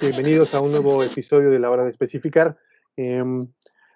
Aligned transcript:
Bienvenidos 0.00 0.54
a 0.54 0.62
un 0.62 0.72
nuevo 0.72 1.02
episodio 1.02 1.50
de 1.50 1.58
la 1.58 1.70
hora 1.70 1.84
de 1.84 1.90
especificar. 1.90 2.56
Em, 2.96 3.46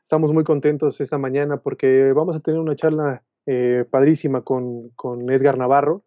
estamos 0.03 0.35
muy 0.35 0.45
contentos 0.45 1.01
esta 1.01 1.17
mañana 1.17 1.57
porque 1.57 2.13
vamos 2.13 2.37
a 2.37 2.41
tener 2.41 2.61
una 2.61 2.77
charla 2.77 3.23
eh, 3.47 3.87
padrísima 3.91 4.43
con, 4.43 4.91
con, 4.91 5.31
Edgar 5.31 5.57
Navarro, 5.57 6.05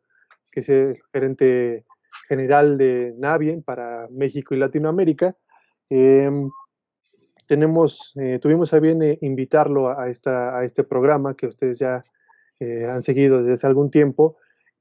que 0.52 0.60
es 0.60 0.70
el 0.70 1.02
gerente 1.12 1.86
general 2.28 2.78
de 2.78 3.16
Navien 3.18 3.64
para 3.64 4.08
México 4.12 4.54
y 4.54 4.60
Latinoamérica. 4.60 5.36
Em, 5.90 6.52
tenemos, 7.48 8.14
eh, 8.18 8.38
tuvimos 8.40 8.72
a 8.74 8.80
bien 8.80 9.02
eh, 9.02 9.18
invitarlo 9.22 9.90
a, 9.90 10.10
esta, 10.10 10.60
a 10.60 10.64
este 10.64 10.84
programa 10.84 11.36
que 11.36 11.48
ustedes 11.48 11.80
ya 11.80 12.04
han 12.60 13.04
seguido 13.04 13.40
desde 13.40 13.54
hace 13.54 13.68
algún 13.68 13.92
tiempo, 13.92 14.38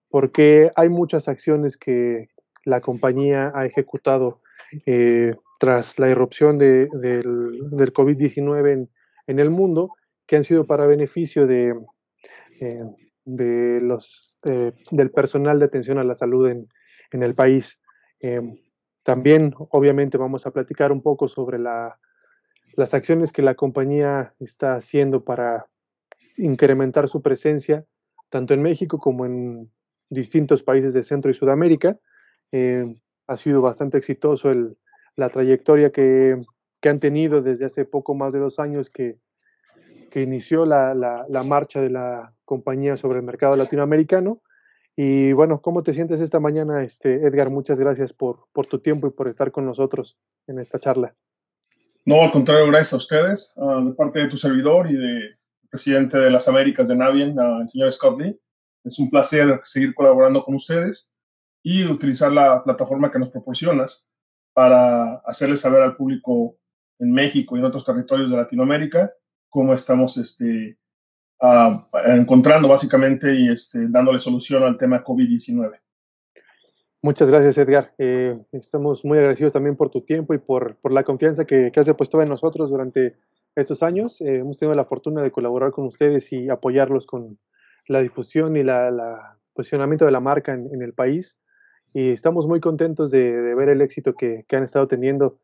porque 0.09 0.71
hay 0.77 0.89
muchas 0.89 1.27
acciones 1.27 1.77
que 1.77 2.29
la 2.65 2.81
compañía 2.81 3.53
ha 3.55 3.67
ejecutado 3.67 4.41
eh, 4.87 5.35
tras 5.61 5.99
la 5.99 6.09
irrupción 6.09 6.59
del, 6.59 6.89
del 6.91 7.93
COVID-19 7.93 8.89
en, 9.27 9.39
el 9.39 9.51
mundo, 9.51 9.91
que 10.27 10.37
han 10.37 10.45
sido 10.45 10.67
para 10.67 10.87
beneficio 10.87 11.47
de, 11.47 11.75
eh, 12.61 12.85
de 13.25 13.81
los, 13.81 14.39
eh, 14.45 14.71
del 14.91 15.11
personal 15.11 15.59
de 15.59 15.67
atención 15.67 15.99
a 15.99 16.05
la 16.05 16.15
salud 16.15 16.49
en, 16.49 16.69
el 17.13 17.35
país. 17.37 17.81
también, 19.05 19.55
obviamente, 19.57 20.19
vamos 20.19 20.47
a 20.47 20.51
platicar 20.51 20.91
un 20.91 21.01
poco 21.01 21.29
sobre 21.29 21.61
la, 21.61 21.97
las 22.75 22.93
acciones 22.93 23.33
que 23.33 23.43
la 23.43 23.55
compañía 23.55 24.35
está 24.41 24.75
haciendo 24.75 25.23
para 25.23 25.69
incrementar 26.37 27.09
su 27.09 27.23
presencia, 27.23 27.85
tanto 28.31 28.53
en 28.53 28.63
México 28.63 28.99
como 28.99 29.27
en 29.27 29.71
distintos 30.11 30.65
países 30.65 30.93
de 30.93 31.05
Centro 31.05 31.31
y 31.31 31.35
Sudamérica 31.35 32.01
ha 33.27 33.37
sido 33.37 33.61
bastante 33.61 33.99
exitoso 33.99 34.53
la 35.17 35.29
trayectoria 35.29 35.91
que, 35.91 36.43
han 36.83 37.01
tenido 37.01 37.41
desde 37.41 37.65
hace 37.65 37.87
poco 37.87 38.15
más 38.15 38.35
de 38.35 38.41
dos 38.41 38.59
años 38.59 38.91
que, 38.91 39.17
inició 40.15 40.65
la, 40.65 41.27
marcha 41.45 41.81
de 41.81 41.91
la 41.91 42.33
compañía 42.45 42.97
sobre 42.97 43.19
el 43.19 43.25
mercado 43.25 43.57
latinoamericano. 43.57 44.43
Y 44.97 45.33
bueno, 45.33 45.61
¿cómo 45.61 45.83
te 45.83 45.93
sientes 45.93 46.21
esta 46.21 46.39
mañana, 46.39 46.85
este, 46.85 47.27
Edgar? 47.27 47.51
Muchas 47.51 47.81
gracias 47.81 48.13
por, 48.13 48.47
tu 48.69 48.79
tiempo 48.79 49.09
y 49.09 49.11
por 49.11 49.27
estar 49.27 49.51
con 49.51 49.67
nosotros 49.67 50.17
en 50.47 50.61
esta 50.61 50.79
charla. 50.79 51.17
No, 52.05 52.23
al 52.23 52.31
contrario, 52.31 52.67
gracias 52.69 52.93
a 52.93 52.97
ustedes, 52.99 53.55
uh, 53.57 53.87
de 53.87 53.93
parte 53.95 54.21
de 54.21 54.29
tu 54.29 54.37
servidor 54.37 54.89
y 54.89 54.95
del 54.95 55.37
presidente 55.69 56.19
de 56.19 56.31
las 56.31 56.47
Américas 56.47 56.87
de 56.87 56.95
Navien, 56.95 57.37
uh, 57.37 57.63
el 57.63 57.69
señor 57.69 57.91
Scott 57.93 58.21
Lee. 58.21 58.39
Es 58.85 58.99
un 59.01 59.11
placer 59.11 59.61
seguir 59.65 59.95
colaborando 59.95 60.45
con 60.45 60.55
ustedes 60.55 61.14
y 61.65 61.83
utilizar 61.85 62.31
la 62.31 62.63
plataforma 62.63 63.11
que 63.11 63.19
nos 63.19 63.31
proporcionas 63.31 64.13
para 64.53 65.17
hacerles 65.25 65.61
saber 65.61 65.83
al 65.83 65.97
público 65.97 66.57
en 67.01 67.11
México 67.11 67.57
y 67.57 67.61
en 67.61 67.65
otros 67.65 67.85
territorios 67.85 68.31
de 68.31 68.37
Latinoamérica 68.37 69.13
cómo 69.49 69.73
estamos 69.73 70.17
este, 70.19 70.77
uh, 71.41 71.81
encontrando 72.07 72.69
básicamente 72.69 73.35
y 73.35 73.49
este, 73.49 73.89
dándole 73.89 74.19
solución 74.19 74.63
al 74.63 74.77
tema 74.77 75.03
COVID-19. 75.03 75.81
Muchas 77.01 77.31
gracias, 77.31 77.59
Edgar. 77.59 77.95
Eh, 77.99 78.39
estamos 78.53 79.05
muy 79.05 79.19
agradecidos 79.19 79.53
también 79.53 79.77
por 79.77 79.91
tu 79.91 80.03
tiempo 80.03 80.35
y 80.35 80.39
por, 80.39 80.77
por 80.77 80.93
la 80.93 81.03
confianza 81.03 81.45
que, 81.45 81.71
que, 81.73 81.81
has 81.81 81.87
depuesto 81.87 82.21
en 82.21 82.29
nosotros 82.29 82.71
durante 82.71 83.17
estos 83.55 83.83
años. 83.83 84.21
Eh, 84.21 84.39
hemos 84.39 84.59
tenido 84.59 84.75
la 84.75 84.85
fortuna 84.85 85.23
de 85.23 85.31
colaborar 85.31 85.71
con 85.71 85.87
ustedes 85.87 86.33
y 86.33 86.51
apoyarlos 86.51 87.07
con 87.07 87.39
la 87.87 88.01
difusión 88.01 88.57
y 88.57 88.65
la, 88.65 88.91
la 88.91 89.39
posicionamiento 89.55 90.05
de 90.05 90.11
la 90.11 90.21
marca 90.21 90.53
en 90.53 90.83
el 90.83 90.93
país 90.95 91.39
y 91.95 92.11
estamos 92.11 92.47
muy 92.47 92.61
contentos 92.61 93.13
de, 93.13 93.41
de 93.41 93.55
ver 93.55 93.69
el 93.69 93.81
éxito 93.81 94.15
que, 94.15 94.45
que, 94.49 94.57
han 94.57 94.65
estado 94.65 94.89
teniendo 94.89 95.39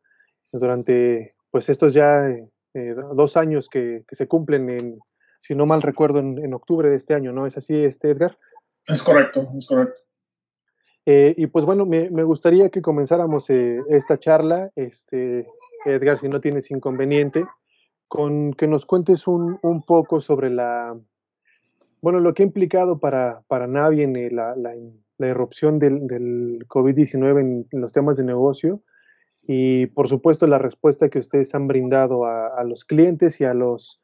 durante 0.51 1.33
pues 1.49 1.69
estos 1.69 1.93
ya 1.93 2.27
eh, 2.27 2.95
dos 3.15 3.37
años 3.37 3.69
que, 3.69 4.03
que, 4.07 4.15
se 4.15 4.27
cumplen 4.27 4.69
en, 4.69 4.99
si 5.39 5.55
no 5.55 5.65
mal 5.65 5.81
recuerdo, 5.81 6.19
en, 6.19 6.37
en, 6.37 6.53
octubre 6.53 6.89
de 6.89 6.97
este 6.97 7.13
año, 7.13 7.31
¿no? 7.31 7.47
¿Es 7.47 7.57
así, 7.57 7.75
este 7.75 8.11
Edgar? 8.11 8.37
Es 8.87 9.01
correcto, 9.01 9.49
es 9.57 9.65
correcto. 9.65 9.99
Eh, 11.05 11.33
y 11.37 11.47
pues 11.47 11.65
bueno, 11.65 11.85
me, 11.85 12.09
me, 12.09 12.23
gustaría 12.23 12.69
que 12.69 12.81
comenzáramos 12.81 13.49
eh, 13.49 13.79
esta 13.89 14.19
charla, 14.19 14.71
este, 14.75 15.47
Edgar, 15.85 16.17
si 16.19 16.27
no 16.27 16.41
tienes 16.41 16.69
inconveniente, 16.69 17.45
con 18.09 18.53
que 18.53 18.67
nos 18.67 18.85
cuentes 18.85 19.25
un, 19.25 19.57
un 19.61 19.83
poco 19.83 20.19
sobre 20.19 20.49
la, 20.49 20.99
bueno, 22.01 22.19
lo 22.19 22.33
que 22.33 22.43
ha 22.43 22.45
implicado 22.45 22.99
para, 22.99 23.41
para 23.47 23.67
Navi 23.67 24.01
en 24.01 24.35
la, 24.35 24.55
la 24.55 24.75
la 25.21 25.27
irrupción 25.27 25.79
del, 25.79 26.07
del 26.07 26.65
COVID-19 26.67 27.39
en, 27.39 27.67
los 27.79 27.93
temas 27.93 28.17
de 28.17 28.23
negocio 28.23 28.81
y 29.43 29.87
por 29.87 30.07
supuesto 30.07 30.45
la 30.47 30.57
respuesta 30.57 31.09
que 31.09 31.19
ustedes 31.19 31.55
han 31.55 31.67
brindado 31.67 32.25
a, 32.25 32.47
a 32.59 32.63
los 32.63 32.83
clientes 32.83 33.39
y 33.39 33.45
a 33.45 33.53
los 33.53 34.01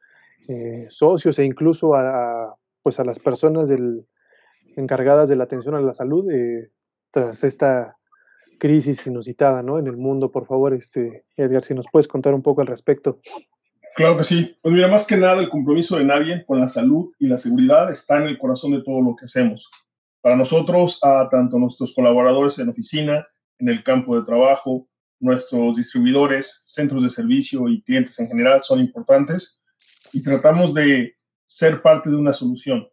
eh, 0.48 0.86
socios 0.88 1.38
e 1.38 1.44
incluso 1.44 1.94
a, 1.94 2.56
pues 2.82 2.98
a 2.98 3.04
las 3.04 3.18
personas 3.18 3.70
encargadas 4.76 5.28
de 5.28 5.36
la 5.36 5.44
atención 5.44 5.74
a 5.74 5.80
la 5.82 5.92
salud 5.92 6.30
eh, 6.30 6.70
tras 7.10 7.44
esta 7.44 7.98
crisis 8.58 9.06
inusitada 9.06 9.62
¿no? 9.62 9.78
en 9.78 9.86
el 9.86 9.98
mundo. 9.98 10.32
Por 10.32 10.46
favor, 10.46 10.72
este, 10.72 11.24
Edgar, 11.36 11.64
si 11.64 11.74
nos 11.74 11.86
puedes 11.92 12.08
contar 12.08 12.32
un 12.32 12.42
poco 12.42 12.62
al 12.62 12.66
respecto. 12.66 13.20
Claro 13.94 14.16
que 14.16 14.24
sí. 14.24 14.56
Pues 14.62 14.72
mira, 14.72 14.88
más 14.88 15.06
que 15.06 15.18
nada 15.18 15.40
el 15.42 15.50
compromiso 15.50 15.98
de 15.98 16.04
nadie 16.04 16.44
con 16.46 16.60
la 16.60 16.68
salud 16.68 17.12
y 17.18 17.26
la 17.26 17.36
seguridad 17.36 17.90
está 17.90 18.16
en 18.16 18.28
el 18.28 18.38
corazón 18.38 18.72
de 18.72 18.82
todo 18.82 19.02
lo 19.02 19.16
que 19.16 19.26
hacemos. 19.26 19.68
Para 20.20 20.36
nosotros, 20.36 20.98
a 21.02 21.28
tanto 21.30 21.58
nuestros 21.58 21.94
colaboradores 21.94 22.58
en 22.58 22.68
oficina, 22.68 23.26
en 23.58 23.68
el 23.68 23.82
campo 23.82 24.18
de 24.18 24.24
trabajo, 24.24 24.88
nuestros 25.20 25.76
distribuidores, 25.76 26.64
centros 26.66 27.02
de 27.02 27.10
servicio 27.10 27.68
y 27.68 27.82
clientes 27.82 28.18
en 28.20 28.28
general 28.28 28.62
son 28.62 28.80
importantes 28.80 29.64
y 30.12 30.22
tratamos 30.22 30.74
de 30.74 31.14
ser 31.46 31.82
parte 31.82 32.10
de 32.10 32.16
una 32.16 32.32
solución, 32.32 32.88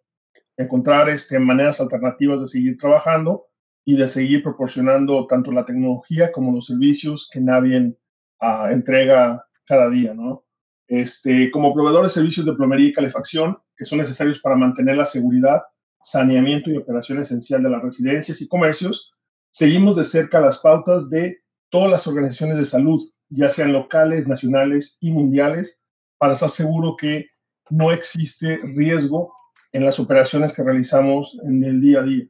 encontrar 0.58 1.09
este, 1.09 1.38
maneras 1.40 1.80
alternativas 1.81 2.41
de 2.41 2.47
seguir 2.47 2.78
trabajando 2.78 3.47
y 3.84 3.96
de 3.96 4.07
seguir 4.07 4.42
proporcionando 4.42 5.28
tanto 5.28 5.52
la 5.52 5.66
tecnología 5.66 6.31
como 6.31 6.52
los 6.53 6.66
servicios 6.66 7.30
que 7.31 7.40
Navien 7.40 7.97
uh, 8.42 8.68
entrega 8.72 9.46
cada 9.66 9.90
día, 9.90 10.13
¿no? 10.13 10.46
Este, 10.88 11.52
como 11.52 11.74
proveedor 11.74 12.03
de 12.03 12.12
servicios 12.12 12.46
de 12.46 12.53
plomería 12.53 12.88
y 12.88 12.94
calefacción 12.94 13.57
que 13.75 13.86
son 13.86 14.00
necesarios 14.00 14.40
para 14.40 14.56
mantener 14.56 14.97
la 14.97 15.06
seguridad 15.06 15.63
saneamiento 16.05 16.69
y 16.69 16.77
operación 16.77 17.19
esencial 17.19 17.63
de 17.63 17.69
las 17.69 17.81
residencias 17.81 18.39
y 18.39 18.47
comercios, 18.47 19.11
seguimos 19.49 19.97
de 19.97 20.03
cerca 20.03 20.39
las 20.39 20.59
pautas 20.59 21.09
de 21.09 21.39
todas 21.69 21.89
las 21.89 22.05
organizaciones 22.05 22.57
de 22.57 22.66
salud, 22.67 23.01
ya 23.29 23.49
sean 23.49 23.73
locales, 23.73 24.27
nacionales 24.27 24.99
y 25.01 25.11
mundiales, 25.11 25.83
para 26.19 26.33
estar 26.33 26.49
seguro 26.49 26.95
que 26.95 27.25
no 27.71 27.91
existe 27.91 28.57
riesgo 28.57 29.33
en 29.71 29.83
las 29.83 29.99
operaciones 29.99 30.53
que 30.53 30.63
realizamos 30.63 31.39
en 31.44 31.63
el 31.63 31.81
día 31.81 32.01
a 32.01 32.03
día. 32.03 32.25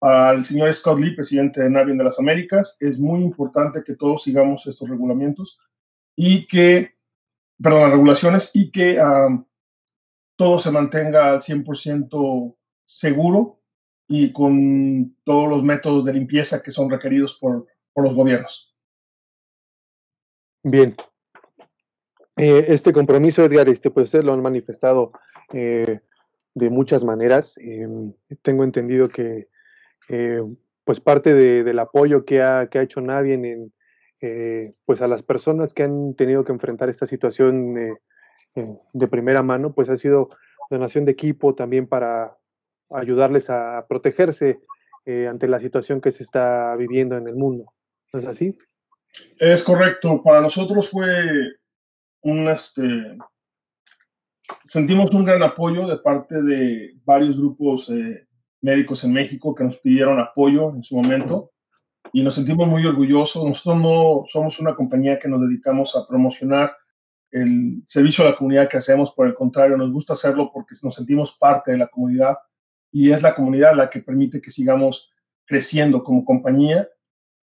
Al 0.00 0.44
señor 0.44 0.72
Scott 0.72 0.98
Lee, 0.98 1.14
presidente 1.14 1.62
de 1.62 1.68
Navien 1.70 1.98
de 1.98 2.04
las 2.04 2.18
Américas, 2.18 2.78
es 2.80 2.98
muy 2.98 3.20
importante 3.20 3.84
que 3.84 3.94
todos 3.94 4.22
sigamos 4.22 4.66
estos 4.66 4.88
regulamientos 4.88 5.60
y 6.16 6.46
que, 6.46 6.94
perdón, 7.62 7.82
las 7.82 7.90
regulaciones 7.90 8.50
y 8.54 8.70
que 8.70 8.98
um, 9.00 9.44
todo 10.36 10.58
se 10.58 10.70
mantenga 10.70 11.30
al 11.30 11.40
100% 11.40 12.56
seguro 12.98 13.60
y 14.06 14.32
con 14.32 15.16
todos 15.24 15.48
los 15.48 15.62
métodos 15.62 16.04
de 16.04 16.12
limpieza 16.12 16.62
que 16.62 16.70
son 16.70 16.90
requeridos 16.90 17.38
por, 17.38 17.66
por 17.92 18.04
los 18.04 18.14
gobiernos. 18.14 18.76
Bien. 20.62 20.94
Eh, 22.36 22.66
este 22.68 22.92
compromiso, 22.92 23.44
Edgar, 23.44 23.68
este, 23.68 23.90
pues 23.90 24.04
ustedes 24.04 24.24
lo 24.24 24.32
han 24.32 24.42
manifestado 24.42 25.12
eh, 25.52 26.00
de 26.54 26.70
muchas 26.70 27.04
maneras. 27.04 27.56
Eh, 27.58 27.88
tengo 28.42 28.64
entendido 28.64 29.08
que 29.08 29.48
pues 30.84 31.00
parte 31.00 31.32
de, 31.32 31.64
del 31.64 31.78
apoyo 31.78 32.26
que 32.26 32.42
ha, 32.42 32.68
que 32.68 32.78
ha 32.78 32.82
hecho 32.82 33.00
nadie 33.00 33.34
en, 33.34 33.72
pues 34.84 35.00
a 35.00 35.08
las 35.08 35.22
personas 35.22 35.72
que 35.72 35.84
han 35.84 36.14
tenido 36.14 36.44
que 36.44 36.52
enfrentar 36.52 36.90
esta 36.90 37.06
situación 37.06 37.74
de 37.74 39.08
primera 39.08 39.40
mano, 39.40 39.72
pues 39.72 39.88
ha 39.88 39.96
sido 39.96 40.28
donación 40.68 41.06
de 41.06 41.12
equipo 41.12 41.54
también 41.54 41.86
para, 41.86 42.36
ayudarles 42.94 43.50
a 43.50 43.86
protegerse 43.88 44.60
eh, 45.04 45.26
ante 45.26 45.48
la 45.48 45.60
situación 45.60 46.00
que 46.00 46.12
se 46.12 46.22
está 46.22 46.76
viviendo 46.76 47.16
en 47.16 47.26
el 47.26 47.34
mundo. 47.34 47.72
¿No 48.12 48.20
es 48.20 48.26
así? 48.26 48.56
Es 49.38 49.62
correcto. 49.62 50.22
Para 50.22 50.40
nosotros 50.40 50.88
fue 50.88 51.56
un, 52.22 52.48
este, 52.48 52.82
sentimos 54.66 55.10
un 55.10 55.24
gran 55.24 55.42
apoyo 55.42 55.86
de 55.86 55.98
parte 55.98 56.40
de 56.40 56.94
varios 57.04 57.36
grupos 57.36 57.90
eh, 57.90 58.26
médicos 58.60 59.04
en 59.04 59.12
México 59.12 59.54
que 59.54 59.64
nos 59.64 59.78
pidieron 59.78 60.20
apoyo 60.20 60.70
en 60.70 60.84
su 60.84 60.96
momento 60.96 61.50
y 62.12 62.22
nos 62.22 62.34
sentimos 62.34 62.68
muy 62.68 62.86
orgullosos. 62.86 63.44
Nosotros 63.44 63.82
no 63.82 64.24
somos 64.28 64.60
una 64.60 64.74
compañía 64.74 65.18
que 65.18 65.28
nos 65.28 65.40
dedicamos 65.40 65.96
a 65.96 66.06
promocionar 66.06 66.76
el 67.30 67.82
servicio 67.86 68.24
a 68.24 68.30
la 68.30 68.36
comunidad 68.36 68.68
que 68.68 68.76
hacemos, 68.76 69.10
por 69.12 69.26
el 69.26 69.34
contrario, 69.34 69.76
nos 69.76 69.90
gusta 69.90 70.12
hacerlo 70.12 70.50
porque 70.52 70.74
nos 70.82 70.94
sentimos 70.94 71.36
parte 71.38 71.72
de 71.72 71.78
la 71.78 71.88
comunidad 71.88 72.36
y 72.92 73.10
es 73.10 73.22
la 73.22 73.34
comunidad 73.34 73.74
la 73.74 73.90
que 73.90 74.00
permite 74.00 74.40
que 74.40 74.50
sigamos 74.50 75.10
creciendo 75.46 76.04
como 76.04 76.24
compañía 76.24 76.88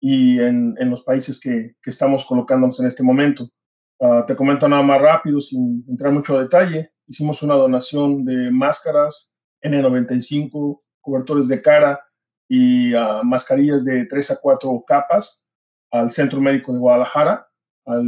y 0.01 0.39
en, 0.39 0.77
en 0.79 0.91
los 0.91 1.03
países 1.03 1.41
que, 1.41 1.75
que, 1.83 1.91
estamos 1.91 2.25
colocándonos 2.25 2.79
en 2.79 2.87
este 2.87 3.03
momento. 3.03 3.51
Uh, 3.99 4.25
te 4.27 4.37
comento 4.37 4.69
nada 4.69 4.83
más 4.83 5.01
rápido, 5.01 5.41
sin 5.41 5.85
entrar 5.89 6.13
mucho 6.13 6.39
detalle. 6.39 6.93
Hicimos 7.09 7.43
una 7.43 7.55
donación 7.55 8.25
de 8.25 8.51
máscaras 8.51 9.37
N95, 9.63 10.81
cobertores 11.01 11.49
de 11.49 11.61
cara 11.61 12.01
y 12.49 12.95
uh, 12.95 13.25
mascarillas 13.25 13.85
de 13.85 14.05
3 14.05 14.31
a 14.31 14.37
4 14.41 14.85
capas 14.87 15.49
al 15.91 16.13
Centro 16.13 16.41
Médico 16.41 16.73
de 16.73 16.79
Guadalajara, 16.79 17.49
al, 17.87 18.05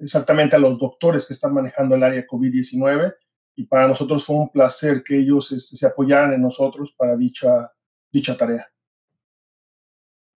exactamente 0.00 0.56
a 0.56 0.58
los 0.58 0.78
doctores 0.78 1.26
que 1.26 1.32
están 1.32 1.54
manejando 1.54 1.94
el 1.94 2.02
área 2.02 2.26
COVID-19 2.26 3.14
y 3.56 3.64
para 3.64 3.88
nosotros 3.88 4.24
fue 4.24 4.36
un 4.36 4.50
placer 4.50 5.02
que 5.02 5.18
ellos 5.18 5.52
este, 5.52 5.76
se 5.76 5.86
apoyaran 5.86 6.32
en 6.32 6.42
nosotros 6.42 6.94
para 6.96 7.16
dicha, 7.16 7.72
dicha 8.12 8.36
tarea. 8.36 8.68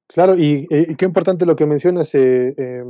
Claro, 0.07 0.39
y, 0.39 0.67
y 0.71 0.95
qué 0.95 1.05
importante 1.05 1.45
lo 1.45 1.57
que 1.57 1.67
mencionas, 1.67 2.15
eh, 2.15 2.55
eh, 2.57 2.85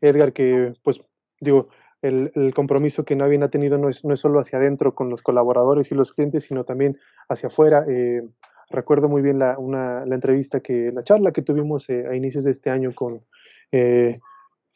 Edgar, 0.00 0.32
que 0.32 0.72
pues 0.82 1.00
digo, 1.40 1.68
el, 2.02 2.32
el, 2.34 2.52
compromiso 2.52 3.04
que 3.04 3.14
Navien 3.14 3.44
ha 3.44 3.48
tenido 3.48 3.78
no 3.78 3.88
es, 3.88 4.04
no 4.04 4.12
es 4.12 4.20
solo 4.20 4.40
hacia 4.40 4.58
adentro 4.58 4.94
con 4.94 5.08
los 5.08 5.22
colaboradores 5.22 5.92
y 5.92 5.94
los 5.94 6.12
clientes, 6.12 6.44
sino 6.44 6.64
también 6.64 6.98
hacia 7.28 7.46
afuera. 7.46 7.84
Eh, 7.88 8.22
recuerdo 8.70 9.08
muy 9.08 9.22
bien 9.22 9.38
la, 9.38 9.58
una, 9.58 10.04
la 10.04 10.14
entrevista 10.14 10.60
que, 10.60 10.90
la 10.92 11.04
charla 11.04 11.32
que 11.32 11.42
tuvimos 11.42 11.88
eh, 11.90 12.06
a 12.10 12.16
inicios 12.16 12.44
de 12.44 12.50
este 12.50 12.70
año 12.70 12.92
con, 12.94 13.22
eh, 13.70 14.20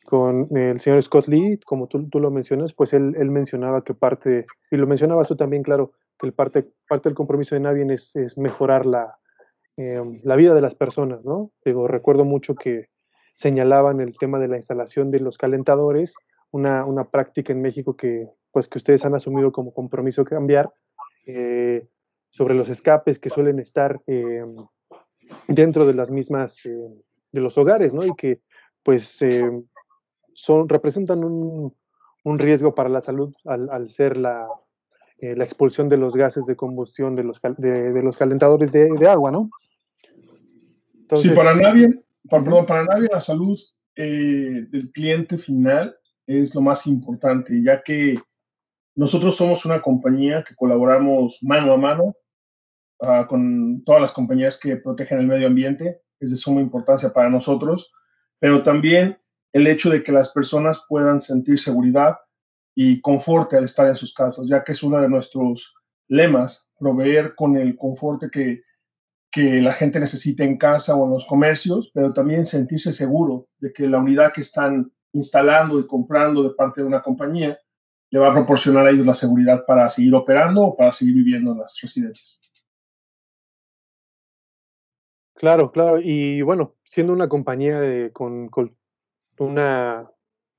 con 0.07 0.49
el 0.57 0.81
señor 0.81 1.03
Scott 1.03 1.27
Lee, 1.27 1.59
como 1.65 1.87
tú, 1.87 2.09
tú 2.09 2.21
lo 2.21 2.31
mencionas, 2.31 2.73
pues 2.73 2.93
él, 2.93 3.15
él, 3.19 3.31
mencionaba 3.31 3.85
que 3.85 3.95
parte, 3.95 4.47
y 4.71 4.77
lo 4.77 4.87
mencionabas 4.87 5.29
tú 5.29 5.37
también, 5.37 5.63
claro, 5.63 5.93
que 6.19 6.27
el 6.27 6.33
parte, 6.33 6.67
parte 6.89 7.09
del 7.09 7.17
compromiso 7.17 7.55
de 7.55 7.61
Navien 7.61 7.91
es, 7.91 8.17
es 8.17 8.39
mejorar 8.39 8.87
la, 8.87 9.19
eh, 9.77 10.03
la 10.23 10.37
vida 10.37 10.55
de 10.55 10.63
las 10.63 10.75
personas, 10.75 11.25
¿no? 11.25 11.51
Digo, 11.65 11.89
recuerdo 11.89 12.25
mucho 12.25 12.55
que 12.55 12.89
señalaban 13.35 14.01
el 14.01 14.17
tema 14.17 14.39
de 14.39 14.49
la 14.49 14.57
instalación 14.57 15.11
de 15.11 15.21
los 15.21 15.37
calentadores, 15.37 16.15
una, 16.51 16.85
una 16.87 17.05
práctica 17.05 17.53
en 17.53 17.61
México 17.61 17.97
que, 17.97 18.31
pues, 18.51 18.69
que 18.69 18.79
ustedes 18.79 19.05
han 19.05 19.15
asumido 19.15 19.53
como 19.53 19.75
compromiso 19.75 20.25
cambiar, 20.25 20.73
eh, 21.27 21.87
sobre 22.31 22.55
los 22.55 22.69
escapes 22.69 23.19
que 23.19 23.31
suelen 23.31 23.59
estar 23.59 24.01
eh, 24.07 24.45
dentro 25.49 25.87
de 25.87 25.95
las 25.95 26.11
mismas, 26.11 26.65
eh, 26.67 26.89
de 27.33 27.41
los 27.41 27.59
hogares, 27.59 27.93
¿no? 27.93 28.05
Y 28.05 28.15
que, 28.15 28.41
pues, 28.83 29.23
son, 30.37 30.69
representan 30.69 31.25
un, 31.25 31.75
un, 32.25 32.39
riesgo 32.39 32.75
para 32.75 32.91
la 32.91 33.01
salud 33.01 33.35
al, 33.47 33.71
al 33.71 33.89
ser 33.89 34.19
la, 34.19 34.47
la 35.19 35.45
expulsión 35.45 35.89
de 35.89 35.97
los 35.97 36.15
gases 36.15 36.45
de 36.45 36.57
combustión 36.57 37.17
de 37.17 37.25
los, 37.25 37.41
de, 37.57 37.93
de 37.93 38.03
los 38.03 38.19
calentadores 38.19 38.71
de, 38.71 38.91
de 38.91 39.09
agua, 39.09 39.31
¿no? 39.31 39.49
Entonces, 40.95 41.31
sí, 41.31 41.37
para 41.37 41.55
nadie, 41.55 41.89
para, 42.29 42.45
perdón, 42.45 42.67
para 42.67 42.85
nadie 42.85 43.09
la 43.11 43.21
salud 43.21 43.59
eh, 43.95 44.67
del 44.69 44.91
cliente 44.93 45.39
final 45.39 45.97
es 46.27 46.55
lo 46.55 46.61
más 46.61 46.87
importante, 46.87 47.63
ya 47.63 47.83
que 47.83 48.19
nosotros 48.95 49.37
somos 49.37 49.65
una 49.65 49.81
compañía 49.81 50.45
que 50.47 50.55
colaboramos 50.55 51.39
mano 51.43 51.73
a 51.73 51.77
mano 51.79 52.15
uh, 53.01 53.27
con 53.27 53.83
todas 53.85 54.03
las 54.03 54.13
compañías 54.13 54.61
que 54.61 54.77
protegen 54.77 55.21
el 55.21 55.29
medio 55.29 55.47
ambiente, 55.47 56.03
es 56.21 56.31
de 56.31 56.37
suma 56.37 56.61
importancia 56.61 57.11
para 57.13 57.31
nosotros, 57.31 57.93
pero 58.39 58.63
también 58.63 59.17
el 59.57 59.67
hecho 59.67 59.91
de 59.91 60.03
que 60.03 60.13
las 60.13 60.33
personas 60.33 60.85
puedan 60.89 61.21
sentir 61.21 61.59
seguridad 61.59 62.17
y 62.75 63.01
confort 63.01 63.53
al 63.55 63.65
estar 63.65 63.87
en 63.87 63.97
sus 63.97 64.13
casas, 64.13 64.47
ya 64.49 64.63
que 64.63 64.73
es 64.73 64.83
uno 64.83 65.01
de 65.01 65.09
nuestros 65.09 65.75
lemas, 66.09 66.71
proveer 66.79 67.35
con 67.35 67.57
el 67.57 67.77
confort 67.77 68.31
que 68.31 68.63
que 69.37 69.61
la 69.61 69.75
gente 69.75 70.01
necesita 70.01 70.45
en 70.45 70.57
casa 70.57 70.97
o 70.97 71.05
en 71.05 71.11
los 71.11 71.27
comercios, 71.27 71.91
pero 71.93 72.15
también 72.15 72.47
sentirse 72.47 72.91
seguro 72.95 73.49
de 73.59 73.71
que 73.71 73.87
la 73.87 73.99
unidad 73.99 74.33
que 74.33 74.41
están 74.41 74.91
instalando 75.13 75.79
y 75.79 75.87
comprando 75.87 76.43
de 76.43 76.55
parte 76.55 76.81
de 76.81 76.87
una 76.87 77.03
compañía 77.03 77.59
le 78.11 78.19
va 78.19 78.31
a 78.31 78.33
proporcionar 78.33 78.87
a 78.87 78.91
ellos 78.91 79.05
la 79.05 79.13
seguridad 79.13 79.67
para 79.67 79.91
seguir 79.91 80.15
operando 80.15 80.63
o 80.63 80.75
para 80.75 80.91
seguir 80.91 81.17
viviendo 81.17 81.53
en 81.53 81.59
las 81.59 81.79
residencias. 81.83 82.41
Claro, 85.35 85.71
claro. 85.71 86.01
Y 86.01 86.41
bueno, 86.41 86.77
siendo 86.85 87.13
una 87.13 87.29
compañía 87.29 88.11
con, 88.15 88.49
una 89.39 90.11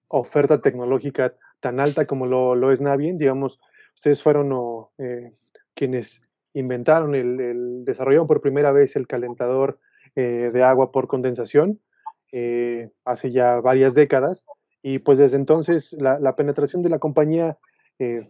oferta 0.08 0.62
tecnológica 0.62 1.34
tan 1.60 1.80
alta 1.80 2.06
como 2.06 2.26
lo, 2.26 2.56
lo 2.56 2.72
es 2.72 2.82
Navien, 2.82 3.18
digamos, 3.18 3.60
ustedes 3.96 4.22
fueron 4.22 4.88
eh, 4.98 5.32
quienes 5.74 6.22
inventaron, 6.54 7.16
el, 7.16 7.40
el, 7.40 7.86
desarrollaron 7.86 8.28
por 8.28 8.42
primera 8.42 8.72
vez 8.72 8.96
el 8.96 9.08
calentador 9.08 9.80
eh, 10.16 10.50
de 10.54 10.64
agua 10.64 10.92
por 10.92 11.08
condensación 11.08 11.80
eh, 12.32 12.90
hace 13.06 13.32
ya 13.32 13.60
varias 13.60 13.94
décadas 13.94 14.48
y 14.82 15.00
pues 15.00 15.18
desde 15.18 15.38
entonces 15.38 15.96
la, 16.00 16.18
la 16.20 16.36
penetración 16.36 16.82
de 16.82 16.90
la 16.90 17.00
compañía 17.00 17.58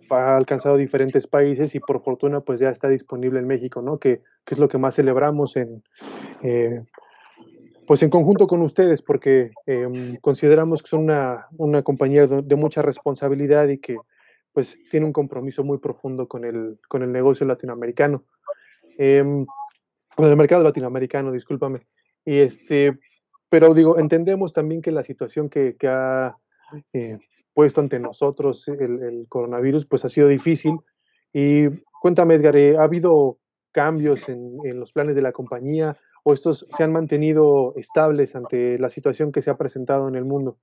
ha 0.10 0.36
alcanzado 0.36 0.78
diferentes 0.78 1.28
países 1.28 1.76
y 1.76 1.82
por 1.82 2.02
fortuna 2.02 2.40
pues 2.40 2.62
ya 2.62 2.70
está 2.70 2.88
disponible 2.88 3.40
en 3.40 3.48
México, 3.48 3.82
¿no? 3.82 4.00
Que, 4.00 4.22
que 4.46 4.56
es 4.56 4.60
lo 4.60 4.70
que 4.70 4.78
más 4.78 4.96
celebramos 4.96 5.58
en, 5.58 5.84
pues 7.88 8.04
en 8.04 8.10
conjunto 8.10 8.48
con 8.48 8.62
ustedes 8.62 9.01
porque 9.01 9.51
em, 9.66 10.18
consideramos 10.18 10.84
que 10.84 10.89
son 10.89 11.04
una, 11.04 11.48
una 11.57 11.84
compañía 11.84 12.28
de, 12.28 12.56
mucha 12.57 12.81
responsabilidad 12.81 13.69
y 13.69 13.78
que 13.80 13.95
pues 14.51 14.78
tiene 14.92 15.06
un 15.06 15.13
compromiso 15.13 15.63
muy 15.63 15.78
profundo 15.78 16.28
con 16.28 16.44
el, 16.44 16.80
con 16.89 17.01
el 17.01 17.13
negocio 17.13 17.48
latinoamericano, 17.48 18.25
eh, 18.98 19.24
con 20.16 20.25
el 20.25 20.36
mercado 20.36 20.63
latinoamericano, 20.63 21.31
discúlpame. 21.31 21.88
Y 22.25 22.39
este, 22.39 23.00
pero 23.50 23.74
digo, 23.74 23.98
entendemos 23.98 24.51
también 24.51 24.81
que 24.81 24.92
la 24.92 25.04
situación 25.04 25.50
que, 25.50 25.78
que 25.78 25.88
ha 25.88 26.36
eh, 26.92 27.19
puesto 27.54 27.80
ante 27.80 28.00
nosotros 28.00 28.68
el, 28.68 29.28
coronavirus, 29.30 29.86
pues 29.86 30.04
ha 30.04 30.10
sido 30.10 30.28
difícil. 30.28 30.78
Y 31.31 31.69
cuéntame, 32.01 32.36
Edgar, 32.36 32.57
¿ha 32.80 32.83
habido 32.83 33.38
cambios 33.72 34.28
en, 34.28 34.57
en 34.66 34.80
los 34.80 34.92
planes 34.92 35.16
de 35.16 35.22
la 35.22 35.31
compañía 35.31 35.95
o 36.28 36.34
estos 36.34 36.68
se 36.70 36.84
han 36.84 36.92
mantenido 36.92 37.74
estables 37.78 38.36
ante 38.36 38.78
la 38.80 38.90
situación 38.90 39.32
que 39.32 39.42
se 39.42 39.50
ha 39.50 39.56
presentado 39.56 40.10
en 40.10 40.16
el 40.16 40.26
mundo? 40.26 40.60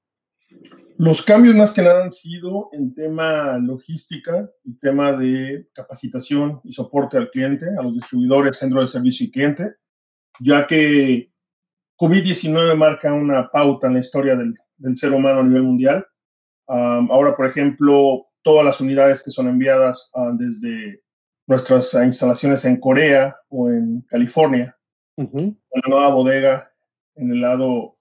Los 0.98 1.22
cambios 1.22 1.54
más 1.54 1.72
que 1.72 1.80
nada 1.80 2.04
han 2.04 2.10
sido 2.10 2.68
en 2.72 2.94
tema 2.94 3.56
logística 3.56 4.50
y 4.62 4.78
tema 4.78 5.12
de 5.12 5.66
capacitación 5.72 6.60
y 6.64 6.74
soporte 6.74 7.16
al 7.16 7.30
cliente, 7.30 7.64
a 7.78 7.82
los 7.82 7.94
distribuidores, 7.94 8.58
centro 8.58 8.82
de 8.82 8.86
servicio 8.88 9.26
y 9.26 9.30
cliente, 9.30 9.76
ya 10.38 10.66
que 10.66 11.32
COVID-19 11.98 12.76
marca 12.76 13.14
una 13.14 13.50
pauta 13.50 13.86
en 13.86 13.94
la 13.94 14.00
historia 14.00 14.36
del, 14.36 14.54
ser 14.98 15.14
humano 15.14 15.40
a 15.40 15.44
nivel 15.44 15.62
mundial. 15.62 16.06
Ahora, 16.66 17.34
por 17.34 17.46
ejemplo, 17.46 18.26
todas 18.42 18.66
las 18.66 18.82
unidades 18.82 19.22
que 19.22 19.30
son 19.30 19.48
enviadas 19.48 20.12
uh, 20.14 20.36
desde 20.36 21.00
nuestras 21.46 21.94
instalaciones 21.94 22.66
en 22.66 22.78
Corea 22.78 23.34
o 23.48 23.70
en 23.70 24.02
California, 24.02 24.76
uh 25.16 25.24
-huh. 25.24 25.56
una 25.70 25.88
nueva 25.88 26.08
bodega 26.08 26.70
en 27.16 27.30
el 27.30 27.40
lado 27.40 27.96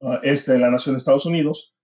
uh, 0.00 0.18
este 0.22 0.52
de 0.52 0.58
la 0.58 0.70
nación 0.70 0.94
de 0.94 0.98
Estados 0.98 1.26
Unidos, 1.26 1.74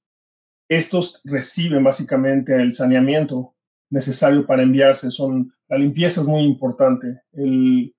estos 0.69 1.21
reciben 1.25 1.85
básicamente 1.85 2.55
el 2.55 2.75
saneamiento 2.75 3.55
necesario 3.91 4.47
para 4.47 4.63
enviarse. 4.63 5.11
Son, 5.11 5.53
la 5.69 5.79
limpieza 5.79 6.23
es 6.23 6.27
muy 6.27 6.43
importante. 6.43 7.21
El 7.33 7.95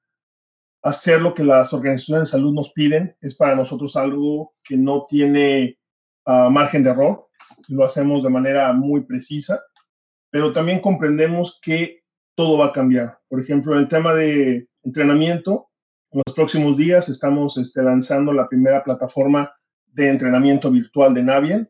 hacer 0.82 1.22
lo 1.22 1.34
que 1.34 1.44
las 1.44 1.74
organizaciones 1.74 2.28
de 2.28 2.32
salud 2.32 2.54
nos 2.54 2.74
piden 2.74 3.16
es 3.22 3.36
para 3.36 3.56
nosotros 3.56 3.96
algo 3.96 4.54
que 4.64 4.76
no 4.76 5.06
tiene 5.08 5.78
uh, 6.26 6.50
margen 6.50 6.84
de 6.84 6.90
error. 6.90 7.28
Lo 7.68 7.86
hacemos 7.86 8.24
de 8.24 8.30
manera 8.30 8.74
muy 8.74 9.02
precisa, 9.02 9.62
pero 10.30 10.52
también 10.52 10.82
comprendemos 10.82 11.60
que 11.62 12.04
todo 12.36 12.58
va 12.58 12.68
a 12.68 12.72
cambiar. 12.72 13.20
Por 13.30 13.40
ejemplo, 13.40 13.78
el 13.78 13.88
tema 13.88 14.14
de 14.14 14.68
entrenamiento, 14.84 15.70
en 15.70 15.73
los 16.34 16.50
próximos 16.50 16.76
días 16.76 17.10
estamos 17.10 17.60
este, 17.60 17.84
lanzando 17.84 18.34
la 18.34 18.50
primera 18.50 18.84
plataforma 18.84 19.54
de 19.86 20.10
entrenamiento 20.10 20.72
virtual 20.72 21.14
de 21.14 21.22
Navien, 21.22 21.70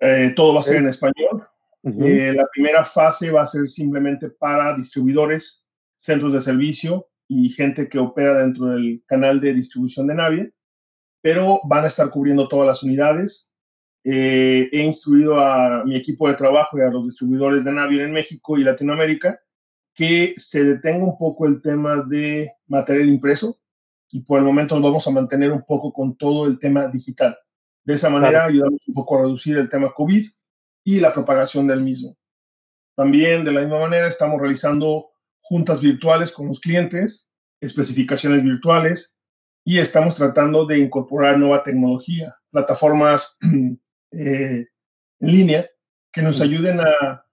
eh, 0.00 0.32
todo 0.34 0.52
va 0.52 0.60
a 0.60 0.64
ser 0.64 0.78
en 0.78 0.88
español. 0.88 1.46
Uh 1.82 1.90
-huh. 1.90 2.08
eh, 2.08 2.32
la 2.32 2.48
primera 2.52 2.84
fase 2.84 3.30
va 3.30 3.42
a 3.42 3.46
ser 3.46 3.68
simplemente 3.68 4.30
para 4.30 4.76
distribuidores, 4.76 5.64
centros 5.96 6.32
de 6.32 6.40
servicio 6.40 7.06
y 7.28 7.50
gente 7.50 7.88
que 7.88 8.00
opera 8.00 8.38
dentro 8.38 8.66
del 8.66 9.04
canal 9.06 9.40
de 9.40 9.54
distribución 9.54 10.08
de 10.08 10.14
Navien, 10.16 10.52
pero 11.22 11.60
van 11.62 11.84
a 11.84 11.86
estar 11.86 12.10
cubriendo 12.10 12.48
todas 12.48 12.66
las 12.66 12.82
unidades. 12.82 13.52
Eh, 14.02 14.68
he 14.72 14.82
instruido 14.82 15.38
a 15.38 15.84
mi 15.84 15.94
equipo 15.94 16.28
de 16.28 16.34
trabajo 16.34 16.78
y 16.78 16.80
a 16.80 16.90
los 16.90 17.04
distribuidores 17.04 17.64
de 17.64 17.72
Navien 17.72 18.06
en 18.06 18.12
México 18.12 18.58
y 18.58 18.64
Latinoamérica 18.64 19.38
que 19.96 20.34
se 20.36 20.62
detenga 20.62 21.04
un 21.04 21.16
poco 21.16 21.46
el 21.46 21.62
tema 21.62 22.04
de 22.06 22.52
material 22.66 23.08
impreso 23.08 23.58
y 24.10 24.20
por 24.20 24.38
el 24.38 24.44
momento 24.44 24.74
nos 24.74 24.84
vamos 24.84 25.06
a 25.06 25.10
mantener 25.10 25.50
un 25.50 25.64
poco 25.64 25.90
con 25.90 26.16
todo 26.16 26.46
el 26.46 26.58
tema 26.58 26.86
digital. 26.86 27.36
De 27.82 27.94
esa 27.94 28.10
manera 28.10 28.30
claro. 28.30 28.48
ayudamos 28.50 28.86
un 28.86 28.94
poco 28.94 29.16
a 29.18 29.22
reducir 29.22 29.56
el 29.56 29.70
tema 29.70 29.92
COVID 29.94 30.24
y 30.84 31.00
la 31.00 31.14
propagación 31.14 31.66
del 31.66 31.80
mismo. 31.80 32.14
También 32.94 33.42
de 33.44 33.52
la 33.52 33.62
misma 33.62 33.80
manera 33.80 34.06
estamos 34.06 34.38
realizando 34.38 35.08
juntas 35.40 35.80
virtuales 35.80 36.30
con 36.30 36.48
los 36.48 36.60
clientes, 36.60 37.30
especificaciones 37.60 38.44
virtuales, 38.44 39.18
y 39.64 39.78
estamos 39.78 40.14
tratando 40.14 40.66
de 40.66 40.78
incorporar 40.78 41.38
nueva 41.38 41.62
tecnología, 41.62 42.36
plataformas 42.50 43.38
eh, 44.12 44.66
en 45.20 45.32
línea 45.32 45.66
que 46.12 46.22
nos 46.22 46.40
ayuden 46.40 46.80
a 46.80 47.25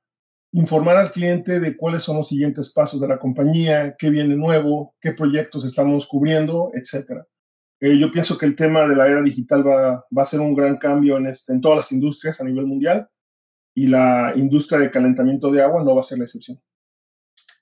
informar 0.53 0.97
al 0.97 1.11
cliente 1.11 1.59
de 1.59 1.75
cuáles 1.75 2.03
son 2.03 2.17
los 2.17 2.27
siguientes 2.27 2.71
pasos 2.71 3.01
de 3.01 3.07
la 3.07 3.19
compañía, 3.19 3.95
qué 3.97 4.09
viene 4.09 4.35
nuevo, 4.35 4.95
qué 5.01 5.11
proyectos 5.11 5.65
estamos 5.65 6.07
cubriendo, 6.07 6.71
etcétera. 6.73 7.25
Eh, 7.79 7.97
yo 7.97 8.11
pienso 8.11 8.37
que 8.37 8.45
el 8.45 8.55
tema 8.55 8.87
de 8.87 8.95
la 8.95 9.07
era 9.07 9.21
digital 9.21 9.67
va, 9.67 10.05
a 10.15 10.25
ser 10.25 10.39
un 10.39 10.55
gran 10.55 10.77
cambio 10.77 11.17
en, 11.17 11.27
este, 11.27 11.53
en 11.53 11.59
todas 11.59 11.77
las 11.77 11.91
industrias 11.91 12.39
a 12.39 12.43
nivel 12.43 12.65
mundial 12.65 13.09
y 13.75 13.87
la 13.87 14.33
industria 14.35 14.79
de 14.79 14.91
calentamiento 14.91 15.51
de 15.51 15.63
agua 15.63 15.83
no 15.83 15.95
va 15.95 16.01
a 16.01 16.03
ser 16.03 16.19
la 16.19 16.25
excepción. 16.25 16.59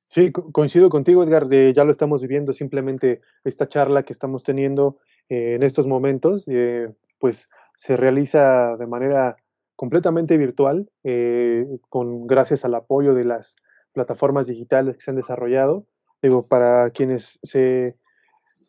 Sí, 0.10 0.31
coincido 0.31 0.89
contigo, 0.89 1.24
Edgar, 1.24 1.48
ya 1.50 1.86
lo 1.86 1.91
estamos 1.91 2.21
viviendo, 2.21 2.51
simplemente 2.51 3.21
esta 3.45 3.69
charla 3.69 4.03
que 4.03 4.12
estamos 4.12 4.43
teniendo 4.43 4.98
eh, 5.29 5.53
en 5.55 5.63
estos 5.63 5.88
momentos, 5.88 6.43
eh, 6.50 6.93
pues 7.17 7.50
se 7.77 7.95
realiza 7.95 8.75
de 8.77 8.88
manera 8.88 9.38
completamente 9.81 10.38
virtual, 10.38 10.88
eh, 11.03 11.65
con, 11.89 12.27
gracias 12.27 12.65
al 12.65 12.75
apoyo 12.75 13.15
de 13.15 13.23
las 13.23 13.55
plataformas 13.93 14.45
digitales 14.45 14.93
que 14.93 15.01
se 15.01 15.09
han 15.09 15.17
desarrollado. 15.17 15.88
Digo, 16.21 16.45
para 16.45 16.91
quienes 16.91 17.39
se 17.41 17.97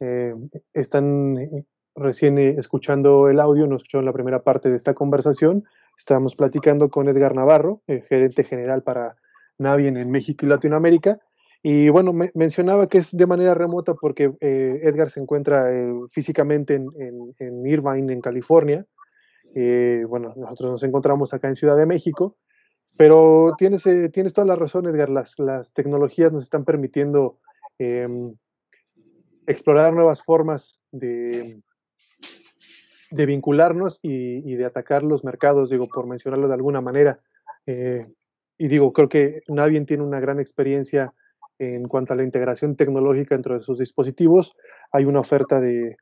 eh, 0.00 0.34
están 0.72 1.36
eh, 1.36 1.66
recién 1.94 2.38
escuchando 2.38 3.28
el 3.28 3.40
audio, 3.40 3.66
no 3.66 3.76
escucharon 3.76 4.06
la 4.06 4.14
primera 4.14 4.42
parte 4.42 4.70
de 4.70 4.76
esta 4.76 4.94
conversación, 4.94 5.64
estábamos 5.98 6.34
platicando 6.34 6.88
con 6.88 7.06
Edgar 7.10 7.34
Navarro, 7.34 7.82
el 7.88 8.00
gerente 8.04 8.42
general 8.42 8.82
para 8.82 9.16
Navien 9.58 9.98
en 9.98 10.10
México 10.10 10.46
y 10.46 10.48
Latinoamérica. 10.48 11.18
Y 11.62 11.90
bueno, 11.90 12.14
mencionaba 12.32 12.86
que 12.86 12.96
es 12.96 13.14
de 13.14 13.26
manera 13.26 13.52
remota 13.52 13.92
porque 13.92 14.32
Edgar 14.40 15.10
se 15.10 15.20
encuentra 15.20 15.70
físicamente 16.08 16.74
en, 16.76 16.88
en 17.38 17.66
Irvine, 17.66 18.14
en 18.14 18.22
California, 18.22 18.86
eh, 19.54 20.04
bueno, 20.08 20.32
nosotros 20.36 20.72
nos 20.72 20.82
encontramos 20.82 21.34
acá 21.34 21.48
en 21.48 21.56
Ciudad 21.56 21.76
de 21.76 21.86
México, 21.86 22.36
pero 22.96 23.54
tienes, 23.58 23.86
eh, 23.86 24.08
tienes 24.08 24.32
toda 24.32 24.46
la 24.46 24.56
razón, 24.56 24.86
Edgar, 24.86 25.10
las, 25.10 25.38
las 25.38 25.72
tecnologías 25.72 26.32
nos 26.32 26.44
están 26.44 26.64
permitiendo 26.64 27.38
em, 27.78 28.34
explorar 29.46 29.92
nuevas 29.92 30.22
formas 30.22 30.80
de, 30.90 31.60
de 33.10 33.26
vincularnos 33.26 33.98
y, 34.02 34.54
de 34.54 34.64
atacar 34.64 35.02
los 35.02 35.24
mercados, 35.24 35.70
digo, 35.70 35.88
por 35.88 36.06
mencionarlo 36.06 36.48
de 36.48 36.54
alguna 36.54 36.80
manera. 36.80 37.20
Eh, 37.66 38.06
y 38.58 38.68
digo, 38.68 38.92
creo 38.92 39.08
que 39.08 39.40
nadie 39.48 39.80
tiene 39.84 40.02
una 40.02 40.20
gran 40.20 40.40
experiencia 40.40 41.12
en 41.58 41.86
cuanto 41.88 42.12
a 42.12 42.16
la 42.16 42.24
integración 42.24 42.76
tecnológica 42.76 43.34
dentro 43.34 43.56
de 43.56 43.62
sus 43.62 43.78
dispositivos. 43.78 44.54
Hay 44.92 45.04
una 45.04 45.20
oferta 45.20 45.60
de, 45.60 45.96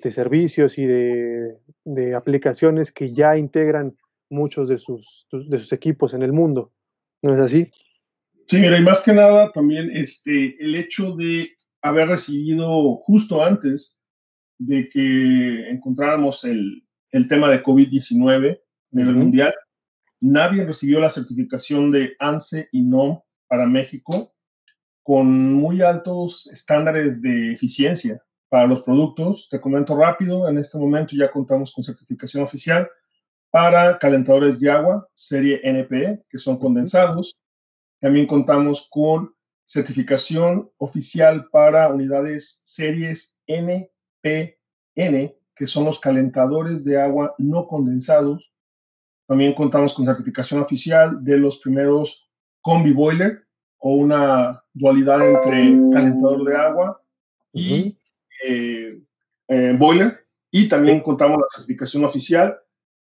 de 0.00 0.12
servicios 0.12 0.78
y 0.78 0.86
de, 0.86 1.56
de, 1.84 2.14
aplicaciones 2.14 2.92
que 2.92 3.12
ya 3.12 3.36
integran 3.36 3.96
muchos 4.28 4.68
de 4.68 4.78
sus, 4.78 5.26
de 5.30 5.58
sus 5.58 5.72
equipos 5.72 6.14
en 6.14 6.22
el 6.22 6.32
mundo. 6.32 6.72
¿No 7.22 7.34
es 7.34 7.40
así? 7.40 7.70
Sí, 8.46 8.58
mira, 8.58 8.78
y 8.78 8.82
más 8.82 9.02
que 9.02 9.12
nada 9.12 9.52
también 9.52 9.90
este, 9.94 10.56
el 10.62 10.74
hecho 10.74 11.14
de 11.14 11.50
haber 11.82 12.08
recibido 12.08 12.96
justo 12.96 13.44
antes 13.44 14.02
de 14.58 14.88
que 14.88 15.70
encontráramos 15.70 16.44
el, 16.44 16.84
el 17.12 17.28
tema 17.28 17.50
de 17.50 17.62
COVID-19 17.62 18.58
a 18.58 18.96
nivel 18.96 19.16
mundial, 19.16 19.54
nadie 20.20 20.64
recibió 20.64 21.00
la 21.00 21.10
certificación 21.10 21.90
de 21.90 22.14
ANSE 22.18 22.68
y 22.72 22.82
NOM 22.82 23.20
para 23.48 23.66
México 23.66 24.34
con 25.02 25.54
muy 25.54 25.82
altos 25.82 26.48
estándares 26.52 27.22
de 27.22 27.52
eficiencia 27.52 28.22
para 28.50 28.66
los 28.66 28.82
productos. 28.82 29.48
Te 29.48 29.60
comento 29.60 29.96
rápido, 29.96 30.46
en 30.46 30.58
este 30.58 30.76
momento 30.76 31.16
ya 31.16 31.30
contamos 31.30 31.72
con 31.72 31.82
certificación 31.82 32.42
oficial 32.42 32.90
para 33.50 33.98
calentadores 33.98 34.60
de 34.60 34.70
agua 34.70 35.08
serie 35.14 35.60
NPE, 35.64 36.24
que 36.28 36.38
son 36.38 36.58
condensados. 36.58 37.38
También 38.00 38.26
contamos 38.26 38.88
con 38.90 39.34
certificación 39.64 40.70
oficial 40.78 41.48
para 41.50 41.88
unidades 41.88 42.60
series 42.64 43.38
NPN, 43.46 43.88
que 45.54 45.66
son 45.66 45.84
los 45.84 46.00
calentadores 46.00 46.84
de 46.84 47.00
agua 47.00 47.34
no 47.38 47.66
condensados. 47.66 48.52
También 49.26 49.54
contamos 49.54 49.94
con 49.94 50.06
certificación 50.06 50.60
oficial 50.60 51.22
de 51.22 51.36
los 51.36 51.58
primeros 51.58 52.28
combi 52.62 52.92
boiler 52.92 53.44
o 53.78 53.94
una 53.94 54.62
dualidad 54.72 55.26
entre 55.26 55.78
calentador 55.92 56.44
de 56.44 56.56
agua 56.56 57.00
y 57.52 57.99
boiler 59.78 60.20
y 60.50 60.68
también 60.68 61.00
contamos 61.00 61.38
la 61.38 61.46
certificación 61.54 62.04
oficial 62.04 62.58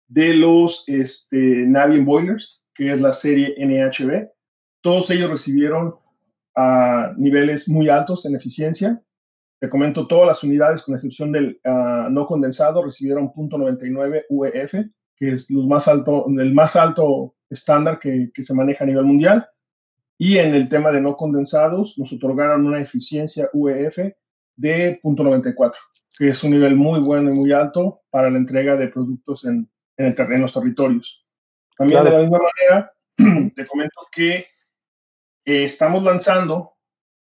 de 0.08 0.34
los 0.34 0.84
este, 0.88 1.38
Navian 1.38 2.06
Boilers, 2.06 2.64
que 2.74 2.94
es 2.94 3.02
la 3.02 3.14
serie 3.14 3.56
NHB. 3.58 4.28
Todos 4.82 5.10
ellos 5.12 5.30
recibieron 5.30 5.96
a 6.56 7.14
niveles 7.18 7.70
muy 7.70 7.90
altos 7.90 8.26
en 8.26 8.36
eficiencia. 8.36 9.02
Te 9.60 9.70
comento, 9.70 10.08
todas 10.08 10.28
las 10.28 10.44
unidades, 10.44 10.82
con 10.82 10.96
excepción 10.96 11.32
del 11.32 11.60
ah, 11.64 12.08
no 12.10 12.26
condensado, 12.26 12.84
recibieron 12.84 13.32
.99 13.34 14.26
UEF, 14.30 14.74
que 15.16 15.32
es 15.32 15.50
los 15.52 15.68
más 15.68 15.88
alto, 15.88 16.26
el 16.28 16.54
más 16.54 16.76
alto 16.76 17.36
estándar 17.50 18.00
que, 18.00 18.32
que 18.34 18.44
se 18.44 18.54
maneja 18.54 18.84
a 18.84 18.88
nivel 18.88 19.06
mundial. 19.06 19.48
Y 20.18 20.38
en 20.38 20.54
el 20.54 20.70
tema 20.70 20.92
de 20.92 21.02
no 21.02 21.16
condensados, 21.16 21.98
nos 21.98 22.12
otorgaron 22.14 22.66
una 22.66 22.82
eficiencia 22.82 23.50
UEF 23.54 24.00
de 24.60 25.00
.94, 25.02 25.74
que 26.18 26.30
es 26.30 26.44
un 26.44 26.52
nivel 26.52 26.76
muy 26.76 27.00
bueno 27.00 27.32
y 27.32 27.34
muy 27.34 27.52
alto 27.54 28.02
para 28.10 28.30
la 28.30 28.38
entrega 28.38 28.76
de 28.76 28.90
productos 28.90 29.46
en, 29.46 29.70
en, 29.98 30.06
el, 30.08 30.20
en 30.20 30.42
los 30.42 30.54
territorios. 30.54 31.26
También 31.78 32.04
de 32.04 32.12
la 32.12 32.20
misma 32.20 32.40
manera, 32.40 32.94
te 33.56 33.66
comento 33.66 34.02
que 34.12 34.48
eh, 35.46 35.64
estamos 35.64 36.04
lanzando 36.04 36.74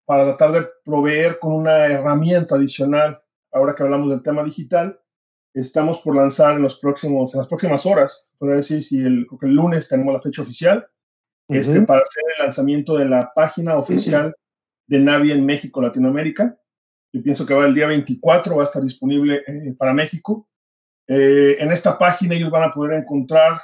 para 0.05 0.25
tratar 0.25 0.53
de 0.53 0.69
proveer 0.85 1.39
con 1.39 1.53
una 1.53 1.87
herramienta 1.87 2.57
adicional, 2.57 3.23
ahora 3.53 3.75
que 3.77 3.85
hablamos 3.85 4.11
del 4.11 4.23
tema 4.23 4.43
digital, 4.43 5.01
estamos 5.55 6.01
por 6.01 6.17
lanzar 6.17 6.57
en, 6.57 6.63
los 6.63 6.81
próximos, 6.81 7.35
en 7.35 7.41
las 7.41 7.49
próximas 7.49 7.87
horas, 7.87 8.35
podría 8.39 8.57
decir 8.57 8.83
si 8.83 8.99
el, 8.99 9.29
el 9.43 9.51
lunes 9.51 9.89
tenemos 9.89 10.13
la 10.13 10.23
fecha 10.23 10.43
oficial, 10.43 10.89
este, 11.47 11.83
para 11.83 12.01
hacer 12.01 12.25
el 12.37 12.43
lanzamiento 12.43 12.97
de 12.97 13.05
la 13.05 13.33
página 13.33 13.77
oficial 13.77 14.35
de 14.89 14.99
Navi 14.99 15.31
en 15.31 15.47
México, 15.47 15.81
Latinoamérica, 15.81 16.59
yo 17.13 17.23
pienso 17.23 17.47
que 17.47 17.55
va 17.55 17.67
el 17.67 17.75
día 17.75 17.87
24, 17.87 18.57
va 18.57 18.63
a 18.63 18.65
estar 18.65 18.83
disponible 18.83 19.43
eh, 19.47 19.75
para 19.79 19.95
México. 19.95 20.49
Eh, 21.07 21.57
en 21.59 21.73
esta 21.73 21.97
página 21.97 22.35
ellos 22.35 22.51
van 22.51 22.65
a 22.65 22.73
poder 22.73 23.01
encontrar 23.01 23.59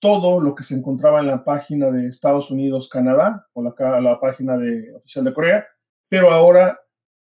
todo 0.00 0.40
lo 0.40 0.54
que 0.54 0.62
se 0.62 0.74
encontraba 0.74 1.20
en 1.20 1.26
la 1.26 1.42
página 1.42 1.90
de 1.90 2.08
Estados 2.08 2.50
Unidos, 2.50 2.88
Canadá, 2.88 3.46
o 3.54 3.62
la, 3.62 4.00
la 4.00 4.20
página 4.20 4.56
de, 4.56 4.94
oficial 4.94 5.24
de 5.24 5.34
Corea, 5.34 5.66
pero 6.08 6.30
ahora 6.30 6.78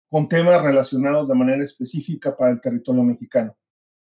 con 0.10 0.30
temas 0.30 0.62
relacionados 0.62 1.28
de 1.28 1.36
manera 1.36 1.64
específica 1.64 2.36
para 2.36 2.52
el 2.52 2.62
territorio 2.62 3.04
mexicano. 3.04 3.56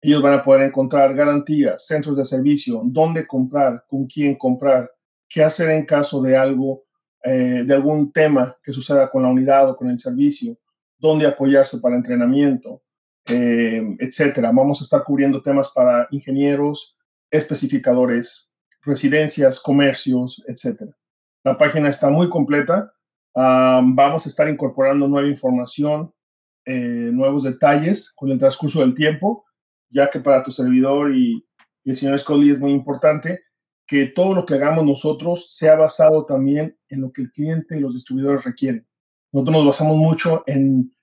Ellos 0.01 0.22
van 0.22 0.34
a 0.34 0.44
poder 0.44 0.63
encontrar 0.63 1.13
garantías, 1.13 1.86
centros 1.86 2.16
de 2.16 2.25
servicio, 2.25 2.82
dónde 2.86 3.28
comprar, 3.28 3.84
con 3.88 4.08
quién 4.08 4.36
comprar, 4.36 4.89
qué 5.28 5.44
hacer 5.44 5.72
en 5.72 5.86
caso 5.86 6.22
de 6.22 6.38
algo, 6.38 6.86
eh, 7.24 7.63
de 7.66 7.74
algún 7.74 8.12
tema 8.13 8.56
que 8.63 8.72
suceda 8.72 9.10
con 9.10 9.24
la 9.24 9.30
unidad 9.30 9.70
o 9.70 9.75
con 9.75 9.89
el 9.89 10.00
servicio, 10.00 10.58
dónde 11.00 11.25
apoyarse 11.25 11.79
para 11.79 11.96
entrenamiento, 11.96 12.82
eh, 13.27 13.82
etcétera. 14.00 14.51
Vamos 14.51 14.82
a 14.82 14.84
estar 14.84 15.03
cubriendo 15.03 15.41
temas 15.41 15.72
para 15.74 16.08
ingenieros, 16.12 16.98
especificadores, 17.32 18.50
residencias, 18.82 19.60
comercios, 19.60 20.44
etcétera. 20.48 20.91
La 21.44 21.58
página 21.58 21.89
está 21.89 22.10
muy 22.10 22.29
completa. 22.29 22.91
vamos 23.34 24.25
a 24.25 24.29
estar 24.29 24.50
incorporando 24.50 25.08
nueva 25.08 25.27
información, 25.27 26.12
eh, 26.65 27.10
nuevos 27.13 27.44
detalles 27.44 28.12
con 28.15 28.32
el 28.32 28.39
transcurso 28.39 28.82
del 28.82 28.94
tiempo, 28.94 29.46
ya 29.89 30.10
que 30.10 30.20
para 30.20 30.44
tu 30.44 30.51
servidor 30.51 31.15
y, 31.15 31.46
y 31.84 31.89
el 31.91 31.96
señor 31.96 32.20
Scully 32.20 32.51
es 32.51 32.60
muy 32.60 32.72
importante 32.72 33.41
que 33.88 34.06
todo 34.08 34.36
lo 34.36 34.46
que 34.46 34.56
hagamos 34.56 34.86
nosotros 34.86 35.56
sea 35.56 35.75
basado 35.75 36.25
también 36.25 36.77
en 36.89 37.01
lo 37.01 37.12
que 37.12 37.24
el 37.24 37.32
cliente 37.32 37.77
y 37.77 37.79
los 37.79 37.94
distribuidores 37.94 38.44
requieren. 38.44 38.86
Nosotros 39.31 39.57
nos 39.57 39.65
basamos 39.67 39.98
mucho 39.98 40.43
en 40.48 40.93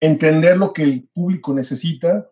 entender 0.00 0.56
lo 0.56 0.72
que 0.72 0.82
el 0.82 1.08
público 1.12 1.52
necesita, 1.52 2.28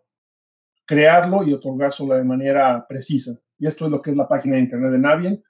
crearlo 0.87 1.42
y 1.42 1.52
otorgárselo 1.52 2.14
de 2.14 2.25
manera 2.25 2.87
precisa. 2.88 3.32
Y 3.58 3.66
esto 3.66 3.87
es 3.87 3.90
lo 3.90 4.00
que 4.00 4.10
es 4.10 4.16
la 4.16 4.28
página 4.28 4.54
de 4.54 4.62
internet 4.62 4.92
de 4.92 4.98
Navien. 4.98 5.44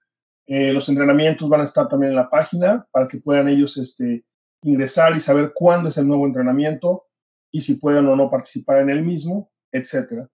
Eh, 0.47 0.73
los 0.73 0.89
entrenamientos 0.89 1.49
van 1.49 1.61
a 1.61 1.65
estar 1.65 1.89
también 1.89 2.11
en 2.11 2.17
la 2.17 2.31
página 2.31 2.87
para 2.91 3.07
que 3.07 3.19
puedan 3.19 3.49
ellos 3.49 3.77
este, 3.77 4.25
ingresar 4.63 5.15
y 5.15 5.21
saber 5.21 5.53
cuándo 5.55 5.91
es 5.91 5.99
el 5.99 6.09
nuevo 6.09 6.27
entrenamiento 6.27 7.07
y 7.53 7.61
si 7.61 7.75
pueden 7.75 8.07
o 8.07 8.17
no 8.17 8.31
participar 8.31 8.79
en 8.79 8.91
el 8.91 9.03
mismo, 9.03 9.51
etc. 9.73 10.27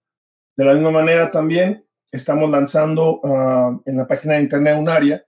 De 0.56 0.64
la 0.64 0.74
misma 0.74 0.92
manera 0.92 1.30
también 1.30 1.84
estamos 2.12 2.48
lanzando 2.48 3.20
ah, 3.24 3.76
en 3.84 3.96
la 3.96 4.06
página 4.06 4.34
de 4.34 4.42
internet 4.42 4.76
un 4.78 4.88
área 4.88 5.24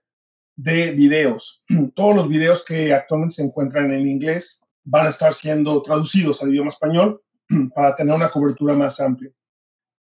de 0.57 0.91
videos. 0.91 1.63
Todos 1.95 2.15
los 2.15 2.27
videos 2.27 2.65
que 2.65 2.93
actualmente 2.93 3.35
se 3.35 3.43
encuentran 3.43 3.91
en 3.93 4.07
inglés 4.07 4.61
van 4.83 5.05
a 5.05 5.09
estar 5.09 5.33
siendo 5.33 5.81
traducidos 5.81 6.41
al 6.41 6.49
idioma 6.49 6.69
español 6.69 7.21
para 7.75 7.95
tener 7.95 8.13
una 8.13 8.29
cobertura 8.29 8.73
más 8.73 8.99
amplia. 8.99 9.31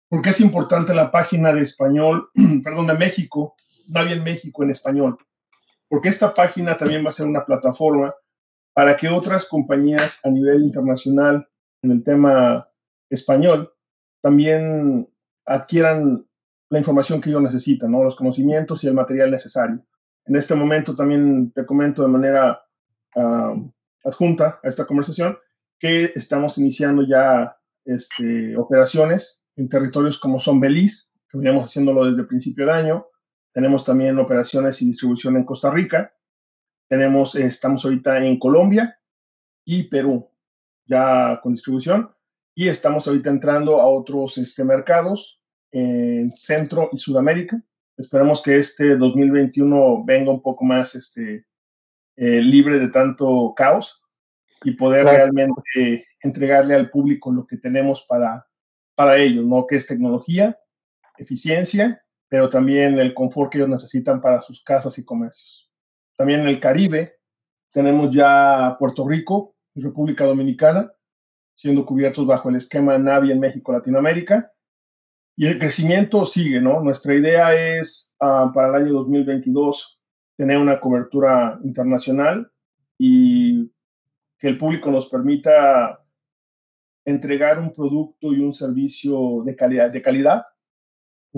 ¿Por 0.09 0.21
qué 0.21 0.31
es 0.31 0.41
importante 0.41 0.93
la 0.93 1.09
página 1.09 1.53
de 1.53 1.61
español, 1.61 2.29
perdón, 2.63 2.87
de 2.87 2.95
México, 2.95 3.55
Navien 3.89 4.23
México 4.23 4.63
en 4.63 4.71
español? 4.71 5.15
Porque 5.87 6.09
esta 6.09 6.33
página 6.33 6.77
también 6.77 7.05
va 7.05 7.09
a 7.09 7.13
ser 7.13 7.27
una 7.27 7.45
plataforma 7.45 8.13
para 8.73 8.97
que 8.97 9.09
otras 9.09 9.45
compañías 9.45 10.19
a 10.25 10.29
nivel 10.29 10.63
internacional 10.63 11.47
en 11.81 11.91
el 11.91 12.03
tema 12.03 12.67
español 13.09 13.71
también 14.21 15.09
adquieran 15.45 16.25
la 16.69 16.79
información 16.79 17.19
que 17.19 17.29
ellos 17.29 17.41
necesitan, 17.41 17.91
¿no? 17.91 18.03
los 18.03 18.15
conocimientos 18.15 18.83
y 18.83 18.87
el 18.87 18.93
material 18.93 19.31
necesario. 19.31 19.83
En 20.31 20.37
este 20.37 20.55
momento 20.55 20.95
también 20.95 21.51
te 21.51 21.65
comento 21.65 22.03
de 22.03 22.07
manera 22.07 22.63
ah, 23.17 23.53
adjunta 24.05 24.61
a 24.63 24.69
esta 24.69 24.85
conversación 24.85 25.37
que 25.77 26.13
estamos 26.15 26.57
iniciando 26.57 27.05
ya 27.05 27.57
este, 27.83 28.55
operaciones 28.55 29.45
en 29.57 29.67
territorios 29.67 30.17
como 30.17 30.39
son 30.39 30.61
Belice, 30.61 31.11
que 31.29 31.37
veníamos 31.37 31.65
haciéndolo 31.65 32.05
desde 32.05 32.23
principio 32.23 32.65
de 32.65 32.71
año. 32.71 33.07
Tenemos 33.51 33.83
también 33.83 34.19
operaciones 34.19 34.81
y 34.81 34.85
distribución 34.85 35.35
en 35.35 35.43
Costa 35.43 35.69
Rica. 35.69 36.13
Tenemos, 36.87 37.35
estamos 37.35 37.83
ahorita 37.83 38.25
en 38.25 38.39
Colombia 38.39 38.97
y 39.65 39.83
Perú, 39.83 40.29
ya 40.85 41.41
con 41.43 41.51
distribución. 41.51 42.09
Y 42.55 42.69
estamos 42.69 43.05
ahorita 43.05 43.29
entrando 43.29 43.81
a 43.81 43.87
otros 43.89 44.37
este, 44.37 44.63
mercados 44.63 45.41
en 45.71 46.29
Centro 46.29 46.89
y 46.93 46.99
Sudamérica. 46.99 47.61
Esperamos 48.01 48.41
que 48.41 48.57
este 48.57 48.97
2021 48.97 50.03
venga 50.03 50.31
un 50.31 50.41
poco 50.41 50.65
más 50.65 50.95
este, 50.95 51.45
eh, 52.15 52.41
libre 52.41 52.79
de 52.79 52.89
tanto 52.89 53.53
caos 53.55 54.03
y 54.63 54.71
poder 54.71 55.05
realmente 55.05 56.05
entregarle 56.21 56.75
al 56.75 56.89
público 56.89 57.31
lo 57.31 57.47
que 57.47 57.57
tenemos 57.57 58.05
para, 58.07 58.45
para 58.95 59.17
ellos, 59.17 59.45
¿no? 59.45 59.65
Que 59.65 59.75
es 59.75 59.87
tecnología, 59.87 60.59
eficiencia, 61.17 62.03
pero 62.27 62.49
también 62.49 62.99
el 62.99 63.13
confort 63.13 63.51
que 63.51 63.59
ellos 63.59 63.69
necesitan 63.69 64.21
para 64.21 64.41
sus 64.41 64.63
casas 64.63 64.97
y 64.97 65.05
comercios. 65.05 65.71
También 66.17 66.41
en 66.41 66.47
el 66.47 66.59
Caribe 66.59 67.17
tenemos 67.71 68.13
ya 68.13 68.75
Puerto 68.77 69.07
Rico 69.07 69.55
y 69.73 69.81
República 69.81 70.25
Dominicana 70.25 70.91
siendo 71.53 71.85
cubiertos 71.85 72.25
bajo 72.25 72.49
el 72.49 72.55
esquema 72.55 72.97
Navi 72.97 73.31
en 73.31 73.39
México, 73.39 73.71
Latinoamérica. 73.71 74.51
Y 75.41 75.47
el 75.47 75.57
crecimiento 75.57 76.27
sigue, 76.27 76.61
¿no? 76.61 76.81
Nuestra 76.81 77.15
idea 77.15 77.55
es 77.55 78.15
ah, 78.19 78.51
para 78.53 78.67
el 78.67 78.83
año 78.83 78.93
2022 78.93 79.99
tener 80.37 80.59
una 80.59 80.79
cobertura 80.79 81.59
internacional 81.63 82.51
y 82.95 83.71
que 84.37 84.49
el 84.49 84.59
público 84.59 84.91
nos 84.91 85.09
permita 85.09 85.99
entregar 87.05 87.57
un 87.57 87.73
producto 87.73 88.31
y 88.31 88.39
un 88.39 88.53
servicio 88.53 89.41
de 89.43 89.55
calidad, 89.55 89.89
de 89.89 90.03
calidad 90.03 90.43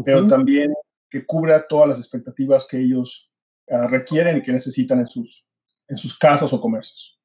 pero 0.04 0.28
también 0.28 0.74
que 1.10 1.26
cubra 1.26 1.66
todas 1.66 1.88
las 1.88 2.00
expectativas 2.00 2.68
que 2.68 2.82
ellos 2.82 3.32
ah, 3.70 3.88
requieren 3.88 4.36
y 4.36 4.42
que 4.42 4.52
necesitan 4.52 5.00
en 5.00 5.08
sus, 5.08 5.48
en 5.88 5.96
sus 5.96 6.20
casas 6.20 6.52
o 6.52 6.60
comercios. 6.60 7.22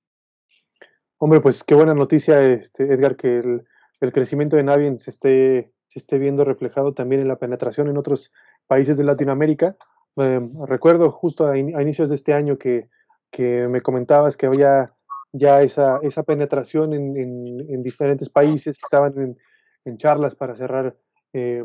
Hombre, 1.16 1.40
pues 1.40 1.64
qué 1.64 1.75
buena 1.75 1.94
noticia, 1.94 2.40
este, 2.40 2.85
Edgar, 2.85 3.16
que 3.16 3.38
el, 3.38 3.64
el 4.00 4.12
crecimiento 4.12 4.56
de 4.56 4.62
Navien 4.62 5.00
se 5.00 5.11
esté, 5.11 5.73
se 5.88 5.99
esté 5.99 6.18
viendo 6.18 6.45
reflejado 6.45 6.92
también 6.92 7.23
en 7.23 7.28
la 7.28 7.38
penetración 7.38 7.88
en 7.88 7.97
otros 7.97 8.33
países 8.66 8.99
de 8.99 9.04
Latinoamérica. 9.04 9.76
Em, 10.16 10.52
recuerdo 10.66 11.11
justo 11.11 11.49
a, 11.49 11.57
inicios 11.59 12.11
de 12.11 12.14
este 12.14 12.35
año 12.35 12.59
que, 12.59 12.88
que, 13.30 13.66
me 13.68 13.80
comentabas 13.80 14.37
que 14.37 14.47
había 14.47 14.92
ya 15.33 15.62
esa, 15.62 15.99
esa 16.02 16.23
penetración 16.23 16.92
en, 16.92 17.16
en, 17.16 17.83
diferentes 17.83 18.28
países 18.28 18.76
que 18.76 18.85
estaban 18.85 19.37
en, 19.85 19.97
charlas 19.97 20.35
para 20.35 20.54
cerrar 20.54 20.95
eh, 21.33 21.64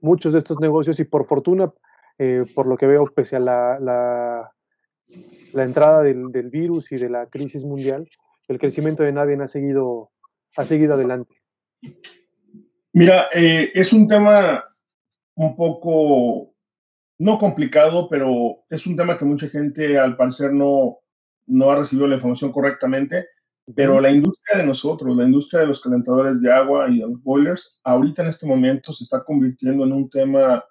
muchos 0.00 0.32
de 0.32 0.40
estos 0.40 0.58
negocios 0.58 0.98
y 0.98 1.04
por 1.04 1.24
fortuna, 1.24 1.72
eh, 2.18 2.44
por 2.54 2.66
lo 2.66 2.76
que 2.76 2.88
veo, 2.88 3.06
pese 3.06 3.36
a 3.36 3.40
la, 3.40 3.78
la, 3.78 5.62
entrada 5.62 6.02
del, 6.02 6.32
del, 6.32 6.50
virus 6.50 6.90
y 6.90 6.96
de 6.96 7.08
la 7.08 7.26
crisis 7.26 7.64
mundial, 7.64 8.08
el 8.48 8.58
crecimiento 8.58 9.04
de 9.04 9.12
Navien 9.12 9.42
ha 9.42 9.46
seguido, 9.48 10.10
ha 10.56 10.64
seguido 10.64 10.94
adelante. 10.94 11.36
Mira, 12.92 13.28
eh, 13.34 13.70
es 13.74 13.92
un 13.92 14.06
tema 14.08 14.64
un 15.36 15.56
poco, 15.56 16.54
no 17.18 17.38
complicado, 17.38 18.08
pero 18.08 18.64
es 18.70 18.86
un 18.86 18.96
tema 18.96 19.16
que 19.16 19.24
mucha 19.24 19.48
gente 19.48 19.98
al 19.98 20.16
parecer 20.16 20.52
no, 20.52 20.98
no 21.46 21.70
ha 21.70 21.76
recibido 21.76 22.06
la 22.06 22.16
información 22.16 22.52
correctamente. 22.52 23.26
Pero 23.74 24.00
la 24.00 24.10
industria 24.10 24.58
de 24.58 24.66
nosotros, 24.66 25.14
la 25.14 25.24
industria 25.24 25.60
de 25.60 25.66
los 25.66 25.82
calentadores 25.82 26.40
de 26.40 26.50
agua 26.50 26.88
y 26.88 27.00
de 27.00 27.06
los 27.06 27.22
boilers, 27.22 27.78
ahorita 27.84 28.22
en 28.22 28.28
este 28.28 28.46
momento 28.46 28.94
se 28.94 29.04
está 29.04 29.22
convirtiendo 29.22 29.84
en 29.84 29.92
un 29.92 30.08
tema 30.08 30.64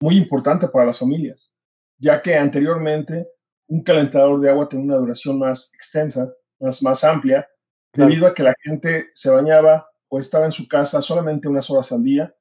muy 0.00 0.16
importante 0.16 0.68
para 0.68 0.86
las 0.86 1.00
familias, 1.00 1.52
ya 1.98 2.22
que 2.22 2.36
anteriormente 2.36 3.26
un 3.66 3.82
calentador 3.82 4.40
de 4.40 4.50
agua 4.50 4.68
tenía 4.68 4.84
una 4.84 4.96
duración 4.96 5.38
más 5.38 5.72
extensa, 5.74 6.32
más, 6.60 6.80
más 6.82 7.02
amplia, 7.02 7.48
debido 7.92 8.26
a 8.26 8.34
que 8.34 8.44
la 8.44 8.54
gente 8.62 9.08
se 9.14 9.30
bañaba 9.30 9.88
o 10.14 10.20
estaba 10.20 10.44
en 10.44 10.52
su 10.52 10.68
casa 10.68 11.02
solamente 11.02 11.48
unas 11.48 11.68
horas 11.70 11.90
al 11.90 12.04
día 12.04 12.32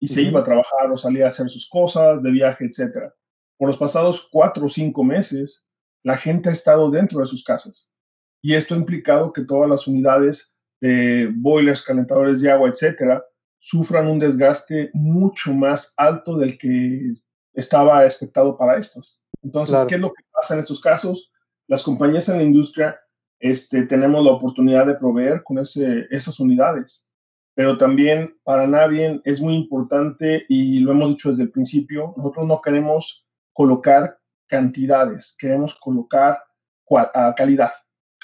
y 0.00 0.08
se 0.08 0.22
iba 0.22 0.40
a 0.40 0.44
trabajar 0.44 0.90
o 0.90 0.98
salía 0.98 1.26
a 1.26 1.28
hacer 1.28 1.48
sus 1.48 1.68
cosas 1.68 2.20
de 2.20 2.30
viaje, 2.30 2.64
etc. 2.64 3.12
Por 3.56 3.68
los 3.68 3.78
pasados 3.78 4.28
cuatro 4.32 4.66
o 4.66 4.68
cinco 4.68 5.04
meses, 5.04 5.70
la 6.02 6.16
gente 6.16 6.48
ha 6.48 6.52
estado 6.52 6.90
dentro 6.90 7.20
de 7.20 7.26
sus 7.26 7.44
casas 7.44 7.94
y 8.42 8.54
esto 8.54 8.74
ha 8.74 8.78
implicado 8.78 9.32
que 9.32 9.44
todas 9.44 9.70
las 9.70 9.86
unidades 9.86 10.58
de 10.80 11.30
boilers, 11.36 11.82
calentadores 11.82 12.40
de 12.40 12.50
agua, 12.50 12.68
etcétera, 12.68 13.24
sufran 13.60 14.08
un 14.08 14.18
desgaste 14.18 14.90
mucho 14.92 15.54
más 15.54 15.94
alto 15.96 16.36
del 16.36 16.58
que 16.58 17.14
estaba 17.54 18.04
expectado 18.04 18.56
para 18.56 18.76
estos. 18.76 19.24
Entonces, 19.40 19.80
¿qué 19.86 19.94
es 19.94 20.00
lo 20.00 20.12
que 20.12 20.24
pasa 20.32 20.54
en 20.54 20.60
estos 20.60 20.80
casos? 20.80 21.30
Las 21.68 21.84
compañías 21.84 22.28
en 22.28 22.38
la 22.38 22.42
industria 22.42 22.98
este, 23.38 23.82
tenemos 23.82 24.24
la 24.24 24.32
oportunidad 24.32 24.86
de 24.86 24.94
proveer 24.94 25.42
con 25.42 25.58
ese, 25.58 26.06
esas 26.10 26.40
unidades, 26.40 27.08
pero 27.54 27.78
también 27.78 28.36
para 28.42 28.66
nadie 28.66 29.20
es 29.24 29.40
muy 29.40 29.54
importante 29.54 30.44
y 30.48 30.80
lo 30.80 30.92
hemos 30.92 31.10
dicho 31.10 31.30
desde 31.30 31.44
el 31.44 31.50
principio, 31.50 32.14
nosotros 32.16 32.46
no 32.46 32.60
queremos 32.60 33.26
colocar 33.52 34.18
cantidades, 34.46 35.36
queremos 35.38 35.74
colocar 35.76 36.38
calidad 37.36 37.70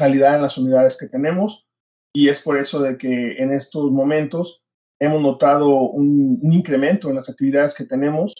calidad 0.00 0.36
en 0.36 0.42
las 0.42 0.56
unidades 0.56 0.96
que 0.98 1.08
tenemos. 1.08 1.68
Y 2.12 2.28
es 2.28 2.40
por 2.40 2.56
eso 2.56 2.80
de 2.80 2.96
que 2.96 3.36
en 3.36 3.52
estos 3.52 3.90
momentos 3.92 4.64
hemos 4.98 5.20
notado 5.22 5.68
un, 5.68 6.40
incremento 6.42 7.08
en 7.08 7.16
las 7.16 7.28
actividades 7.28 7.74
que 7.74 7.84
tenemos 7.84 8.34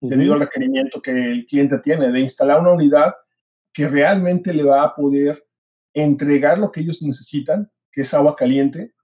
debido 0.00 0.34
al 0.34 0.40
requerimiento 0.40 1.00
que 1.00 1.12
el 1.12 1.46
cliente 1.46 1.78
tiene 1.78 2.10
de 2.10 2.20
instalar 2.20 2.60
una 2.60 2.72
unidad 2.72 3.14
que 3.72 3.88
realmente 3.88 4.52
le 4.52 4.64
va 4.64 4.82
a 4.82 4.94
poder 4.94 5.42
entregar 5.94 6.58
lo 6.58 6.72
que 6.72 6.80
ellos 6.80 7.02
necesitan, 7.02 7.70
que 7.90 8.02
es 8.02 8.14
agua 8.14 8.36
caliente, 8.36 8.94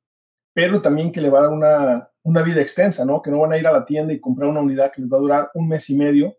pero 0.55 0.83
también 0.83 1.13
que 1.13 1.21
le 1.21 1.31
va 1.31 1.41
a 1.41 1.43
dar 1.43 1.53
una, 1.53 2.11
una 2.23 2.43
vida 2.43 2.61
extensa, 2.61 3.05
¿no? 3.05 3.23
Que 3.23 3.31
no 3.31 3.41
van 3.41 3.53
a 3.53 3.59
ir 3.59 3.67
a 3.67 3.73
la 3.73 3.85
tienda 3.85 4.13
y 4.13 4.21
comprar 4.21 4.49
una 4.49 4.61
unidad 4.61 4.93
que 4.93 5.03
les 5.03 5.11
va 5.11 5.19
a 5.19 5.21
durar 5.21 5.51
un 5.55 5.69
mes 5.69 5.89
y 5.91 5.97
medio 5.97 6.37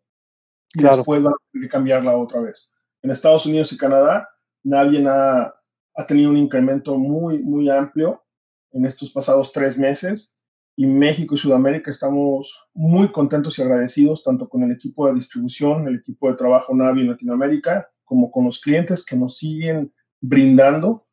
y 0.73 0.83
después 0.83 1.21
van 1.23 1.33
a 1.33 1.37
tener 1.51 1.67
que 1.67 1.71
cambiarla 1.71 2.17
otra 2.17 2.41
vez. 2.41 2.73
En 3.01 3.11
Estados 3.11 3.45
Unidos 3.45 3.71
y 3.71 3.77
Canadá 3.77 4.29
Nadie 4.63 5.07
ha, 5.07 5.53
ha 5.95 6.05
tenido 6.05 6.29
un 6.29 6.37
incremento 6.37 6.97
muy, 6.97 7.39
muy 7.39 7.69
amplio 7.69 8.23
en 8.71 8.85
estos 8.85 9.11
pasados 9.11 9.51
tres 9.51 9.77
meses 9.77 10.37
y 10.75 10.85
México 10.85 11.35
y 11.35 11.37
Sudamérica 11.37 11.91
estamos 11.91 12.55
muy 12.73 13.11
contentos 13.11 13.57
y 13.57 13.61
agradecidos 13.61 14.23
tanto 14.23 14.47
con 14.47 14.63
el 14.63 14.71
equipo 14.71 15.07
de 15.07 15.15
distribución, 15.15 15.87
el 15.87 15.95
equipo 15.95 16.29
de 16.29 16.37
trabajo 16.37 16.73
Navi 16.73 17.01
en 17.01 17.09
Latinoamérica, 17.09 17.89
como 18.05 18.31
con 18.31 18.45
los 18.45 18.61
clientes 18.61 19.05
que 19.05 19.17
nos 19.17 19.37
siguen 19.37 19.93
brindando 20.21 21.05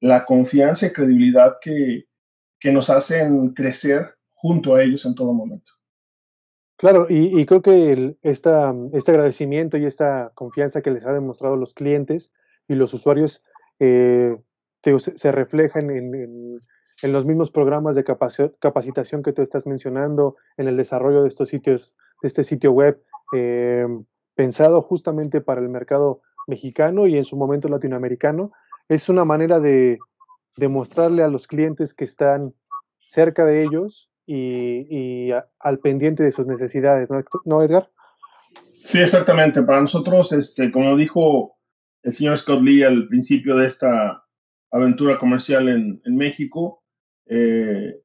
la 0.00 0.24
confianza 0.24 0.86
y 0.86 0.92
credibilidad 0.92 1.56
que, 1.60 2.06
que 2.60 2.72
nos 2.72 2.90
hacen 2.90 3.50
crecer 3.50 4.14
junto 4.32 4.74
a 4.74 4.82
ellos 4.82 5.04
en 5.06 5.14
todo 5.14 5.32
momento. 5.32 5.72
Claro, 6.76 7.06
y, 7.08 7.46
creo 7.46 7.62
que 7.62 8.16
este 8.22 8.50
agradecimiento 8.50 9.76
y 9.76 9.86
esta 9.86 10.32
confianza 10.34 10.82
que 10.82 10.90
les 10.90 11.06
ha 11.06 11.12
demostrado 11.12 11.56
los 11.56 11.72
clientes 11.72 12.32
y 12.68 12.74
los 12.74 12.92
usuarios 12.92 13.44
eh, 13.78 14.36
se, 14.82 15.32
reflejan 15.32 15.90
en, 15.90 16.60
los 17.02 17.24
mismos 17.24 17.50
programas 17.50 17.96
de 17.96 18.04
capacitación 18.04 19.22
que 19.22 19.32
tú 19.32 19.40
estás 19.40 19.66
mencionando, 19.66 20.36
en 20.56 20.68
el 20.68 20.76
desarrollo 20.76 21.22
de 21.22 21.28
estos 21.28 21.48
sitios, 21.48 21.94
de 22.22 22.28
este 22.28 22.44
sitio 22.44 22.72
web, 22.72 23.02
eh, 23.34 23.86
pensado 24.34 24.82
justamente 24.82 25.40
para 25.40 25.60
el 25.60 25.68
mercado 25.68 26.22
mexicano 26.46 27.06
y 27.06 27.16
en 27.16 27.24
su 27.24 27.36
momento 27.36 27.68
latinoamericano. 27.68 28.52
Es 28.88 29.08
una 29.08 29.24
manera 29.24 29.60
de, 29.60 29.98
demostrarle 30.56 31.22
a 31.22 31.28
los 31.28 31.46
clientes 31.46 31.94
que 31.94 32.04
están 32.04 32.54
cerca 32.98 33.44
de 33.44 33.64
ellos 33.64 34.10
y, 34.26 35.30
al 35.60 35.78
pendiente 35.80 36.22
de 36.22 36.32
sus 36.32 36.46
necesidades, 36.46 37.10
¿no, 37.44 37.62
Edgar? 37.62 37.90
Sí, 38.84 39.00
exactamente. 39.00 39.62
Para 39.62 39.80
nosotros, 39.80 40.32
este, 40.32 40.70
como 40.70 40.96
dijo 40.96 41.56
el 42.02 42.14
señor 42.14 42.38
Scott 42.38 42.62
Lee 42.62 42.82
al 42.82 43.08
principio 43.08 43.56
de 43.56 43.66
esta 43.66 44.24
aventura 44.70 45.18
comercial 45.18 45.68
en, 45.68 46.16
México. 46.16 46.82
eh, 47.26 48.00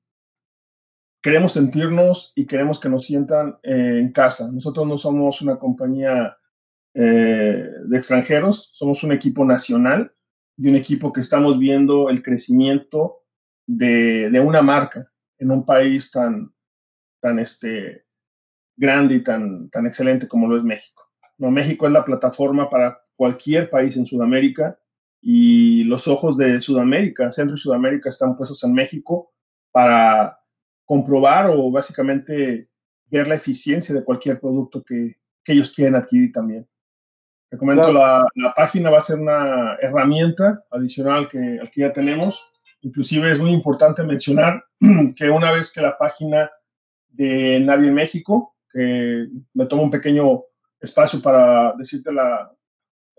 queremos 1.21 1.54
sentirnos 1.54 2.32
y 2.36 2.45
queremos 2.45 2.80
que 2.80 2.89
nos 2.89 3.06
sientan 3.06 3.58
en 3.63 4.12
casa. 4.13 4.49
Nosotros 4.52 4.88
no 4.88 4.97
somos 4.97 5.41
una 5.41 5.58
compañía 5.58 6.38
eh, 6.93 7.69
de 7.86 7.97
extranjeros, 7.97 8.71
somos 8.73 9.04
un 9.04 9.12
equipo 9.12 9.45
nacional 9.45 10.12
y 10.58 10.69
un 10.69 10.75
equipo 10.75 11.13
que 11.13 11.21
estamos 11.21 11.58
viendo 11.58 12.10
el 12.10 12.21
crecimiento 12.23 13.23
de, 13.65 14.30
de 14.30 14.39
una 14.39 14.62
marca 14.62 15.12
en 15.38 15.52
un 15.52 15.65
país 15.65 16.12
tan, 16.12 16.52
tan 17.21 17.39
este, 17.39 18.06
grande 18.75 19.15
y 19.15 19.23
tan, 19.23 19.69
tan 19.69 19.86
excelente 19.86 20.28
como 20.28 20.47
lo 20.47 20.58
es 20.58 20.63
México. 20.63 21.04
No, 21.38 21.52
México 21.52 21.86
es 21.86 21.91
la 21.91 22.06
plataforma 22.06 22.69
para 22.69 23.02
cualquier 23.15 23.69
país 23.69 23.95
en 23.97 24.06
Sudamérica 24.06 24.80
y 25.21 25.84
los 25.84 26.08
ojos 26.08 26.38
de 26.38 26.62
Sudamérica, 26.62 27.32
Centro 27.32 27.56
y 27.56 27.60
Sudamérica 27.60 28.10
están 28.10 28.38
puestos 28.38 28.63
en 28.63 28.73
México 28.73 29.32
para 29.71 30.39
comprobar 30.86 31.49
o 31.49 31.69
básicamente 31.69 32.69
ver 33.08 33.28
la 33.28 33.36
eficiencia 33.36 33.93
de 33.93 34.04
cualquier 34.04 34.39
producto 34.39 34.84
que, 34.84 35.17
que 35.43 35.54
ellos 35.54 35.73
quieren 35.73 35.95
adquirir 35.95 36.32
también. 36.32 36.67
Te 37.50 37.58
comento, 37.58 37.92
la, 37.92 38.28
la, 38.36 38.54
página 38.54 38.92
va 38.92 39.00
a 39.00 39.02
ser 39.02 39.20
una 39.20 39.76
herramienta 39.82 40.64
adicional 40.70 41.28
que, 41.28 41.58
al 41.60 41.72
que 41.72 41.82
ya 41.82 41.92
tenemos. 41.92 42.40
Inclusive 42.82 43.32
es 43.32 43.40
muy 43.40 43.50
importante 43.52 44.04
mencionar 44.04 44.64
que 45.16 45.32
una 45.32 45.52
vez 45.52 45.74
que 45.74 45.82
la 45.82 45.98
página 45.98 46.52
de 47.10 47.60
Navi 47.60 47.88
en 47.88 47.96
México, 47.96 48.56
que 48.72 49.28
me 49.56 49.66
tomo 49.66 49.82
un 49.82 49.90
pequeño 49.90 50.44
espacio 50.80 51.24
para 51.24 51.74
decirte 51.74 52.14
la, 52.14 52.52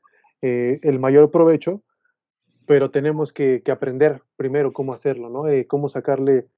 eh, 0.42 0.80
el 0.82 0.98
mayor 0.98 1.30
provecho, 1.30 1.84
pero 2.66 2.90
tenemos 2.90 3.32
que, 3.32 3.62
que, 3.64 3.70
aprender 3.70 4.22
primero 4.34 4.72
cómo 4.72 4.92
hacerlo, 4.92 5.30
¿no? 5.30 5.44
Cómo 5.68 5.88
sacarle, 5.88 6.48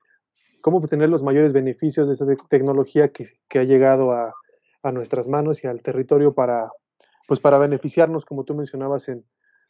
cómo 0.63 0.79
obtener 0.79 1.11
los 1.11 1.23
mayores 1.23 1.53
beneficios 1.53 2.07
de 2.07 2.15
esa 2.15 2.25
tecnología 2.49 3.13
que, 3.13 3.27
que 3.47 3.59
ha 3.59 3.65
llegado 3.65 4.13
a, 4.13 4.35
a, 4.87 4.93
nuestras 4.93 5.29
manos 5.29 5.63
y 5.63 5.67
al 5.67 5.83
territorio 5.83 6.35
para, 6.35 6.71
pues 7.27 7.41
para 7.41 7.59
beneficiarnos, 7.59 8.25
como 8.25 8.45
tú 8.45 8.55
mencionabas, 8.55 9.09
en, 9.09 9.25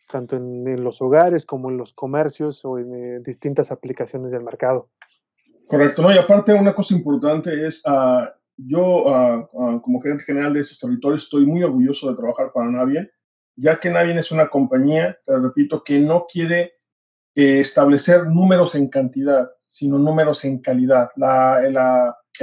tanto 0.09 0.37
en, 0.37 0.83
los 0.83 1.03
hogares 1.03 1.47
como 1.47 1.71
en 1.71 1.77
los 1.77 1.93
comercios 1.93 2.65
o 2.65 2.79
en 2.79 2.95
eh, 2.95 3.21
distintas 3.21 3.71
aplicaciones 3.71 4.31
del 4.31 4.45
mercado. 4.45 4.89
Correcto, 5.67 6.03
¿no? 6.03 6.13
Y 6.13 6.19
aparte 6.19 6.55
una 6.55 6.75
cosa 6.75 6.95
importante 6.95 7.67
es, 7.67 7.85
uh, 7.87 8.27
yo 8.57 9.05
uh, 9.05 9.49
uh, 9.53 9.81
como 9.81 10.01
gerente 10.01 10.25
general 10.25 10.55
de 10.55 10.61
estos 10.61 10.79
territorios 10.79 11.25
estoy 11.25 11.45
muy 11.45 11.63
orgulloso 11.63 12.09
de 12.09 12.17
trabajar 12.17 12.53
para 12.53 12.71
Navien, 12.71 13.11
ya 13.57 13.81
que 13.81 13.91
Navien 13.91 14.19
es 14.19 14.31
una 14.31 14.49
compañía, 14.49 15.19
te 15.25 15.37
repito, 15.37 15.83
que 15.83 15.99
no 15.99 16.27
quiere 16.31 16.75
eh, 17.35 17.61
establecer 17.61 18.27
números 18.27 18.75
en 18.75 18.89
cantidad, 18.89 19.51
sino 19.63 19.99
números 19.99 20.45
en 20.45 20.61
calidad. 20.61 21.11
El 21.17 21.77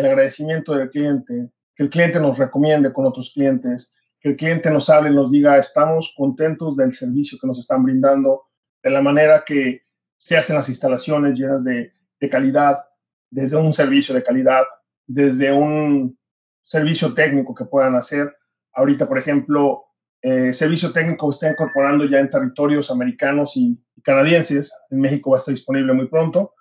agradecimiento 0.06 0.76
del 0.76 0.90
cliente, 0.90 1.50
que 1.76 1.84
el 1.84 1.90
cliente 1.90 2.20
nos 2.20 2.38
recomiende 2.38 2.92
con 2.94 3.06
otros 3.06 3.32
clientes, 3.34 3.96
que 4.20 4.30
el 4.30 4.36
cliente 4.36 4.70
nos 4.70 4.90
hable 4.90 5.10
y 5.10 5.16
nos 5.16 5.32
diga, 5.32 5.58
estamos 5.58 6.14
contentos 6.16 6.78
del 6.78 6.94
servicio 6.94 7.38
que 7.40 7.48
nos 7.48 7.60
están 7.60 7.84
brindando, 7.84 8.44
de 8.82 8.90
la 8.90 9.02
manera 9.02 9.44
que 9.46 9.84
se 10.18 10.38
hacen 10.38 10.56
las 10.56 10.70
instalaciones 10.70 11.38
llenas 11.38 11.64
de, 11.64 11.92
de 12.20 12.30
calidad, 12.30 12.84
desde 13.30 13.58
un 13.58 13.74
servicio 13.74 14.14
de 14.14 14.24
calidad, 14.24 14.64
desde 15.08 15.52
un 15.52 16.18
servicio 16.64 17.14
técnico 17.14 17.54
que 17.54 17.66
puedan 17.66 17.96
hacer. 17.96 18.36
Ahorita, 18.74 19.08
por 19.08 19.18
ejemplo, 19.18 19.86
eh, 20.22 20.54
servicio 20.54 20.94
técnico 20.94 21.30
está 21.30 21.52
incorporando 21.52 22.06
ya 22.06 22.20
en 22.20 22.30
territorios 22.30 22.90
americanos 22.90 23.58
y, 23.58 23.78
canadienses, 24.04 24.74
en 24.90 25.02
México 25.02 25.32
va 25.32 25.38
a 25.38 25.40
estar 25.40 25.54
disponible 25.54 25.94
muy 25.94 26.08
pronto, 26.08 26.54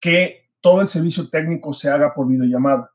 que 0.00 0.50
todo 0.60 0.80
el 0.80 0.88
servicio 0.88 1.28
técnico 1.30 1.72
se 1.72 1.88
haga 1.88 2.14
por 2.14 2.28
videollamada. 2.28 2.90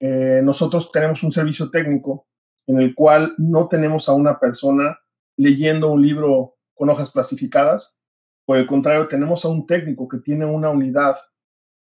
Eh, 0.00 0.40
nosotros 0.42 0.90
tenemos 0.92 1.22
un 1.22 1.32
servicio 1.32 1.70
técnico 1.70 2.26
en 2.66 2.80
el 2.80 2.94
cual 2.94 3.34
no 3.38 3.68
tenemos 3.68 4.08
a 4.08 4.12
una 4.12 4.38
persona 4.38 4.98
leyendo 5.36 5.90
un 5.90 6.02
libro 6.02 6.56
con 6.74 6.90
hojas 6.90 7.10
plastificadas, 7.10 8.00
por 8.44 8.58
el 8.58 8.66
contrario, 8.66 9.08
tenemos 9.08 9.44
a 9.44 9.48
un 9.48 9.66
técnico 9.66 10.06
que 10.06 10.18
tiene 10.18 10.46
una 10.46 10.70
unidad 10.70 11.16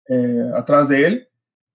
eh, 0.09 0.51
atrás 0.55 0.89
de 0.89 1.07
él, 1.07 1.29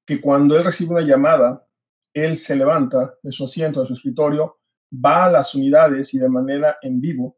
que 0.05 0.21
cuando 0.21 0.57
él 0.57 0.63
recibe 0.63 0.91
una 0.91 1.05
llamada, 1.05 1.67
él 2.13 2.38
se 2.38 2.55
levanta 2.55 3.13
de 3.21 3.31
su 3.31 3.43
asiento, 3.43 3.81
de 3.81 3.88
su 3.88 3.93
escritorio, 3.93 4.60
va 4.93 5.25
a 5.25 5.31
las 5.31 5.55
unidades 5.55 6.13
y 6.13 6.19
de 6.19 6.29
manera 6.29 6.77
en 6.81 7.01
vivo 7.01 7.38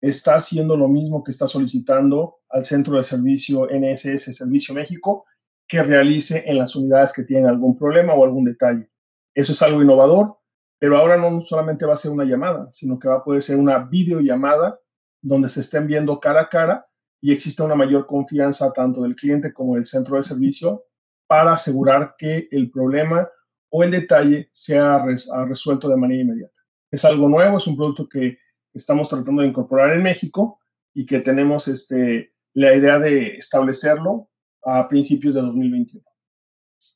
está 0.00 0.34
haciendo 0.34 0.76
lo 0.76 0.88
mismo 0.88 1.24
que 1.24 1.30
está 1.30 1.46
solicitando 1.46 2.40
al 2.50 2.64
centro 2.64 2.96
de 2.96 3.04
servicio 3.04 3.66
NSS 3.70 4.36
Servicio 4.36 4.74
México 4.74 5.24
que 5.66 5.82
realice 5.82 6.44
en 6.46 6.58
las 6.58 6.76
unidades 6.76 7.12
que 7.12 7.24
tienen 7.24 7.46
algún 7.46 7.76
problema 7.76 8.14
o 8.14 8.24
algún 8.24 8.44
detalle. 8.44 8.90
Eso 9.34 9.52
es 9.52 9.62
algo 9.62 9.82
innovador, 9.82 10.38
pero 10.78 10.98
ahora 10.98 11.16
no 11.16 11.40
solamente 11.42 11.86
va 11.86 11.94
a 11.94 11.96
ser 11.96 12.10
una 12.10 12.24
llamada, 12.24 12.68
sino 12.72 12.98
que 12.98 13.08
va 13.08 13.16
a 13.16 13.24
poder 13.24 13.42
ser 13.42 13.56
una 13.56 13.78
videollamada 13.78 14.78
donde 15.22 15.48
se 15.48 15.60
estén 15.60 15.86
viendo 15.86 16.20
cara 16.20 16.42
a 16.42 16.48
cara 16.48 16.86
y 17.20 17.32
existe 17.32 17.62
una 17.62 17.74
mayor 17.74 18.06
confianza 18.06 18.72
tanto 18.72 19.02
del 19.02 19.16
cliente 19.16 19.52
como 19.52 19.76
del 19.76 19.86
centro 19.86 20.16
de 20.16 20.22
servicio 20.22 20.84
para 21.26 21.54
asegurar 21.54 22.14
que 22.18 22.48
el 22.50 22.70
problema 22.70 23.28
o 23.70 23.82
el 23.82 23.90
detalle 23.90 24.50
sea 24.52 25.02
res, 25.04 25.28
resuelto 25.48 25.88
de 25.88 25.96
manera 25.96 26.20
inmediata. 26.20 26.54
Es 26.90 27.04
algo 27.04 27.28
nuevo, 27.28 27.58
es 27.58 27.66
un 27.66 27.76
producto 27.76 28.08
que 28.08 28.38
estamos 28.74 29.08
tratando 29.08 29.42
de 29.42 29.48
incorporar 29.48 29.92
en 29.92 30.02
México 30.02 30.60
y 30.92 31.06
que 31.06 31.20
tenemos 31.20 31.66
este, 31.66 32.34
la 32.52 32.74
idea 32.74 32.98
de 32.98 33.36
establecerlo 33.36 34.28
a 34.64 34.88
principios 34.88 35.34
de 35.34 35.42
2021. 35.42 36.04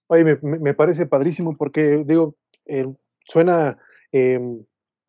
Oye, 0.09 0.39
me, 0.43 0.75
parece 0.75 1.07
padrísimo 1.07 1.57
porque, 1.57 2.03
digo, 2.07 2.35
eh, 2.67 2.87
suena 3.25 3.79
eh, 4.13 4.41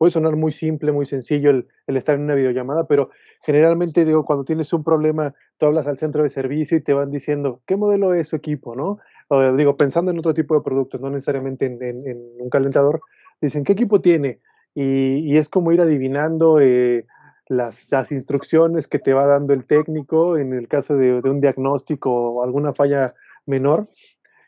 puede 0.00 0.12
sonar 0.12 0.34
muy 0.34 0.50
simple, 0.50 0.92
muy 0.92 1.04
sencillo 1.04 1.50
el, 1.50 1.66
estar 1.86 2.14
en 2.14 2.22
una 2.22 2.34
videollamada, 2.34 2.86
pero 2.86 3.10
generalmente 3.42 4.06
digo, 4.06 4.24
cuando 4.24 4.46
tienes 4.46 4.72
un 4.72 4.82
problema, 4.82 5.34
tú 5.58 5.66
hablas 5.66 5.86
al 5.86 5.98
centro 5.98 6.22
de 6.22 6.30
servicio 6.30 6.78
y 6.78 6.80
te 6.80 6.94
van 6.94 7.10
diciendo, 7.10 7.60
¿qué 7.66 7.76
modelo 7.76 8.14
es 8.14 8.28
su 8.28 8.36
equipo? 8.36 8.74
¿no? 8.74 8.98
O, 9.28 9.54
digo, 9.54 9.76
pensando 9.76 10.10
en 10.10 10.18
otro 10.18 10.32
tipo 10.32 10.54
de 10.54 10.62
productos, 10.62 11.02
no 11.02 11.10
necesariamente 11.10 11.66
en, 11.66 11.82
en, 11.82 12.08
en 12.08 12.18
un 12.38 12.48
calentador, 12.48 13.02
dicen, 13.42 13.62
¿qué 13.62 13.74
equipo 13.74 14.00
tiene? 14.00 14.40
Y, 14.74 15.18
y 15.18 15.36
es 15.36 15.50
como 15.50 15.70
ir 15.70 15.82
adivinando 15.82 16.60
eh, 16.60 17.04
las, 17.50 17.90
las, 17.90 18.12
instrucciones 18.12 18.86
que 18.86 19.00
te 19.00 19.12
va 19.12 19.26
dando 19.26 19.52
el 19.52 19.64
técnico 19.64 20.38
en 20.38 20.54
el 20.54 20.68
caso 20.68 20.96
de, 20.96 21.20
de 21.20 21.30
un 21.30 21.40
diagnóstico 21.40 22.30
o 22.30 22.44
alguna 22.44 22.72
falla 22.72 23.14
menor. 23.44 23.88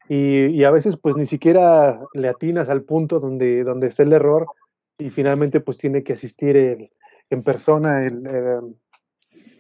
Y, 0.09 0.63
a 0.63 0.71
veces 0.71 0.97
pues 0.97 1.17
ni 1.17 1.27
siquiera 1.27 2.01
le 2.15 2.29
atinas 2.29 2.69
al 2.69 2.83
punto 2.83 3.19
donde, 3.19 3.65
donde 3.65 3.89
está 3.89 4.05
el 4.05 4.13
error 4.13 4.47
y 4.99 5.11
finalmente 5.11 5.61
pues 5.61 5.79
tiene 5.79 6.05
que 6.05 6.13
asistir 6.13 6.57
el, 6.57 6.91
en 7.29 7.43
persona 7.43 8.05
el, 8.05 8.25
eh, 8.27 8.55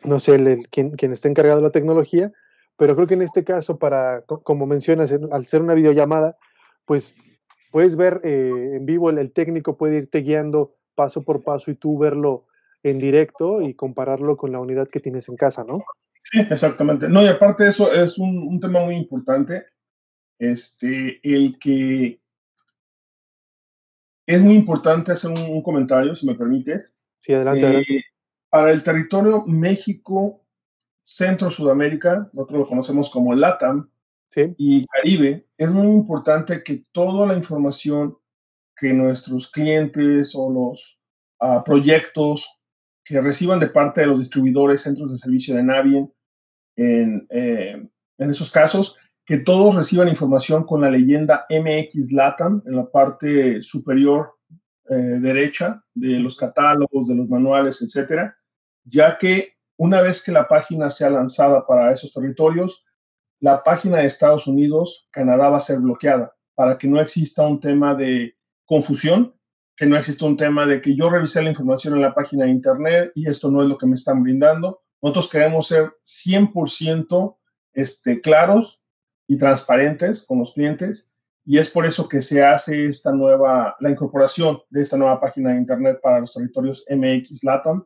no 0.04 0.20
sé, 0.20 0.36
el, 0.36 0.46
el, 0.46 0.68
quien, 0.68 0.90
quien 0.92 1.12
está 1.12 1.28
encargado 1.28 1.58
de 1.58 1.66
la 1.66 1.72
tecnología, 1.72 2.30
pero 2.76 2.94
creo 2.94 3.08
que 3.08 3.14
en 3.14 3.22
este 3.22 3.42
caso, 3.44 3.78
para, 3.78 4.22
como 4.22 4.66
mencionas, 4.66 5.12
al 5.32 5.46
ser 5.46 5.62
una 5.62 5.74
videollamada, 5.74 6.36
pues 6.84 7.14
puedes 7.72 7.96
ver 7.96 8.20
eh, 8.22 8.74
en 8.74 8.86
vivo, 8.86 9.10
el, 9.10 9.18
el, 9.18 9.32
técnico 9.32 9.76
puede 9.76 9.96
irte 9.96 10.20
guiando 10.20 10.74
paso 10.94 11.22
por 11.22 11.42
paso 11.42 11.70
y 11.70 11.74
tú 11.74 11.98
verlo 11.98 12.44
en 12.82 12.98
directo 12.98 13.62
y 13.62 13.74
compararlo 13.74 14.36
con 14.36 14.52
la 14.52 14.60
unidad 14.60 14.88
que 14.88 15.00
tienes 15.00 15.28
en 15.28 15.36
casa, 15.36 15.64
¿no? 15.64 15.84
Sí, 16.24 16.40
exactamente. 16.50 17.08
No, 17.08 17.22
y 17.22 17.28
aparte 17.28 17.64
de 17.64 17.70
eso, 17.70 17.92
es 17.92 18.18
un, 18.18 18.58
tema 18.60 18.84
muy 18.84 18.96
importante, 18.96 19.66
este, 20.38 21.20
el 21.22 21.58
que 21.58 22.20
es 24.26 24.40
muy 24.40 24.54
importante 24.54 25.12
hacer 25.12 25.30
un, 25.30 25.62
comentario, 25.62 26.14
si 26.14 26.26
me 26.26 26.34
permites. 26.34 27.02
Sí, 27.20 27.34
adelante, 27.34 27.80
eh, 27.80 28.04
Para 28.48 28.70
el 28.70 28.82
territorio 28.82 29.44
México, 29.46 30.44
Centro, 31.04 31.50
Sudamérica, 31.50 32.30
nosotros 32.32 32.60
lo 32.60 32.68
conocemos 32.68 33.10
como 33.10 33.34
LATAM, 33.34 33.88
y 34.56 34.86
Caribe, 34.86 35.46
es 35.58 35.70
muy 35.70 35.88
importante 35.88 36.62
que 36.62 36.84
toda 36.92 37.26
la 37.26 37.34
información 37.34 38.16
que 38.76 38.92
nuestros 38.92 39.50
clientes 39.50 40.32
o 40.34 40.50
los 40.50 40.98
ah, 41.40 41.62
proyectos 41.64 42.61
que 43.04 43.20
reciban 43.20 43.60
de 43.60 43.68
parte 43.68 44.02
de 44.02 44.06
los 44.08 44.18
distribuidores, 44.18 44.82
centros 44.82 45.10
de 45.10 45.18
servicio 45.18 45.56
de 45.56 45.62
Navien, 45.62 46.12
en, 46.76 47.26
eh, 47.30 47.88
en 48.18 48.30
esos 48.30 48.50
casos, 48.50 48.96
que 49.24 49.38
todos 49.38 49.74
reciban 49.74 50.08
información 50.08 50.64
con 50.64 50.80
la 50.80 50.90
leyenda 50.90 51.46
MX 51.48 52.12
LATAM 52.12 52.62
en 52.66 52.76
la 52.76 52.90
parte 52.90 53.62
superior 53.62 54.34
eh, 54.88 54.94
derecha 54.94 55.82
de 55.94 56.18
los 56.18 56.36
catálogos, 56.36 57.06
de 57.06 57.14
los 57.14 57.28
manuales, 57.28 57.80
etcétera, 57.82 58.36
ya 58.84 59.16
que 59.16 59.54
una 59.76 60.02
vez 60.02 60.22
que 60.24 60.32
la 60.32 60.48
página 60.48 60.90
sea 60.90 61.08
lanzada 61.10 61.66
para 61.66 61.92
esos 61.92 62.12
territorios, 62.12 62.84
la 63.40 63.62
página 63.62 63.98
de 63.98 64.06
Estados 64.06 64.46
Unidos, 64.46 65.08
Canadá 65.10 65.48
va 65.50 65.58
a 65.58 65.60
ser 65.60 65.78
bloqueada 65.78 66.34
para 66.54 66.78
que 66.78 66.88
no 66.88 67.00
exista 67.00 67.46
un 67.46 67.60
tema 67.60 67.94
de 67.94 68.36
confusión, 68.66 69.34
no 69.86 69.96
exista 69.96 70.26
un 70.26 70.36
tema 70.36 70.66
de 70.66 70.80
que 70.80 70.94
yo 70.94 71.10
revisé 71.10 71.42
la 71.42 71.50
información 71.50 71.94
en 71.94 72.02
la 72.02 72.14
página 72.14 72.44
de 72.44 72.50
Internet 72.50 73.12
y 73.14 73.28
esto 73.28 73.50
no 73.50 73.62
es 73.62 73.68
lo 73.68 73.78
que 73.78 73.86
me 73.86 73.96
están 73.96 74.22
brindando. 74.22 74.82
Nosotros 75.00 75.28
queremos 75.28 75.68
ser 75.68 75.92
100% 76.04 77.36
este, 77.72 78.20
claros 78.20 78.82
y 79.26 79.38
transparentes 79.38 80.24
con 80.26 80.38
los 80.38 80.52
clientes 80.52 81.12
y 81.44 81.58
es 81.58 81.68
por 81.70 81.86
eso 81.86 82.08
que 82.08 82.22
se 82.22 82.44
hace 82.44 82.86
esta 82.86 83.12
nueva, 83.12 83.76
la 83.80 83.90
incorporación 83.90 84.60
de 84.70 84.82
esta 84.82 84.96
nueva 84.96 85.20
página 85.20 85.50
de 85.50 85.56
Internet 85.56 85.98
para 86.02 86.20
los 86.20 86.32
territorios 86.32 86.84
MX 86.88 87.42
LATAM, 87.42 87.84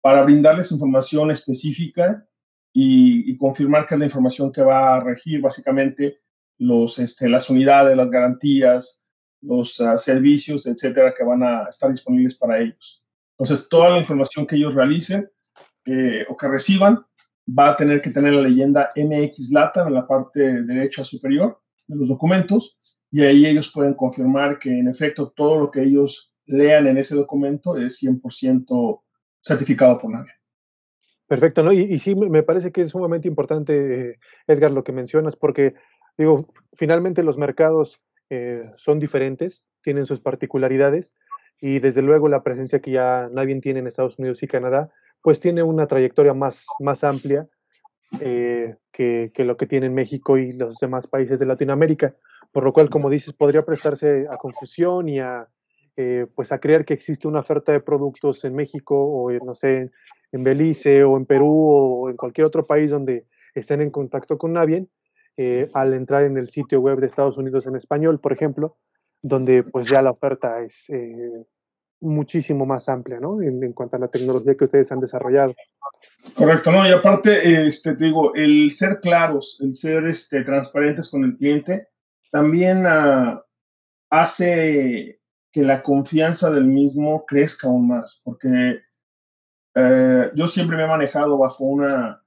para 0.00 0.22
brindarles 0.22 0.72
información 0.72 1.30
específica 1.30 2.26
y, 2.72 3.36
confirmar 3.36 3.86
que 3.86 3.94
es 3.94 3.98
la 3.98 4.06
información 4.06 4.50
que 4.50 4.62
va 4.62 4.96
a 4.96 5.00
regir 5.00 5.40
básicamente 5.40 6.18
los, 6.58 6.98
este, 6.98 7.28
las 7.28 7.50
unidades, 7.50 7.96
las 7.96 8.10
garantías, 8.10 9.03
los 9.44 9.80
ah, 9.80 9.98
servicios, 9.98 10.66
etcétera, 10.66 11.14
que 11.16 11.24
van 11.24 11.42
a 11.42 11.64
estar 11.68 11.90
disponibles 11.90 12.36
para 12.36 12.60
ellos. 12.60 13.04
Entonces, 13.38 13.68
toda 13.68 13.90
la 13.90 13.98
información 13.98 14.46
que 14.46 14.56
ellos 14.56 14.74
realicen 14.74 15.28
eh, 15.86 16.24
o 16.28 16.36
que 16.36 16.48
reciban 16.48 17.04
va 17.46 17.70
a 17.70 17.76
tener 17.76 18.00
que 18.00 18.10
tener 18.10 18.32
la 18.32 18.42
leyenda 18.42 18.90
MX 18.96 19.50
Lata 19.50 19.86
en 19.86 19.94
la 19.94 20.06
parte 20.06 20.62
derecha 20.62 21.04
superior 21.04 21.60
de 21.86 21.96
los 21.96 22.08
documentos 22.08 22.78
y 23.10 23.22
ahí 23.22 23.46
ellos 23.46 23.70
pueden 23.72 23.94
confirmar 23.94 24.58
que 24.58 24.70
en 24.70 24.88
efecto 24.88 25.32
todo 25.36 25.58
lo 25.58 25.70
que 25.70 25.82
ellos 25.82 26.34
lean 26.46 26.86
en 26.86 26.98
ese 26.98 27.14
documento 27.14 27.76
es 27.76 28.02
100% 28.02 29.02
certificado 29.40 29.98
por 29.98 30.10
nadie. 30.10 30.32
Perfecto, 31.26 31.62
¿no? 31.62 31.72
Y, 31.72 31.98
sí, 31.98 32.14
me 32.14 32.42
parece 32.42 32.70
que 32.70 32.82
es 32.82 32.90
sumamente 32.90 33.28
importante, 33.28 34.18
Edgar, 34.46 34.70
lo 34.70 34.84
que 34.84 34.92
mencionas, 34.92 35.36
porque, 35.36 35.74
digo, 36.18 36.36
finalmente 36.74 37.22
los 37.22 37.38
mercados 37.38 38.00
eh, 38.30 38.70
son 38.76 38.98
diferentes, 38.98 39.68
tienen 39.82 40.06
sus 40.06 40.20
particularidades, 40.20 41.14
y 41.60 41.78
desde 41.78 42.02
luego 42.02 42.28
la 42.28 42.42
presencia 42.42 42.80
que 42.80 42.90
ya 42.90 43.28
nadie 43.32 43.58
tiene 43.60 43.80
en 43.80 43.86
Estados 43.86 44.18
Unidos 44.18 44.42
y 44.42 44.46
Canadá, 44.46 44.90
pues 45.22 45.40
tiene 45.40 45.62
una 45.62 45.86
trayectoria 45.86 46.34
más, 46.34 46.66
más 46.80 47.04
amplia 47.04 47.48
eh, 48.20 48.76
que, 48.92 49.30
que, 49.32 49.44
lo 49.44 49.56
que 49.56 49.66
tiene 49.66 49.88
México 49.88 50.36
y 50.36 50.52
los 50.52 50.76
demás 50.76 51.06
países 51.06 51.38
de 51.38 51.46
Latinoamérica, 51.46 52.14
por 52.52 52.64
lo 52.64 52.72
cual, 52.72 52.90
como 52.90 53.08
dices, 53.10 53.32
podría 53.32 53.64
prestarse 53.64 54.26
a 54.30 54.36
confusión 54.36 55.08
y 55.08 55.20
a, 55.20 55.48
eh, 55.96 56.26
pues 56.34 56.50
a 56.50 56.58
creer 56.58 56.84
que 56.84 56.94
existe 56.94 57.28
una 57.28 57.40
oferta 57.40 57.70
de 57.70 57.80
productos 57.80 58.44
en 58.44 58.54
México 58.54 58.96
o, 58.96 59.30
no 59.30 59.54
sé, 59.54 59.90
en 60.32 60.42
Belice 60.42 61.04
o 61.04 61.16
en 61.16 61.24
Perú 61.24 61.52
o 61.52 62.10
en 62.10 62.16
cualquier 62.16 62.46
otro 62.46 62.66
país 62.66 62.90
donde 62.90 63.26
estén 63.54 63.80
en 63.80 63.90
contacto 63.90 64.36
con 64.36 64.52
Navien, 64.52 64.88
eh, 65.36 65.68
al 65.74 65.94
entrar 65.94 66.24
en 66.24 66.36
el 66.36 66.48
sitio 66.48 66.80
web 66.80 67.00
de 67.00 67.06
Estados 67.06 67.36
Unidos 67.36 67.66
en 67.66 67.76
español, 67.76 68.20
por 68.20 68.32
ejemplo, 68.32 68.76
donde 69.22 69.62
pues 69.62 69.88
ya 69.88 70.02
la 70.02 70.10
oferta 70.10 70.62
es 70.62 70.88
eh, 70.90 71.44
muchísimo 72.00 72.66
más 72.66 72.88
amplia, 72.88 73.18
¿no? 73.18 73.40
En, 73.42 73.72
cuanto 73.72 73.96
a 73.96 74.00
la 74.00 74.08
tecnología 74.08 74.54
que 74.54 74.64
ustedes 74.64 74.92
han 74.92 75.00
desarrollado. 75.00 75.54
Correcto, 76.34 76.70
¿no? 76.70 76.86
Y 76.86 76.92
aparte, 76.92 77.66
este, 77.66 77.94
te 77.94 78.04
digo, 78.04 78.34
el 78.34 78.70
ser 78.72 79.00
claros, 79.00 79.58
el 79.62 79.74
ser 79.74 80.06
este, 80.06 80.42
transparentes 80.42 81.10
con 81.10 81.24
el 81.24 81.36
cliente, 81.36 81.88
también 82.30 82.84
uh, 82.84 83.40
hace 84.10 85.20
que 85.50 85.62
la 85.62 85.82
confianza 85.82 86.50
del 86.50 86.64
mismo 86.64 87.24
crezca 87.26 87.68
aún 87.68 87.88
más, 87.88 88.20
porque 88.24 88.80
eh, 89.74 90.30
yo 90.34 90.48
siempre 90.48 90.76
me 90.76 90.84
he 90.84 90.88
manejado 90.88 91.38
bajo 91.38 91.64
una, 91.64 92.23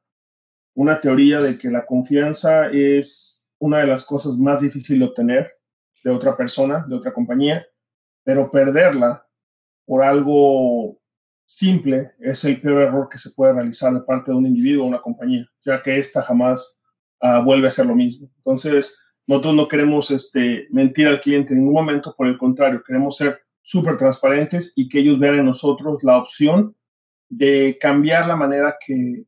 una 0.78 1.02
teoría 1.02 1.42
de 1.42 1.58
que 1.58 1.72
la 1.72 1.88
confianza 1.88 2.68
es 2.68 3.48
una 3.58 3.80
de 3.80 3.88
las 3.88 4.06
cosas 4.06 4.38
más 4.38 4.62
difíciles 4.62 5.00
de 5.00 5.06
obtener 5.06 5.52
de 6.04 6.12
otra 6.12 6.38
persona, 6.38 6.86
de 6.88 6.96
otra 6.96 7.12
compañía, 7.12 7.66
pero 8.24 8.52
perderla 8.52 9.26
por 9.86 10.04
algo 10.04 11.02
simple 11.46 12.12
es 12.20 12.44
el 12.44 12.62
peor 12.62 12.84
error 12.84 13.10
que 13.10 13.18
se 13.18 13.32
puede 13.32 13.54
realizar 13.54 13.92
de 13.92 14.02
parte 14.02 14.30
de 14.30 14.38
un 14.38 14.46
individuo 14.46 14.86
o 14.86 14.88
una 14.88 15.02
compañía, 15.02 15.50
ya 15.66 15.82
que 15.82 15.98
ésta 15.98 16.22
jamás 16.22 16.80
uh, 17.24 17.44
vuelve 17.44 17.70
a 17.70 17.72
ser 17.72 17.88
lo 17.88 17.96
mismo. 17.96 18.30
Entonces, 18.38 19.00
nosotros 19.26 19.56
no 19.56 19.68
queremos 19.68 20.12
este, 20.12 20.68
mentir 20.70 21.08
al 21.08 21.22
cliente 21.22 21.54
en 21.54 21.62
ningún 21.62 21.74
momento, 21.74 22.14
por 22.16 22.28
el 22.28 22.38
contrario, 22.38 22.84
queremos 22.86 23.18
ser 23.18 23.42
súper 23.64 23.98
transparentes 23.98 24.74
y 24.76 24.88
que 24.88 25.00
ellos 25.00 25.18
vean 25.18 25.40
en 25.40 25.46
nosotros 25.46 26.04
la 26.04 26.18
opción 26.18 26.76
de 27.30 27.80
cambiar 27.82 28.28
la 28.28 28.36
manera 28.36 28.78
que, 28.86 29.26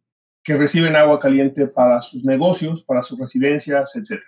reciben 0.54 0.96
agua 0.96 1.20
caliente 1.20 1.68
para 1.68 2.02
sus 2.02 2.24
negocios, 2.24 2.84
para 2.84 3.04
sus 3.04 3.20
residencias, 3.20 3.96
etc. 3.96 4.22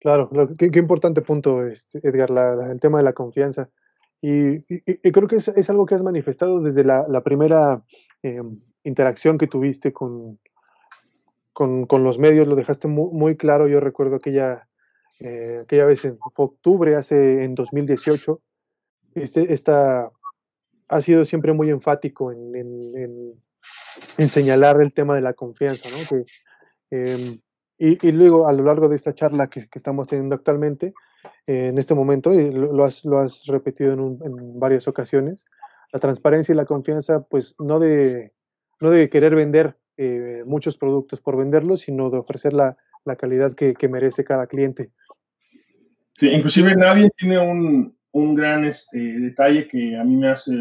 Claro, 0.00 0.30
qué, 0.58 0.78
importante 0.78 1.22
punto, 1.22 1.66
este, 1.66 1.98
Edgar, 2.06 2.30
el 2.70 2.80
tema 2.80 2.98
de 2.98 3.04
la 3.04 3.12
confianza. 3.12 3.68
Y, 4.20 4.60
creo 5.12 5.28
que 5.28 5.36
es, 5.36 5.70
algo 5.70 5.86
que 5.86 5.94
has 5.94 6.02
manifestado 6.02 6.60
desde 6.60 6.84
la, 6.84 7.20
primera 7.22 7.82
eh, 8.22 8.40
interacción 8.82 9.36
que 9.38 9.46
tuviste 9.46 9.92
con, 9.92 10.38
con, 11.54 12.04
los 12.04 12.18
medios, 12.18 12.48
lo 12.48 12.56
dejaste 12.56 12.88
muy, 12.88 13.36
claro. 13.36 13.68
Yo 13.68 13.80
recuerdo 13.80 14.16
aquella, 14.16 14.68
eh, 15.20 15.60
aquella 15.62 15.86
vez 15.86 16.04
en 16.04 16.18
octubre, 16.36 16.96
hace 16.96 17.44
en 17.44 17.54
2018, 17.54 18.40
este, 19.14 19.52
esta, 19.52 20.10
ha 20.88 21.00
sido 21.00 21.24
siempre 21.24 21.52
muy 21.52 21.70
enfático 21.70 22.32
en, 22.32 23.34
señalar 24.28 24.80
el 24.80 24.92
tema 24.92 25.14
de 25.14 25.20
la 25.20 25.34
confianza, 25.34 25.88
¿no? 25.90 26.24
Em, 26.90 27.40
y, 27.76 28.12
luego, 28.12 28.46
a 28.46 28.52
lo 28.52 28.64
largo 28.64 28.88
de 28.88 28.96
esta 28.96 29.14
charla 29.14 29.48
que, 29.48 29.66
estamos 29.74 30.06
teniendo 30.06 30.34
actualmente, 30.34 30.94
eh, 31.46 31.68
en 31.68 31.78
este 31.78 31.94
momento, 31.94 32.32
y 32.32 32.50
lo, 32.52 32.84
has, 32.84 33.04
lo 33.04 33.18
has 33.18 33.46
repetido 33.46 33.92
en, 33.92 34.58
varias 34.58 34.86
ocasiones, 34.86 35.44
la 35.92 35.98
transparencia 35.98 36.52
y 36.52 36.56
la 36.56 36.66
confianza, 36.66 37.24
pues 37.24 37.54
no 37.58 37.78
de, 37.80 38.32
no 38.80 38.90
de 38.90 39.08
querer 39.10 39.34
vender 39.34 39.76
eh, 39.96 40.42
muchos 40.46 40.76
productos 40.76 41.20
por 41.20 41.36
venderlos, 41.36 41.82
sino 41.82 42.10
de 42.10 42.18
ofrecer 42.18 42.52
la, 42.52 42.76
calidad 43.18 43.54
que, 43.54 43.88
merece 43.88 44.24
cada 44.24 44.46
cliente. 44.46 44.90
Sí, 46.16 46.28
inclusive 46.30 46.74
nadie 46.76 47.10
tiene 47.16 47.38
un, 47.38 47.96
un 48.12 48.34
gran 48.34 48.64
este, 48.64 48.98
detalle 48.98 49.66
que 49.66 49.96
a 49.96 50.04
mí 50.04 50.16
me 50.16 50.28
hace 50.28 50.54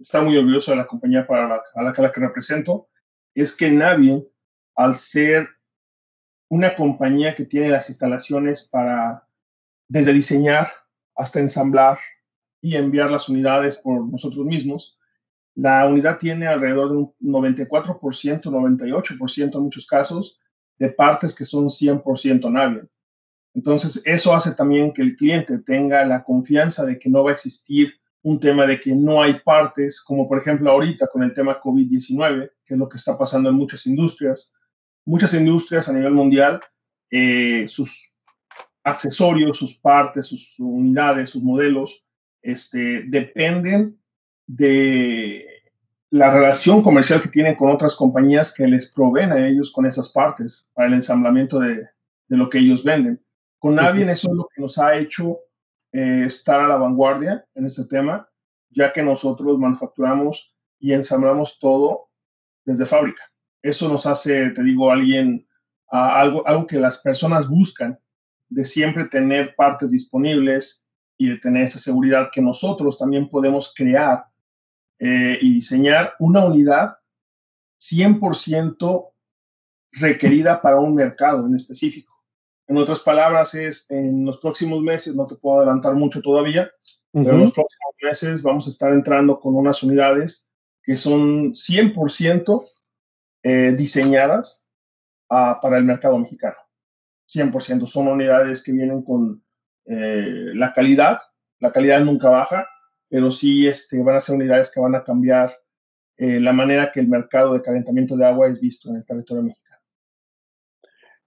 estar 0.00 0.24
muy 0.24 0.36
orgulloso 0.36 0.70
de 0.70 0.78
la 0.78 0.86
compañía 0.86 1.26
para 1.26 1.62
la, 1.74 2.12
que 2.12 2.20
represento, 2.20 2.88
es 3.34 3.56
que 3.56 3.70
Navi, 3.70 4.26
al 4.74 4.96
ser 4.96 5.48
una 6.48 6.74
compañía 6.74 7.34
que 7.34 7.44
tiene 7.44 7.68
las 7.68 7.88
instalaciones 7.88 8.68
para 8.68 9.26
desde 9.88 10.12
diseñar 10.12 10.72
hasta 11.14 11.40
ensamblar 11.40 11.98
y 12.60 12.76
enviar 12.76 13.10
las 13.10 13.28
unidades 13.28 13.76
por 13.78 14.06
nosotros 14.06 14.44
mismos, 14.44 14.98
la 15.54 15.86
unidad 15.86 16.18
tiene 16.18 16.46
alrededor 16.46 16.90
de 16.90 16.96
un 16.96 17.14
94%, 17.20 18.42
98% 18.42 19.54
en 19.54 19.62
muchos 19.62 19.86
casos 19.86 20.40
de 20.78 20.88
partes 20.88 21.34
que 21.34 21.44
son 21.44 21.66
100% 21.66 22.50
Navien. 22.50 22.88
Entonces, 23.52 24.00
eso 24.04 24.34
hace 24.34 24.52
también 24.52 24.92
que 24.92 25.02
el 25.02 25.16
cliente 25.16 25.58
tenga 25.58 26.04
la 26.04 26.22
confianza 26.24 26.86
de 26.86 26.98
que 26.98 27.10
no 27.10 27.24
va 27.24 27.30
a 27.30 27.34
existir 27.34 27.99
un 28.22 28.38
tema 28.38 28.66
de 28.66 28.80
que 28.80 28.94
no 28.94 29.22
hay 29.22 29.34
partes, 29.40 30.02
como 30.02 30.28
por 30.28 30.38
ejemplo 30.38 30.70
ahorita 30.70 31.06
con 31.06 31.22
el 31.22 31.32
tema 31.32 31.60
COVID-19, 31.60 32.50
que 32.64 32.74
es 32.74 32.78
lo 32.78 32.88
que 32.88 32.98
está 32.98 33.16
pasando 33.16 33.48
en 33.48 33.56
muchas 33.56 33.86
industrias. 33.86 34.54
Muchas 35.06 35.32
industrias 35.34 35.88
a 35.88 35.92
nivel 35.92 36.12
mundial, 36.12 36.60
eh, 37.10 37.64
sus 37.66 38.14
accesorios, 38.84 39.58
sus 39.58 39.76
partes, 39.78 40.26
sus 40.26 40.58
unidades, 40.58 41.30
sus 41.30 41.42
modelos, 41.42 42.04
este, 42.42 43.04
dependen 43.06 43.98
de, 44.46 45.46
la 46.10 46.32
relación 46.32 46.82
comercial 46.82 47.22
que 47.22 47.28
tienen 47.28 47.54
con 47.54 47.70
otras 47.70 47.94
compañías 47.94 48.52
que 48.52 48.66
les 48.66 48.90
proveen 48.90 49.30
a 49.30 49.46
ellos 49.46 49.70
con 49.70 49.86
esas 49.86 50.10
partes 50.10 50.68
para 50.74 50.88
el 50.88 50.94
ensamblamiento 50.94 51.60
de, 51.60 51.86
de 52.28 52.36
lo 52.36 52.50
que 52.50 52.58
ellos 52.58 52.82
venden. 52.82 53.20
Con 53.58 53.76
Navien 53.76 54.10
eso 54.10 54.28
es 54.30 54.36
lo 54.36 54.48
que 54.52 54.60
nos 54.60 54.78
ha 54.78 54.96
hecho 54.96 55.38
eh, 55.92 56.24
estar 56.26 56.60
a 56.60 56.68
la 56.68 56.76
vanguardia 56.76 57.44
en 57.54 57.66
este 57.66 57.84
tema, 57.84 58.28
ya 58.70 58.92
que 58.92 59.02
nosotros 59.02 59.58
manufacturamos 59.58 60.54
y 60.78 60.92
ensamblamos 60.92 61.58
todo 61.58 62.08
desde 62.64 62.86
fábrica. 62.86 63.22
Eso 63.62 63.88
nos 63.88 64.06
hace, 64.06 64.50
te 64.50 64.62
digo, 64.62 64.90
alguien, 64.90 65.46
algo, 65.88 66.46
algo 66.46 66.66
que 66.66 66.78
las 66.78 66.98
personas 66.98 67.48
buscan, 67.48 67.98
de 68.48 68.64
siempre 68.64 69.04
tener 69.04 69.54
partes 69.54 69.90
disponibles 69.90 70.86
y 71.16 71.28
de 71.28 71.38
tener 71.38 71.64
esa 71.64 71.78
seguridad 71.78 72.30
que 72.32 72.40
nosotros 72.40 72.98
también 72.98 73.28
podemos 73.28 73.72
crear 73.76 74.24
eh, 74.98 75.38
y 75.40 75.54
diseñar 75.54 76.14
una 76.18 76.44
unidad 76.44 76.96
100% 77.78 79.10
requerida 79.92 80.60
para 80.60 80.78
un 80.78 80.94
mercado 80.94 81.46
en 81.46 81.56
específico. 81.56 82.09
En 82.70 82.78
otras 82.78 83.00
palabras, 83.00 83.52
es 83.56 83.90
en 83.90 84.24
los 84.24 84.38
próximos 84.38 84.80
meses, 84.80 85.16
no 85.16 85.26
te 85.26 85.34
puedo 85.34 85.58
adelantar 85.58 85.92
mucho 85.94 86.22
todavía, 86.22 86.70
pero 87.12 87.32
en 87.32 87.40
los 87.40 87.52
próximos 87.52 87.94
meses 88.00 88.42
vamos 88.42 88.64
a 88.68 88.70
estar 88.70 88.92
entrando 88.92 89.40
con 89.40 89.56
unas 89.56 89.82
unidades 89.82 90.52
que 90.80 90.96
son 90.96 91.52
100% 91.52 92.64
eh, 93.42 93.74
diseñadas 93.76 94.68
ah, 95.28 95.58
para 95.60 95.78
el 95.78 95.84
mercado 95.84 96.16
mexicano. 96.16 96.54
100%. 97.28 97.88
Son 97.88 98.06
unidades 98.06 98.62
que 98.62 98.70
vienen 98.70 99.02
con 99.02 99.42
eh, 99.86 100.52
la 100.54 100.72
calidad. 100.72 101.18
La 101.58 101.72
calidad 101.72 102.00
nunca 102.04 102.28
baja, 102.28 102.68
pero 103.08 103.32
sí 103.32 103.66
este, 103.66 104.00
van 104.00 104.14
a 104.14 104.20
ser 104.20 104.36
unidades 104.36 104.70
que 104.72 104.78
van 104.78 104.94
a 104.94 105.02
cambiar 105.02 105.58
eh, 106.18 106.38
la 106.38 106.52
manera 106.52 106.92
que 106.92 107.00
el 107.00 107.08
mercado 107.08 107.52
de 107.52 107.62
calentamiento 107.62 108.16
de 108.16 108.26
agua 108.26 108.46
es 108.46 108.60
visto 108.60 108.90
en 108.90 108.96
el 108.98 109.04
territorio 109.04 109.42
mexicano. 109.42 109.69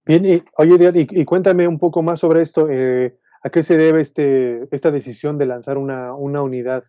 Bien, 0.06 0.24
y, 0.26 0.42
oye, 0.58 1.06
y, 1.10 1.24
cuéntame 1.24 1.66
un 1.66 1.78
poco 1.78 2.02
más 2.02 2.20
sobre 2.20 2.42
esto. 2.42 2.68
Eh, 2.70 3.16
¿A 3.42 3.50
qué 3.50 3.62
se 3.62 3.76
debe 3.76 4.00
este, 4.00 4.68
esta 4.74 4.90
decisión 4.90 5.38
de 5.38 5.46
lanzar 5.46 5.78
una, 5.78 6.14
unidad 6.14 6.84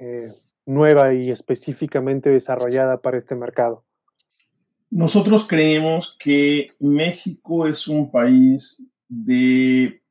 eh, 0.00 0.32
nueva 0.64 1.14
y 1.14 1.30
específicamente 1.30 2.30
desarrollada 2.30 3.00
para 3.00 3.18
este 3.18 3.34
mercado? 3.34 3.84
Nosotros 4.90 5.46
creemos 5.46 6.16
que 6.18 6.70
México 6.78 7.66
es 7.66 7.88
un 7.88 8.10
país 8.10 8.88
de 9.08 10.02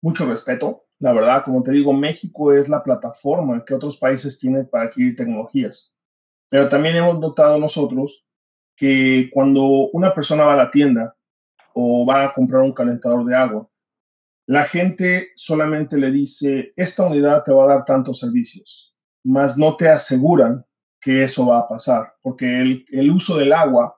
mucho 0.00 0.28
respeto. 0.28 0.84
La 0.98 1.12
verdad, 1.12 1.44
como 1.44 1.62
te 1.62 1.72
digo, 1.72 1.92
México 1.92 2.52
es 2.52 2.68
la 2.68 2.82
plataforma 2.82 3.64
que 3.64 3.74
otros 3.74 3.96
países 3.96 4.38
tienen 4.38 4.68
para 4.68 4.84
adquirir 4.84 5.16
tecnologías. 5.16 5.96
Pero 6.48 6.68
también 6.68 6.96
hemos 6.96 7.18
notado 7.18 7.58
nosotros 7.58 8.24
que 8.76 9.30
cuando 9.32 9.62
una 9.92 10.14
persona 10.14 10.44
va 10.44 10.54
a 10.54 10.64
la 10.64 10.70
tienda 10.70 11.16
o 11.74 12.04
va 12.06 12.24
a 12.24 12.34
comprar 12.34 12.62
un 12.62 12.72
calentador 12.72 13.24
de 13.24 13.34
agua. 13.34 13.68
La 14.46 14.64
gente 14.64 15.28
solamente 15.36 15.96
le 15.96 16.10
dice, 16.10 16.72
esta 16.76 17.04
unidad 17.06 17.44
te 17.44 17.52
va 17.52 17.64
a 17.64 17.74
dar 17.76 17.84
tantos 17.84 18.18
servicios, 18.18 18.94
mas 19.22 19.56
no 19.56 19.76
te 19.76 19.88
aseguran 19.88 20.64
que 21.00 21.24
eso 21.24 21.46
va 21.46 21.60
a 21.60 21.68
pasar, 21.68 22.14
porque 22.22 22.60
el, 22.60 22.84
el 22.90 23.10
uso 23.10 23.36
del 23.36 23.52
agua 23.52 23.96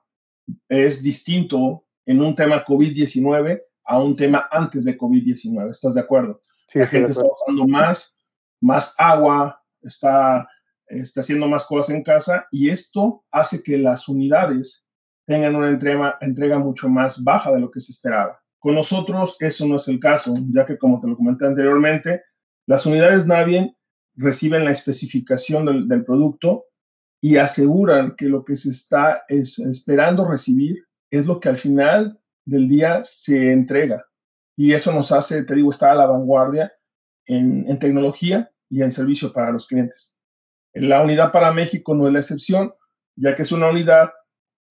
es 0.69 1.03
distinto 1.03 1.85
en 2.05 2.21
un 2.21 2.35
tema 2.35 2.63
COVID-19 2.63 3.61
a 3.85 3.99
un 3.99 4.15
tema 4.15 4.47
antes 4.51 4.85
de 4.85 4.97
COVID-19. 4.97 5.69
¿Estás 5.69 5.95
de 5.95 6.01
acuerdo? 6.01 6.41
la 6.73 6.87
gente 6.87 7.11
está 7.11 7.23
usando 7.25 7.67
más, 7.67 8.19
más 8.59 8.95
agua, 8.97 9.61
está, 9.83 10.47
está 10.87 11.21
haciendo 11.21 11.47
más 11.47 11.65
cosas 11.65 11.95
en 11.95 12.03
casa 12.03 12.47
y 12.51 12.69
esto 12.69 13.23
hace 13.31 13.61
que 13.61 13.77
las 13.77 14.07
unidades 14.07 14.87
tengan 15.25 15.55
una 15.55 15.69
entrega, 15.69 16.17
entrega 16.21 16.59
mucho 16.59 16.89
más 16.89 17.23
baja 17.23 17.51
de 17.51 17.59
lo 17.59 17.71
que 17.71 17.79
se 17.79 17.91
esperaba. 17.91 18.41
Con 18.59 18.75
nosotros 18.75 19.35
eso 19.39 19.67
no 19.67 19.75
es 19.75 19.87
el 19.87 19.99
caso, 19.99 20.33
ya 20.53 20.65
que 20.65 20.77
como 20.77 20.99
te 21.01 21.07
lo 21.07 21.17
comenté 21.17 21.45
anteriormente, 21.45 22.23
las 22.65 22.85
unidades 22.85 23.27
Navien 23.27 23.75
reciben 24.15 24.63
la 24.63 24.71
especificación 24.71 25.87
del, 25.87 26.05
producto 26.05 26.65
y 27.21 27.37
aseguran 27.37 28.15
que 28.15 28.25
lo 28.25 28.45
que 28.45 28.55
se 28.55 28.71
está 28.71 29.23
esperando 29.27 30.25
recibir 30.25 30.85
es 31.11 31.25
lo 31.25 31.39
que 31.39 31.49
al 31.49 31.57
final 31.57 32.19
del 32.45 32.69
día 32.69 33.01
se 33.03 33.51
entrega. 33.51 34.05
Y 34.55 34.73
eso 34.73 34.93
nos 34.93 35.11
hace, 35.11 35.43
te 35.43 35.55
digo, 35.55 35.71
estar 35.71 35.91
a 35.91 35.95
la 35.95 36.05
vanguardia 36.05 36.71
en, 37.25 37.69
en 37.69 37.79
tecnología 37.79 38.51
y 38.69 38.81
en 38.81 38.91
servicio 38.91 39.33
para 39.33 39.51
los 39.51 39.67
clientes. 39.67 40.19
La 40.73 41.01
unidad 41.01 41.31
para 41.31 41.51
México 41.51 41.95
no 41.95 42.07
es 42.07 42.13
la 42.13 42.19
excepción, 42.19 42.73
ya 43.15 43.35
que 43.35 43.41
es 43.41 43.51
una 43.51 43.69
unidad 43.69 44.11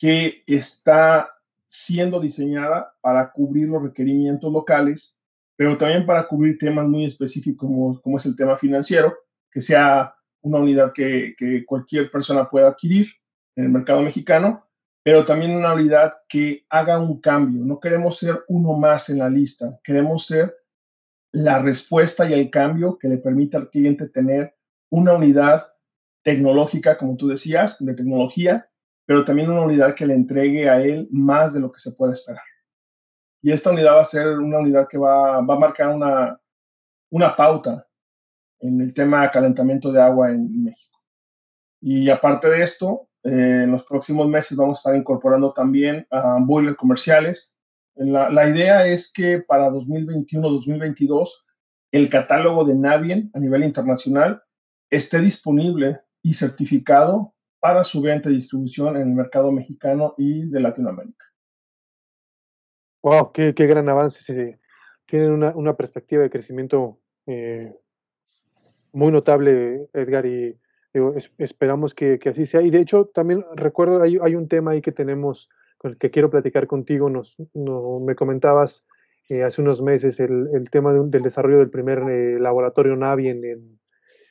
que 0.02 0.42
está 0.48 1.30
siendo 1.70 2.18
diseñada 2.18 2.92
para 3.00 3.30
cubrir 3.30 3.68
los 3.68 3.84
requerimientos 3.84 4.52
locales, 4.52 5.22
pero 5.54 5.78
también 5.78 6.04
para 6.04 6.26
cubrir 6.26 6.58
temas 6.58 6.88
muy 6.88 7.04
específicos 7.04 8.00
como, 8.00 8.16
es 8.16 8.26
el 8.26 8.34
tema 8.34 8.56
financiero, 8.56 9.16
que 9.48 9.62
sea 9.62 10.12
una 10.40 10.58
unidad 10.58 10.92
que, 10.92 11.36
cualquier 11.68 12.10
persona 12.10 12.48
pueda 12.48 12.66
adquirir 12.66 13.06
en 13.54 13.66
el 13.66 13.70
mercado 13.70 14.02
mexicano, 14.02 14.66
pero 15.04 15.22
también 15.22 15.54
una 15.54 15.72
unidad 15.72 16.14
que 16.28 16.66
haga 16.68 16.98
un 16.98 17.20
cambio. 17.20 17.64
No 17.64 17.78
queremos 17.78 18.18
ser 18.18 18.42
uno 18.48 18.72
más 18.72 19.08
en 19.08 19.18
la 19.18 19.30
lista, 19.30 19.78
queremos 19.84 20.26
ser 20.26 20.52
la 21.30 21.60
respuesta 21.60 22.28
y 22.28 22.32
el 22.32 22.50
cambio 22.50 22.98
que 22.98 23.06
le 23.06 23.18
permita 23.18 23.56
al 23.56 23.70
cliente 23.70 24.08
tener 24.08 24.56
una 24.90 25.12
unidad 25.12 25.68
tecnológica, 26.24 26.98
como 26.98 27.16
tú 27.16 27.28
decías, 27.28 27.76
de 27.78 27.94
tecnología, 27.94 28.68
pero 29.06 29.24
también 29.24 29.50
una 29.50 29.62
unidad 29.62 29.94
que 29.94 30.06
le 30.06 30.14
entregue 30.14 30.68
a 30.68 30.80
él 30.80 31.08
más 31.10 31.52
de 31.52 31.60
lo 31.60 31.72
que 31.72 31.80
se 31.80 31.92
puede 31.92 32.12
esperar. 32.12 32.42
Y 33.42 33.50
esta 33.50 33.70
unidad 33.70 33.96
va 33.96 34.02
a 34.02 34.04
ser 34.04 34.38
una 34.38 34.58
unidad 34.58 34.86
que 34.88 34.98
va, 34.98 35.40
va 35.40 35.54
a 35.54 35.58
marcar 35.58 35.88
una, 35.88 36.40
una 37.10 37.34
pauta 37.34 37.86
en 38.60 38.80
el 38.80 38.94
tema 38.94 39.22
de 39.22 39.30
calentamiento 39.30 39.90
de 39.90 40.00
agua 40.00 40.30
en 40.30 40.64
México. 40.64 40.98
Y 41.80 42.08
aparte 42.08 42.48
de 42.48 42.62
esto, 42.62 43.08
eh, 43.24 43.62
en 43.64 43.72
los 43.72 43.84
próximos 43.84 44.28
meses 44.28 44.56
vamos 44.56 44.78
a 44.78 44.80
estar 44.80 44.96
incorporando 44.96 45.52
también 45.52 46.06
a 46.10 46.38
boilers 46.40 46.76
comerciales. 46.76 47.58
La, 47.96 48.30
la, 48.30 48.48
idea 48.48 48.86
es 48.86 49.12
que 49.12 49.40
para 49.40 49.68
2021-2022 49.70 51.28
el 51.90 52.08
catálogo 52.08 52.64
de 52.64 52.74
Navien 52.74 53.30
a 53.34 53.40
nivel 53.40 53.64
internacional 53.64 54.42
esté 54.88 55.18
disponible 55.18 56.00
y 56.22 56.34
certificado 56.34 57.34
para 57.62 57.84
su 57.84 58.02
venta 58.02 58.28
y 58.28 58.34
distribución 58.34 58.96
en 58.96 59.02
el 59.02 59.14
mercado 59.14 59.52
mexicano 59.52 60.16
y 60.18 60.50
de 60.50 60.58
Latinoamérica. 60.58 61.24
¡Wow! 63.04 63.30
¡Qué, 63.32 63.54
qué 63.54 63.68
gran 63.68 63.88
avance! 63.88 64.58
tienen 65.06 65.30
una, 65.30 65.50
una, 65.54 65.76
perspectiva 65.76 66.24
de 66.24 66.30
crecimiento 66.30 66.98
eh, 67.26 67.72
muy 68.92 69.12
notable, 69.12 69.88
Edgar, 69.92 70.26
y 70.26 70.58
esperamos 71.38 71.94
que, 71.94 72.18
que, 72.18 72.30
así 72.30 72.46
sea. 72.46 72.62
Y 72.62 72.70
de 72.70 72.80
hecho, 72.80 73.06
también 73.14 73.44
recuerdo, 73.54 74.02
hay, 74.02 74.18
hay, 74.20 74.34
un 74.34 74.48
tema 74.48 74.72
ahí 74.72 74.82
que 74.82 74.90
tenemos, 74.90 75.48
con 75.78 75.92
el 75.92 75.98
que 75.98 76.10
quiero 76.10 76.30
platicar 76.30 76.66
contigo. 76.66 77.10
Nos, 77.10 77.36
no, 77.54 78.00
me 78.00 78.16
comentabas 78.16 78.86
eh, 79.28 79.44
hace 79.44 79.62
unos 79.62 79.82
meses 79.82 80.18
el, 80.18 80.48
el 80.52 80.68
tema 80.68 80.92
de, 80.92 81.00
del 81.04 81.22
desarrollo 81.22 81.58
del 81.58 81.70
primer 81.70 82.00
eh, 82.10 82.40
laboratorio 82.40 82.96
Navi 82.96 83.28
en, 83.28 83.44
en, 83.44 83.80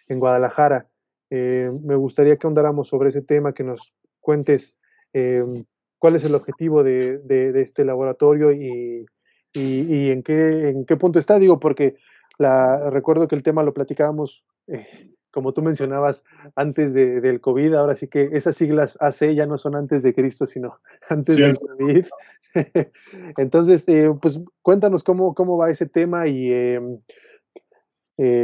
en 0.09 0.19
Guadalajara. 0.19 0.90
Eh, 1.33 1.71
me 1.81 1.95
gustaría 1.95 2.35
que 2.35 2.45
ahondáramos 2.45 2.89
sobre 2.89 3.09
ese 3.09 3.21
tema, 3.21 3.53
que 3.53 3.63
nos 3.63 3.95
cuentes 4.19 4.77
eh, 5.13 5.63
cuál 5.97 6.17
es 6.17 6.25
el 6.25 6.35
objetivo 6.35 6.83
de, 6.83 7.19
de, 7.19 7.61
este 7.61 7.85
laboratorio 7.85 8.51
y, 8.51 9.05
y, 9.53 9.61
y, 9.61 10.11
en, 10.11 10.23
qué, 10.23 10.69
en 10.69 10.85
qué 10.85 10.97
punto 10.97 11.19
está. 11.19 11.39
Digo, 11.39 11.57
porque 11.57 11.95
la, 12.37 12.89
recuerdo 12.89 13.29
que 13.29 13.35
el 13.35 13.43
tema 13.43 13.63
lo 13.63 13.73
platicábamos, 13.73 14.43
eh, 14.67 15.09
como 15.31 15.53
tú 15.53 15.61
mencionabas, 15.61 16.25
antes 16.57 16.93
de, 16.93 17.21
del 17.21 17.39
COVID. 17.39 17.75
Ahora 17.75 17.95
sí 17.95 18.09
que 18.09 18.31
esas 18.33 18.57
siglas 18.57 18.97
AC 18.99 19.33
ya 19.33 19.45
no 19.45 19.57
son 19.57 19.77
antes 19.77 20.03
de 20.03 20.13
Cristo, 20.13 20.45
sino 20.45 20.79
antes 21.09 21.37
del 21.37 21.57
COVID. 21.57 22.05
Entonces, 23.37 23.85
pues 24.21 24.41
cuéntanos 24.61 25.05
cómo, 25.05 25.33
cómo 25.33 25.57
va 25.57 25.69
ese 25.69 25.85
tema 25.85 26.27
y 26.27 26.77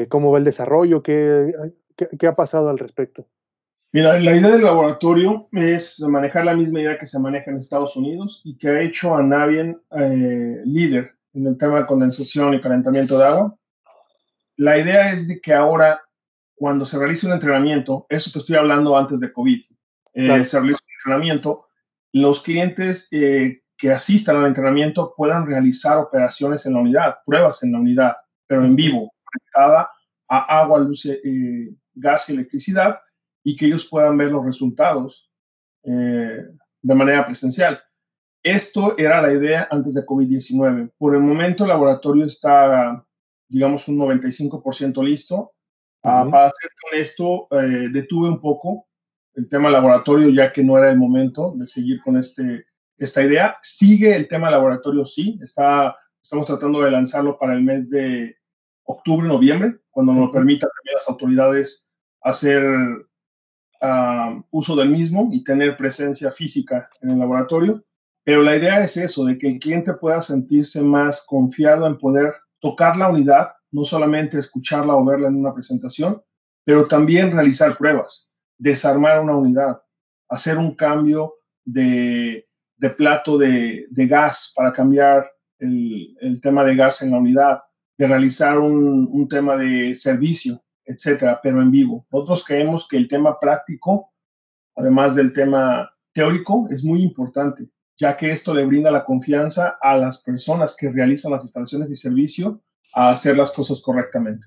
cómo 0.07 0.31
va 0.31 0.37
el 0.37 0.45
desarrollo, 0.45 1.03
qué, 1.03 1.51
¿Qué, 1.97 2.27
ha 2.27 2.35
pasado 2.35 2.69
al 2.69 2.77
respecto? 2.77 3.27
Mira, 3.91 4.19
la 4.19 4.35
idea 4.35 4.51
del 4.51 4.63
laboratorio 4.63 5.47
es 5.51 5.99
manejar 6.01 6.45
la 6.45 6.55
misma 6.55 6.81
idea 6.81 6.97
que 6.97 7.07
se 7.07 7.19
maneja 7.19 7.49
en 7.49 7.57
Estados 7.57 7.95
Unidos 7.95 8.41
y 8.45 8.57
que 8.57 8.69
ha 8.69 8.81
hecho 8.81 9.15
a 9.15 9.23
Navien 9.23 9.81
eh, 9.91 10.61
líder 10.65 11.15
en 11.33 11.47
el 11.47 11.57
tema 11.57 11.79
de 11.79 11.85
condensación 11.87 12.53
y 12.53 12.61
calentamiento 12.61 13.17
de 13.17 13.25
agua. 13.25 13.55
La 14.57 14.77
idea 14.77 15.11
es 15.11 15.27
de 15.27 15.39
que 15.39 15.53
ahora, 15.53 16.01
cuando 16.55 16.85
se 16.85 16.99
realice 16.99 17.25
un 17.25 17.33
entrenamiento, 17.33 18.05
eso 18.09 18.29
te 18.31 18.39
estoy 18.39 18.57
hablando 18.57 18.95
antes 18.95 19.19
de 19.19 19.31
COVID, 19.31 19.63
eh, 20.13 20.45
se 20.45 20.59
realiza 20.59 20.83
un 20.83 20.93
entrenamiento, 20.99 21.67
los 22.11 22.41
clientes 22.41 23.07
eh, 23.11 23.61
que 23.77 23.91
asistan 23.91 24.37
al 24.37 24.47
entrenamiento 24.47 25.13
puedan 25.15 25.45
realizar 25.47 25.97
operaciones 25.97 26.65
en 26.65 26.73
la 26.73 26.79
unidad, 26.79 27.15
pruebas 27.25 27.63
en 27.63 27.71
la 27.71 27.79
unidad, 27.79 28.17
pero 28.47 28.65
en 28.65 28.75
vivo, 28.75 29.13
conectada 29.23 29.89
a 30.27 30.59
agua, 30.59 30.79
luz, 30.79 31.07
gas 31.97 32.29
y 32.29 32.33
electricidad 32.33 32.99
y 33.43 33.55
que 33.55 33.65
ellos 33.65 33.85
puedan 33.85 34.17
ver 34.17 34.31
los 34.31 34.45
resultados 34.45 35.31
eh, 35.83 36.45
de 36.81 36.95
manera 36.95 37.25
presencial. 37.25 37.79
Esto 38.43 38.97
era 38.97 39.21
la 39.21 39.33
idea 39.33 39.67
antes 39.71 39.93
de 39.93 40.05
COVID-19. 40.05 40.91
Por 40.97 41.15
el 41.15 41.21
momento 41.21 41.63
el 41.63 41.69
laboratorio 41.69 42.25
está, 42.25 43.05
digamos, 43.47 43.87
un 43.87 43.97
95% 43.97 45.03
listo. 45.03 45.53
Ah, 46.03 46.25
para 46.29 46.51
ser 46.51 46.71
honesto, 46.91 47.47
eh, 47.51 47.89
detuve 47.91 48.29
un 48.29 48.39
poco 48.39 48.87
el 49.33 49.49
tema 49.49 49.69
laboratorio 49.69 50.29
ya 50.29 50.51
que 50.51 50.63
no 50.63 50.77
era 50.77 50.89
el 50.89 50.97
momento 50.97 51.53
de 51.55 51.67
seguir 51.67 52.01
con 52.01 52.17
este, 52.17 52.65
esta 52.97 53.23
idea. 53.23 53.57
Sigue 53.61 54.15
el 54.15 54.27
tema 54.27 54.49
laboratorio, 54.49 55.05
sí. 55.05 55.39
Está, 55.43 55.95
estamos 56.23 56.45
tratando 56.45 56.81
de 56.81 56.91
lanzarlo 56.91 57.37
para 57.37 57.53
el 57.53 57.61
mes 57.61 57.89
de 57.89 58.35
octubre, 58.83 59.27
noviembre, 59.27 59.75
cuando 59.89 60.13
nos 60.13 60.31
permita 60.31 60.67
también 60.67 60.95
las 60.95 61.09
autoridades 61.09 61.86
hacer 62.27 62.63
uso 64.51 64.75
del 64.75 64.89
mismo 64.89 65.29
y 65.31 65.43
tener 65.43 65.77
presencia 65.77 66.31
física 66.31 66.83
en 67.01 67.11
el 67.11 67.19
laboratorio. 67.19 67.83
Pero 68.23 68.41
la 68.41 68.55
idea 68.55 68.83
es 68.83 68.97
eso, 68.97 69.23
de 69.25 69.37
que 69.37 69.47
el 69.47 69.59
cliente 69.59 69.93
pueda 69.93 70.21
sentirse 70.21 70.81
más 70.81 71.25
confiado 71.25 71.87
en 71.87 71.97
poder 71.97 72.33
tocar 72.59 72.97
la 72.97 73.09
unidad, 73.09 73.51
no 73.71 73.85
solamente 73.85 74.39
escucharla 74.39 74.95
o 74.95 75.05
verla 75.05 75.27
en 75.27 75.35
una 75.35 75.53
presentación, 75.53 76.21
pero 76.65 76.87
también 76.87 77.31
realizar 77.31 77.77
pruebas, 77.77 78.31
desarmar 78.57 79.21
una 79.21 79.35
unidad, 79.35 79.81
hacer 80.27 80.57
un 80.57 80.75
cambio 80.75 81.35
de, 81.63 82.45
plato 82.97 83.37
de, 83.37 83.87
gas 83.91 84.51
para 84.55 84.73
cambiar 84.73 85.31
el, 85.59 86.39
tema 86.41 86.65
de 86.65 86.75
gas 86.75 87.01
en 87.03 87.11
la 87.11 87.17
unidad, 87.17 87.61
de 87.97 88.07
realizar 88.07 88.59
un 88.59 89.27
tema 89.29 89.55
de 89.55 89.95
servicio, 89.95 90.61
etcétera, 90.87 91.39
pero 91.43 91.61
en 91.61 91.71
vivo. 91.71 92.07
Nosotros 92.11 92.43
creemos 92.45 92.87
que 92.87 92.97
el 92.97 93.07
tema 93.07 93.39
práctico, 93.39 94.11
además 94.75 95.15
del 95.15 95.33
tema 95.33 95.91
teórico, 96.13 96.67
es 96.69 96.83
muy 96.83 97.03
importante 97.03 97.69
ya 97.97 98.15
que 98.15 98.31
esto 98.31 98.53
le 98.53 98.65
brinda 98.65 98.91
la 98.91 99.03
confianza 99.03 99.77
a 99.81 99.97
las 99.97 100.21
personas 100.21 100.75
que 100.77 100.89
realizan 100.89 101.31
las 101.31 101.43
instalaciones 101.43 101.89
y 101.89 101.95
servicio 101.95 102.61
a 102.93 103.09
hacer 103.09 103.35
las 103.35 103.51
cosas 103.51 103.81
correctamente. 103.81 104.45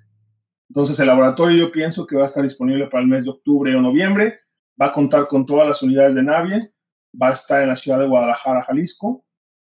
Entonces, 0.69 0.99
el 1.01 1.09
laboratorio 1.09 1.67
yo 1.67 1.73
pienso 1.73 2.07
que 2.07 2.17
va 2.17 2.23
a 2.23 2.27
estar 2.27 2.45
disponible 2.45 2.87
para 2.87 3.03
el 3.03 3.09
mes 3.09 3.25
de 3.25 3.31
octubre 3.31 3.75
o 3.75 3.81
noviembre, 3.81 4.39
va 4.81 4.87
a 4.87 4.93
contar 4.93 5.27
con 5.27 5.45
todas 5.45 5.67
las 5.67 5.83
unidades 5.83 6.15
de 6.15 6.23
Navien, 6.23 6.73
va 7.21 7.27
a 7.27 7.33
estar 7.33 7.61
en 7.61 7.69
la 7.69 7.77
ciudad 7.77 7.99
de 7.99 8.07
Guadalajara, 8.07 8.63
Jalisco, 8.63 9.25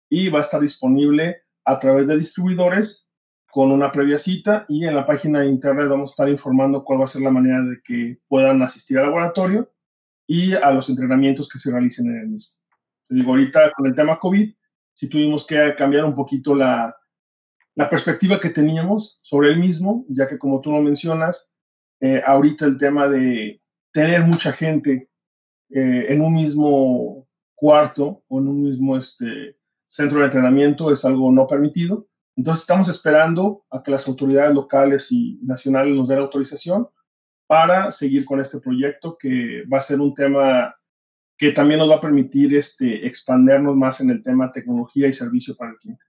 y 0.08 0.30
va 0.30 0.38
a 0.38 0.42
estar 0.42 0.62
disponible 0.62 1.42
a 1.66 1.80
través 1.80 2.08
de 2.08 2.18
distribuidores 2.18 3.10
con 3.54 3.72
una 3.72 3.92
previa 3.92 4.18
cita 4.18 4.66
y 4.68 4.86
en 4.86 4.96
la 4.96 5.06
página 5.06 5.42
de 5.42 5.48
internet 5.48 5.88
vamos 5.88 6.12
a 6.12 6.14
estar 6.14 6.30
informando 6.30 6.84
cuál 6.84 7.02
va 7.02 7.06
a 7.06 7.08
ser 7.08 7.22
la 7.22 7.32
manera 7.32 7.62
de 7.62 7.82
que 7.84 8.18
puedan 8.28 8.62
asistir 8.64 8.98
al 8.98 9.06
laboratorio 9.06 9.72
y 10.26 10.54
a 10.54 10.72
los 10.72 10.90
entrenamientos 10.90 11.48
que 11.48 11.60
se 11.60 11.72
realicen 11.72 12.08
en 12.08 12.18
el 12.18 12.28
mismo 12.30 12.64
digo, 13.14 13.32
ahorita 13.32 13.72
con 13.74 13.88
el 13.88 13.96
tema 13.96 14.20
COVID, 14.20 14.54
sí 14.94 15.08
tuvimos 15.08 15.46
que 15.46 15.76
cambiar 15.76 16.06
un 16.06 16.16
poquito 16.16 16.56
la, 16.56 16.96
la 17.76 17.90
perspectiva 17.90 18.40
que 18.40 18.50
teníamos 18.50 19.20
sobre 19.24 19.50
el 19.50 19.60
mismo, 19.60 20.06
ya 20.10 20.28
que 20.28 20.38
como 20.38 20.62
tú 20.62 20.72
lo 20.72 20.82
mencionas, 20.82 21.54
eh, 22.00 22.22
ahorita 22.26 22.66
el 22.66 22.78
tema 22.78 23.08
de 23.08 23.62
tener 23.92 24.24
mucha 24.24 24.52
gente 24.52 25.10
eh, 25.70 26.06
en 26.10 26.22
un 26.22 26.34
mismo 26.34 27.28
cuarto 27.56 28.24
o 28.28 28.40
en 28.40 28.48
un 28.48 28.64
mismo 28.64 28.98
este, 28.98 29.58
centro 29.88 30.20
de 30.20 30.26
entrenamiento 30.26 30.92
es 30.92 31.06
algo 31.06 31.32
no 31.32 31.48
permitido. 31.48 32.08
Entonces 32.36 32.64
estamos 32.64 32.90
esperando 32.90 33.64
a 33.70 33.84
que 33.84 33.92
las 33.92 34.08
autoridades 34.08 34.54
locales 34.54 35.12
y 35.12 35.40
nacionales 35.44 35.96
nos 35.96 36.08
den 36.08 36.20
autorización 36.20 36.88
para 37.48 37.92
seguir 37.92 38.26
con 38.26 38.40
este 38.40 38.60
proyecto 38.60 39.18
que 39.18 39.64
va 39.72 39.78
a 39.78 39.82
ser 39.82 40.00
un 40.00 40.14
tema 40.14 40.76
que 41.38 41.52
también 41.52 41.80
nos 41.80 41.90
va 41.90 41.96
a 41.96 42.02
permitir 42.02 42.56
este, 42.56 43.06
expandernos 43.06 43.76
más 43.76 44.02
en 44.02 44.10
el 44.10 44.24
tema 44.24 44.52
tecnología 44.52 45.08
y 45.08 45.14
servicio 45.14 45.56
para 45.56 45.72
el 45.72 45.78
cliente. 45.78 46.04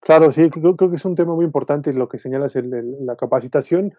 Claro, 0.00 0.32
sí, 0.32 0.48
creo, 0.48 0.76
que 0.76 0.94
es 0.94 1.04
un 1.04 1.16
tema 1.16 1.34
muy 1.34 1.44
importante 1.44 1.92
lo 1.92 2.08
que 2.08 2.18
señalas, 2.18 2.56
el, 2.56 2.70
la 3.04 3.16
capacitación 3.16 3.92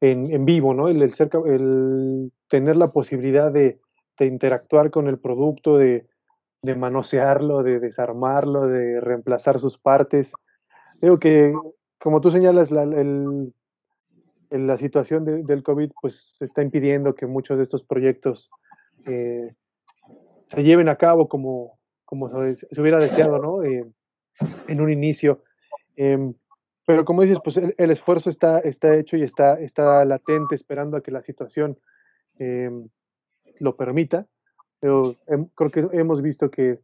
en, 0.00 0.44
vivo, 0.44 0.74
¿no? 0.74 0.88
El, 0.88 1.02
el, 1.02 2.32
tener 2.48 2.76
la 2.76 2.88
posibilidad 2.88 3.52
de, 3.52 3.78
interactuar 4.18 4.90
con 4.90 5.08
el 5.08 5.18
producto, 5.18 5.78
de 5.78 6.06
manosearlo, 6.76 7.62
de 7.62 7.80
desarmarlo, 7.80 8.66
de 8.66 9.00
reemplazar 9.00 9.58
sus 9.58 9.78
partes. 9.78 10.32
Digo 11.02 11.18
que, 11.18 11.52
como 11.98 12.20
tú 12.20 12.30
señalas, 12.30 12.70
la, 12.70 12.86
situación 14.76 15.24
del 15.24 15.62
COVID 15.64 15.90
pues 16.00 16.36
está 16.40 16.62
impidiendo 16.62 17.14
que 17.16 17.26
muchos 17.26 17.56
de 17.56 17.64
estos 17.64 17.82
proyectos 17.82 18.50
eh, 19.06 19.52
se 20.46 20.62
lleven 20.62 20.88
a 20.88 20.96
cabo 20.96 21.28
como, 21.28 21.78
se, 22.54 22.80
hubiera 22.80 22.98
deseado, 22.98 23.38
¿no? 23.38 23.64
Eh, 23.64 23.84
en 24.68 24.80
un 24.80 24.92
inicio. 24.92 25.42
Em, 25.96 26.34
pero 26.86 27.04
como 27.04 27.22
dices, 27.22 27.38
pues 27.42 27.56
el, 27.56 27.90
esfuerzo 27.90 28.30
está, 28.30 28.60
está 28.60 28.94
hecho 28.96 29.16
y 29.16 29.22
está, 29.22 29.58
está 29.58 30.04
latente 30.04 30.54
esperando 30.54 30.96
a 30.96 31.02
que 31.02 31.10
la 31.10 31.22
situación 31.22 31.78
em, 32.38 32.88
lo 33.58 33.76
permita. 33.76 34.28
Pero 34.78 35.16
em, 35.26 35.46
creo 35.56 35.70
que 35.70 35.88
hemos 35.98 36.22
visto 36.22 36.48
que 36.48 36.78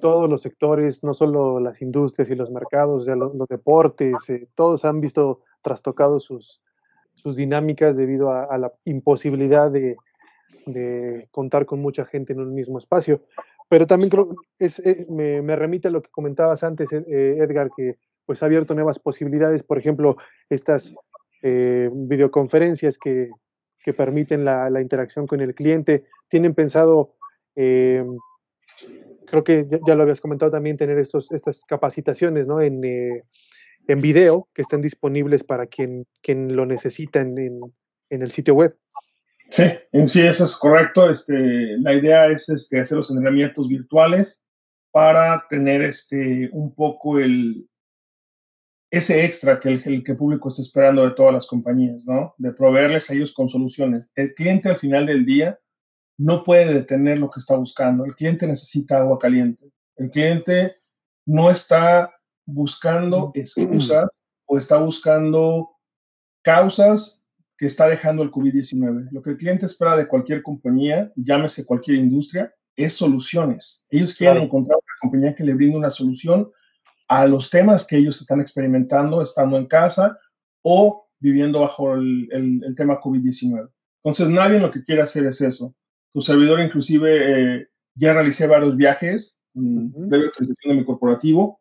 todos 0.00 0.28
los 0.28 0.42
sectores, 0.42 1.04
no 1.04 1.14
solo 1.14 1.60
las 1.60 1.82
industrias 1.82 2.30
y 2.30 2.34
los 2.34 2.50
mercados, 2.50 3.06
los, 3.06 3.48
deportes, 3.48 4.16
eh, 4.28 4.48
todos 4.54 4.84
han 4.84 5.00
visto 5.00 5.42
trastocados 5.62 6.24
sus, 6.24 6.60
dinámicas 7.36 7.98
debido 7.98 8.32
a 8.32 8.56
la 8.56 8.72
imposibilidad 8.84 9.70
de, 9.70 9.96
contar 11.30 11.66
con 11.66 11.80
mucha 11.80 12.04
gente 12.04 12.32
en 12.32 12.40
un 12.40 12.54
mismo 12.54 12.78
espacio. 12.78 13.22
Pero 13.68 13.86
también 13.86 14.10
creo, 14.10 14.34
es, 14.58 14.80
eh, 14.80 15.06
me, 15.08 15.42
me, 15.42 15.54
remite 15.54 15.88
a 15.88 15.90
lo 15.90 16.02
que 16.02 16.10
comentabas 16.10 16.64
antes, 16.64 16.92
eh, 16.92 17.38
Edgar, 17.38 17.70
que 17.76 17.96
pues 18.26 18.42
ha 18.42 18.46
abierto 18.46 18.74
nuevas 18.74 18.98
posibilidades, 18.98 19.62
por 19.62 19.78
ejemplo, 19.78 20.10
estas 20.48 20.94
eh, 21.42 21.88
videoconferencias 21.92 22.98
que, 22.98 23.30
que 23.82 23.92
permiten 23.92 24.44
la, 24.44 24.70
la, 24.70 24.80
interacción 24.80 25.26
con 25.26 25.40
el 25.40 25.54
cliente. 25.54 26.04
Tienen 26.28 26.54
pensado, 26.54 27.14
creo 29.30 29.44
que 29.44 29.66
ya, 29.86 29.94
lo 29.94 30.02
habías 30.02 30.20
comentado 30.20 30.50
también, 30.50 30.76
tener 30.76 30.98
estos, 30.98 31.30
estas 31.32 31.64
capacitaciones 31.64 32.46
¿no? 32.46 32.60
en, 32.60 32.82
en 32.84 34.00
video 34.00 34.48
que 34.54 34.62
estén 34.62 34.82
disponibles 34.82 35.44
para 35.44 35.66
quien, 35.66 36.06
quien 36.22 36.54
lo 36.54 36.66
necesita 36.66 37.20
en, 37.20 37.60
en 38.10 38.22
el 38.22 38.30
sitio 38.30 38.54
web. 38.54 38.76
Sí, 39.50 39.64
sí, 40.06 40.20
eso 40.20 40.44
es 40.44 40.56
correcto. 40.56 41.10
Este, 41.10 41.34
la 41.78 41.94
idea 41.94 42.28
es 42.28 42.48
este, 42.48 42.80
hacer 42.80 42.98
los 42.98 43.10
entrenamientos 43.10 43.68
virtuales 43.68 44.44
para 44.92 45.44
tener 45.48 45.82
este, 45.82 46.48
un 46.52 46.74
poco 46.74 47.18
el, 47.18 47.68
ese 48.92 49.24
extra 49.24 49.58
que 49.58 49.70
el, 49.70 49.82
el, 49.86 50.04
que 50.04 50.14
público 50.14 50.48
está 50.48 50.62
esperando 50.62 51.04
de 51.04 51.14
todas 51.14 51.34
las 51.34 51.46
compañías, 51.46 52.06
¿no? 52.06 52.34
De 52.38 52.52
proveerles 52.52 53.10
a 53.10 53.14
ellos 53.14 53.32
con 53.32 53.48
soluciones. 53.48 54.10
El 54.14 54.34
cliente 54.34 54.68
al 54.68 54.76
final 54.76 55.06
del 55.06 55.26
día 55.26 55.58
no 56.20 56.44
puede 56.44 56.74
detener 56.74 57.18
lo 57.18 57.30
que 57.30 57.40
está 57.40 57.56
buscando. 57.56 58.04
El 58.04 58.14
cliente 58.14 58.46
necesita 58.46 58.98
agua 58.98 59.18
caliente. 59.18 59.72
El 59.96 60.10
cliente 60.10 60.76
no 61.24 61.50
está 61.50 62.12
buscando 62.44 63.32
excusas 63.34 64.22
o 64.44 64.58
está 64.58 64.76
buscando 64.76 65.70
causas 66.42 67.24
que 67.56 67.64
está 67.64 67.86
dejando 67.86 68.22
el 68.22 68.30
COVID-19. 68.30 69.08
Lo 69.12 69.22
que 69.22 69.30
el 69.30 69.38
cliente 69.38 69.64
espera 69.64 69.96
de 69.96 70.08
cualquier 70.08 70.42
compañía, 70.42 71.10
llámese 71.16 71.64
cualquier 71.64 71.96
industria, 71.96 72.52
es 72.76 72.94
soluciones. 72.94 73.86
Ellos 73.88 74.14
quieren 74.14 74.42
encontrar 74.42 74.76
una 74.76 75.00
compañía 75.00 75.34
que 75.34 75.44
le 75.44 75.54
brinde 75.54 75.78
una 75.78 75.90
solución 75.90 76.50
a 77.08 77.26
los 77.26 77.48
temas 77.48 77.86
que 77.86 77.96
ellos 77.96 78.20
están 78.20 78.42
experimentando 78.42 79.22
estando 79.22 79.56
en 79.56 79.66
casa 79.66 80.18
o 80.62 81.08
viviendo 81.18 81.60
bajo 81.60 81.94
el, 81.94 82.28
el, 82.30 82.74
tema 82.76 83.00
COVID-19. 83.00 83.70
Entonces, 84.02 84.28
nadie 84.28 84.60
lo 84.60 84.70
que 84.70 84.82
quiere 84.82 85.00
hacer 85.00 85.24
es 85.26 85.40
eso. 85.40 85.74
Tu 86.12 86.22
servidor, 86.22 86.60
inclusive, 86.60 87.56
eh, 87.56 87.68
ya 87.94 88.14
realicé 88.14 88.46
varios 88.46 88.76
viajes 88.76 89.38
uh 89.54 90.08
de 90.08 90.16
autorización 90.16 90.74
de 90.74 90.74
mi 90.74 90.84
corporativo 90.84 91.60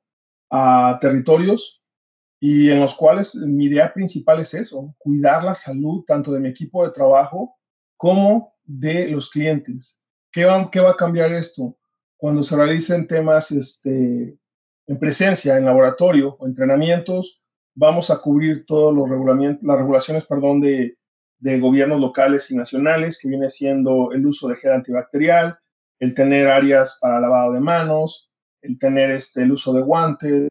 a 0.51 0.97
territorios 1.01 1.81
y 2.39 2.69
en 2.69 2.79
los 2.79 2.93
cuales 2.93 3.35
mi 3.35 3.65
idea 3.65 3.93
principal 3.93 4.39
es 4.39 4.53
eso, 4.53 4.95
cuidar 4.97 5.43
la 5.43 5.55
salud 5.55 6.03
tanto 6.05 6.31
de 6.31 6.39
mi 6.39 6.49
equipo 6.49 6.85
de 6.85 6.91
trabajo 6.91 7.55
como 7.97 8.53
de 8.63 9.07
los 9.09 9.29
clientes. 9.29 10.01
¿Qué 10.31 10.45
va, 10.45 10.69
qué 10.71 10.79
va 10.79 10.91
a 10.91 10.95
cambiar 10.95 11.33
esto? 11.33 11.77
Cuando 12.17 12.43
se 12.43 12.55
realicen 12.55 13.07
temas 13.07 13.51
este, 13.51 14.37
en 14.87 14.99
presencia, 14.99 15.57
en 15.57 15.65
laboratorio 15.65 16.35
o 16.39 16.47
entrenamientos, 16.47 17.43
vamos 17.75 18.09
a 18.09 18.21
cubrir 18.21 18.65
todos 18.65 18.93
los 18.93 19.09
regulamientos, 19.09 19.63
las 19.63 19.77
regulaciones 19.77 20.25
perdón, 20.25 20.61
de, 20.61 20.97
de 21.39 21.59
gobiernos 21.59 21.99
locales 21.99 22.51
y 22.51 22.55
nacionales, 22.55 23.19
que 23.21 23.29
viene 23.29 23.49
siendo 23.49 24.11
el 24.11 24.25
uso 24.25 24.47
de 24.47 24.55
gel 24.55 24.73
antibacterial, 24.73 25.57
el 25.99 26.13
tener 26.13 26.47
áreas 26.47 26.97
para 27.01 27.19
lavado 27.19 27.53
de 27.53 27.59
manos, 27.59 28.29
el 28.61 28.77
tener 28.77 29.11
este, 29.11 29.43
el 29.43 29.51
uso 29.51 29.73
de 29.73 29.81
guantes, 29.81 30.49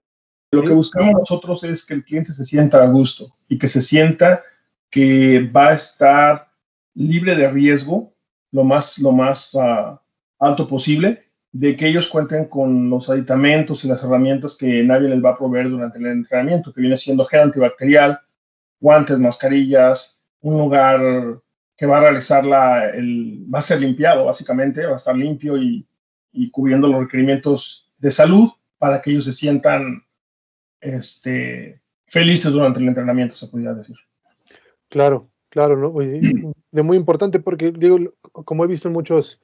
lo 0.50 0.62
que 0.62 0.72
buscamos 0.72 1.12
nosotros 1.12 1.62
es 1.64 1.84
que 1.84 1.94
el 1.94 2.04
cliente 2.04 2.32
se 2.32 2.44
sienta 2.44 2.82
a 2.82 2.86
gusto 2.86 3.34
y 3.48 3.58
que 3.58 3.68
se 3.68 3.82
sienta 3.82 4.42
que 4.90 5.40
va 5.54 5.68
a 5.68 5.74
estar 5.74 6.48
libre 6.94 7.36
de 7.36 7.50
riesgo 7.50 8.14
lo 8.50 8.64
más, 8.64 8.98
lo 8.98 9.12
más 9.12 9.54
uh, 9.54 9.98
alto 10.38 10.66
posible, 10.66 11.24
de 11.52 11.76
que 11.76 11.88
ellos 11.88 12.08
cuenten 12.08 12.46
con 12.46 12.88
los 12.88 13.10
aditamentos 13.10 13.84
y 13.84 13.88
las 13.88 14.02
herramientas 14.02 14.56
que 14.56 14.82
nadie 14.84 15.08
les 15.08 15.22
va 15.22 15.30
a 15.30 15.38
proveer 15.38 15.68
durante 15.68 15.98
el 15.98 16.06
entrenamiento, 16.06 16.72
que 16.72 16.80
viene 16.80 16.96
siendo 16.96 17.26
gel 17.26 17.40
antibacterial, 17.40 18.20
guantes, 18.80 19.18
mascarillas, 19.18 20.17
un 20.42 20.58
lugar 20.58 21.40
que 21.76 21.86
va 21.86 21.98
a 21.98 22.00
realizar 22.00 22.44
la, 22.44 22.90
el, 22.90 23.46
va 23.52 23.60
a 23.60 23.62
ser 23.62 23.80
limpiado 23.80 24.24
básicamente, 24.24 24.84
va 24.84 24.94
a 24.94 24.96
estar 24.96 25.16
limpio 25.16 25.56
y, 25.56 25.86
y 26.32 26.50
cubriendo 26.50 26.88
los 26.88 27.00
requerimientos 27.00 27.90
de 27.98 28.10
salud 28.10 28.50
para 28.78 29.00
que 29.00 29.10
ellos 29.10 29.24
se 29.24 29.32
sientan 29.32 30.04
este, 30.80 31.80
felices 32.06 32.52
durante 32.52 32.80
el 32.80 32.88
entrenamiento, 32.88 33.36
se 33.36 33.48
podría 33.48 33.74
decir. 33.74 33.96
Claro, 34.88 35.28
claro, 35.48 35.76
¿no? 35.76 35.92
de 36.70 36.82
muy 36.82 36.96
importante 36.96 37.40
porque, 37.40 37.72
digo, 37.72 37.98
como 38.32 38.64
he 38.64 38.68
visto 38.68 38.88
en 38.88 38.94
muchos, 38.94 39.40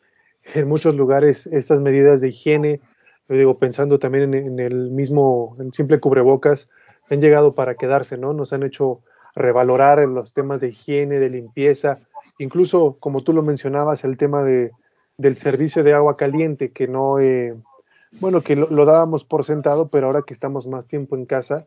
en 0.55 0.69
muchos 0.69 0.95
lugares, 0.95 1.47
estas 1.49 1.81
medidas 1.81 2.21
de 2.21 2.29
higiene, 2.29 2.81
digo, 3.29 3.55
pensando 3.55 3.99
también 3.99 4.35
en, 4.35 4.59
el 4.59 4.91
mismo, 4.91 5.57
en 5.59 5.73
simple 5.73 6.01
cubrebocas, 6.01 6.69
han 7.11 7.21
llegado 7.21 7.55
para 7.55 7.75
quedarse, 7.75 8.17
¿no? 8.17 8.33
Nos 8.33 8.53
han 8.53 8.63
hecho 8.63 9.03
revalorar 9.35 9.99
los 10.09 10.33
temas 10.33 10.61
de 10.61 10.69
higiene, 10.69 11.19
de 11.19 11.29
limpieza, 11.29 11.99
incluso, 12.39 12.97
como 13.01 13.23
tú 13.23 13.33
lo 13.33 13.43
mencionabas, 13.43 14.05
el 14.05 14.17
tema 14.17 14.43
de, 14.43 14.71
del 15.19 15.37
servicio 15.37 15.83
de 15.83 15.93
agua 15.93 16.17
caliente, 16.17 16.71
que 16.71 16.87
no, 16.87 17.19
eh, 17.19 17.55
bueno, 18.21 18.43
que 18.43 18.57
lo, 18.57 18.85
dábamos 18.85 19.25
por 19.25 19.45
sentado, 19.45 19.89
pero 19.89 20.07
ahora 20.07 20.23
que 20.23 20.35
estamos 20.35 20.67
más 20.67 20.87
tiempo 20.87 21.17
en 21.17 21.27
casa, 21.27 21.67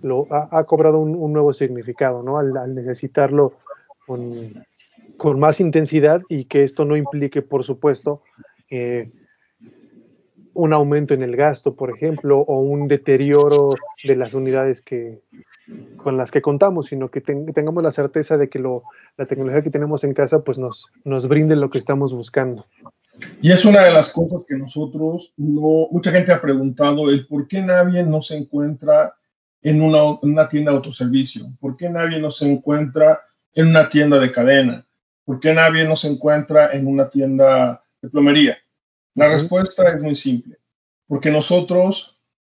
lo 0.00 0.26
ha, 0.30 0.64
cobrado 0.64 0.98
un, 0.98 1.32
nuevo 1.32 1.54
significado, 1.54 2.22
¿no? 2.22 2.38
Al, 2.38 2.74
necesitarlo 2.74 3.52
con, 4.06 4.66
con, 5.16 5.38
más 5.38 5.60
intensidad 5.60 6.22
y 6.28 6.46
que 6.46 6.64
esto 6.64 6.84
no 6.84 6.96
implique, 6.96 7.42
por 7.42 7.62
supuesto, 7.62 8.22
eh, 8.70 9.12
un 10.52 10.72
aumento 10.72 11.14
en 11.14 11.22
el 11.22 11.36
gasto, 11.36 11.74
por 11.74 11.90
ejemplo, 11.90 12.40
o 12.40 12.58
un 12.58 12.88
deterioro 12.88 13.70
de 14.02 14.16
las 14.16 14.34
unidades 14.34 14.82
que, 14.82 15.20
con 15.96 16.16
las 16.16 16.30
que 16.30 16.42
contamos, 16.42 16.86
sino 16.86 17.10
que 17.10 17.20
tengamos 17.20 17.82
la 17.82 17.90
certeza 17.90 18.36
de 18.36 18.48
que 18.48 18.58
lo, 18.58 18.84
la 19.16 19.26
tecnología 19.26 19.62
que 19.62 19.70
tenemos 19.70 20.04
en 20.04 20.12
casa 20.12 20.44
pues 20.44 20.58
nos, 20.58 20.90
nos 21.04 21.26
brinde 21.26 21.56
lo 21.56 21.70
que 21.70 21.78
estamos 21.78 22.12
buscando. 22.12 22.66
Y 23.40 23.52
es 23.52 23.64
una 23.64 23.84
de 23.84 23.92
las 23.92 24.10
cosas 24.10 24.44
que 24.44 24.56
nosotros, 24.56 25.32
no, 25.36 25.88
mucha 25.90 26.10
gente 26.10 26.32
ha 26.32 26.40
preguntado, 26.40 27.10
el 27.10 27.26
por 27.26 27.46
qué 27.46 27.62
nadie 27.62 28.02
no 28.02 28.22
se 28.22 28.36
encuentra 28.36 29.14
en 29.62 29.80
una, 29.80 30.18
una 30.20 30.48
tienda 30.48 30.72
de 30.72 30.78
autoservicio, 30.78 31.44
por 31.60 31.76
qué 31.76 31.88
nadie 31.88 32.18
no 32.18 32.30
se 32.30 32.50
encuentra 32.50 33.20
en 33.54 33.68
una 33.68 33.88
tienda 33.88 34.18
de 34.18 34.32
cadena, 34.32 34.86
por 35.24 35.40
qué 35.40 35.54
nadie 35.54 35.84
no 35.84 35.96
se 35.96 36.08
encuentra 36.08 36.72
en 36.72 36.86
una 36.86 37.08
tienda 37.08 37.82
de 38.02 38.10
plomería. 38.10 38.58
La 39.14 39.28
respuesta 39.28 39.88
es 39.88 40.02
muy 40.02 40.16
simple, 40.16 40.58
porque 41.06 41.30
nosotros 41.30 42.13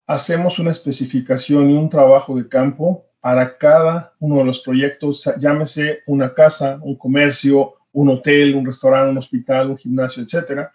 hacemos 0.08 0.60
una 0.60 0.72
especificación 0.72 1.70
y 1.70 1.78
un 1.78 1.90
trabajo 1.90 2.36
de 2.36 2.48
campo 2.48 3.06
para 3.20 3.58
cada 3.58 4.14
uno 4.20 4.38
de 4.38 4.46
los 4.46 4.60
proyectos, 4.60 5.30
llámese 5.40 6.04
una 6.06 6.34
casa, 6.34 6.80
un 6.84 6.96
comercio, 6.96 7.74
un 7.92 8.10
hotel, 8.10 8.56
un 8.56 8.66
restaurante, 8.66 9.12
un 9.12 9.18
hospital, 9.18 9.72
un 9.72 9.78
gimnasio, 9.78 10.22
etcétera, 10.22 10.72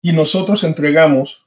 y 0.00 0.12
nosotros 0.12 0.62
entregamos 0.64 1.44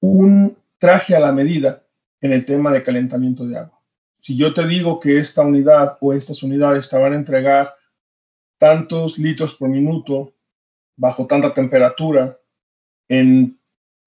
un 0.00 0.58
traje 0.78 1.14
a 1.14 1.20
la 1.20 1.32
medida 1.32 1.84
en 2.20 2.32
el 2.32 2.44
tema 2.44 2.72
de 2.72 2.82
calentamiento 2.82 3.46
de 3.46 3.58
agua. 3.58 3.80
Si 4.20 4.36
yo 4.36 4.52
te 4.52 4.66
digo 4.66 5.00
que 5.00 5.18
esta 5.18 5.42
unidad 5.42 5.96
o 6.00 6.12
estas 6.12 6.42
unidades 6.42 6.88
te 6.88 6.98
van 6.98 7.12
a 7.12 7.16
entregar 7.16 7.74
tantos 8.58 9.18
litros 9.18 9.54
por 9.54 9.68
minuto 9.68 10.34
bajo 10.96 11.26
tanta 11.26 11.52
temperatura 11.52 12.38
en 13.08 13.58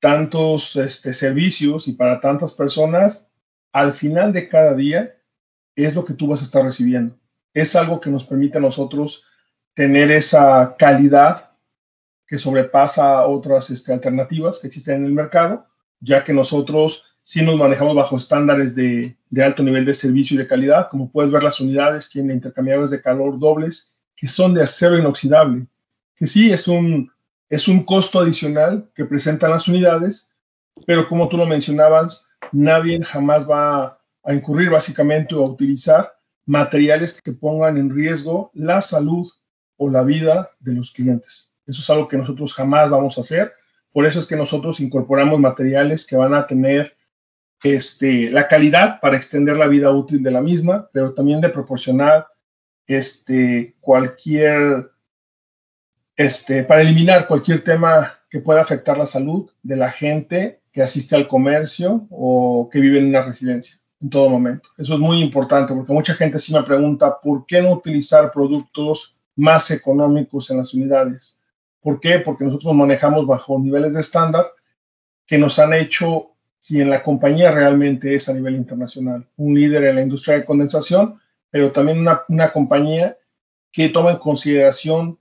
tantos 0.05 0.75
este, 0.75 1.15
servicios 1.15 1.87
y 1.87 1.93
para 1.93 2.21
tantas 2.21 2.53
personas, 2.53 3.27
al 3.71 3.91
final 3.91 4.31
de 4.33 4.47
cada 4.47 4.75
día 4.75 5.15
es 5.75 5.95
lo 5.95 6.05
que 6.05 6.13
tú 6.13 6.27
vas 6.27 6.41
a 6.41 6.43
estar 6.43 6.63
recibiendo. 6.63 7.17
Es 7.55 7.75
algo 7.75 7.99
que 7.99 8.11
nos 8.11 8.23
permite 8.23 8.59
a 8.59 8.61
nosotros 8.61 9.25
tener 9.73 10.11
esa 10.11 10.75
calidad 10.77 11.53
que 12.27 12.37
sobrepasa 12.37 13.25
otras 13.25 13.71
este, 13.71 13.93
alternativas 13.93 14.59
que 14.59 14.67
existen 14.67 14.97
en 14.97 15.05
el 15.05 15.11
mercado, 15.11 15.65
ya 15.99 16.23
que 16.23 16.33
nosotros 16.33 17.17
sí 17.23 17.43
nos 17.43 17.57
manejamos 17.57 17.95
bajo 17.95 18.17
estándares 18.17 18.75
de, 18.75 19.17
de, 19.31 19.43
alto 19.43 19.63
nivel 19.63 19.85
de 19.85 19.95
servicio 19.95 20.35
y 20.35 20.37
de 20.37 20.47
calidad. 20.47 20.87
Como 20.91 21.11
puedes 21.11 21.31
ver, 21.31 21.41
las 21.41 21.59
unidades 21.59 22.11
tienen 22.11 22.35
intercambiadores 22.35 22.91
de 22.91 23.01
calor 23.01 23.39
dobles 23.39 23.97
que 24.15 24.27
son 24.27 24.53
de 24.53 24.61
acero 24.61 24.99
inoxidable, 24.99 25.65
que 26.15 26.27
sí 26.27 26.53
es 26.53 26.67
un, 26.67 27.11
es 27.49 27.67
un 27.67 27.83
costo 27.83 28.19
adicional 28.19 28.89
que 28.95 29.05
presentan 29.05 29.51
las 29.51 29.67
unidades, 29.67 30.31
pero 30.85 31.07
como 31.07 31.29
tú 31.29 31.37
lo 31.37 31.45
mencionabas, 31.45 32.27
nadie 32.51 33.03
jamás 33.03 33.49
va 33.49 33.99
a 34.23 34.33
incurrir 34.33 34.69
básicamente 34.69 35.35
o 35.35 35.45
a 35.45 35.49
utilizar 35.49 36.13
materiales 36.45 37.21
que 37.21 37.31
pongan 37.31 37.77
en 37.77 37.93
riesgo 37.93 38.51
la 38.53 38.81
salud 38.81 39.27
o 39.77 39.89
la 39.89 40.03
vida 40.03 40.51
de 40.59 40.73
los 40.73 40.91
clientes. 40.91 41.55
Eso 41.65 41.81
es 41.81 41.89
algo 41.89 42.07
que 42.07 42.17
nosotros 42.17 42.53
jamás 42.53 42.89
vamos 42.89 43.17
a 43.17 43.21
hacer. 43.21 43.53
Por 43.91 44.05
eso 44.05 44.19
es 44.19 44.27
que 44.27 44.35
nosotros 44.35 44.79
incorporamos 44.79 45.39
materiales 45.39 46.05
que 46.05 46.15
van 46.15 46.33
a 46.33 46.45
tener 46.45 46.95
este, 47.63 48.29
la 48.29 48.47
calidad 48.47 48.99
para 48.99 49.17
extender 49.17 49.57
la 49.57 49.67
vida 49.67 49.89
útil 49.91 50.21
de 50.21 50.31
la 50.31 50.41
misma, 50.41 50.89
pero 50.93 51.13
también 51.13 51.41
de 51.41 51.49
proporcionar 51.49 52.27
este, 52.85 53.75
cualquier 53.79 54.91
este, 56.15 56.63
para 56.63 56.81
eliminar 56.81 57.27
cualquier 57.27 57.63
tema 57.63 58.13
que 58.29 58.39
pueda 58.39 58.61
afectar 58.61 58.97
la 58.97 59.07
salud 59.07 59.49
de 59.63 59.75
la 59.75 59.91
gente 59.91 60.61
que 60.71 60.81
asiste 60.81 61.15
al 61.15 61.27
comercio 61.27 62.07
o 62.09 62.69
que 62.71 62.79
vive 62.79 62.99
en 62.99 63.07
una 63.07 63.21
residencia 63.21 63.77
en 64.01 64.09
todo 64.09 64.29
momento. 64.29 64.69
Eso 64.77 64.95
es 64.95 64.99
muy 64.99 65.21
importante 65.21 65.73
porque 65.73 65.93
mucha 65.93 66.13
gente 66.13 66.39
sí 66.39 66.53
me 66.53 66.63
pregunta 66.63 67.17
por 67.21 67.45
qué 67.45 67.61
no 67.61 67.73
utilizar 67.73 68.31
productos 68.31 69.15
más 69.35 69.71
económicos 69.71 70.49
en 70.49 70.57
las 70.57 70.73
unidades. 70.73 71.41
¿Por 71.81 71.99
qué? 71.99 72.19
Porque 72.19 72.45
nosotros 72.45 72.73
manejamos 72.73 73.25
bajo 73.25 73.59
niveles 73.59 73.93
de 73.93 74.01
estándar 74.01 74.47
que 75.25 75.37
nos 75.37 75.59
han 75.59 75.73
hecho 75.73 76.31
quien 76.65 76.89
la 76.89 77.03
compañía 77.03 77.51
realmente 77.51 78.15
es 78.15 78.27
a 78.27 78.33
nivel 78.33 78.55
internacional, 78.55 79.27
un 79.37 79.53
líder 79.53 79.83
en 79.85 79.95
la 79.95 80.01
industria 80.01 80.35
de 80.35 80.45
condensación, 80.45 81.19
pero 81.49 81.71
también 81.71 81.99
una, 81.99 82.23
una 82.27 82.51
compañía 82.51 83.17
que 83.71 83.89
toma 83.89 84.11
en 84.11 84.17
consideración 84.17 85.19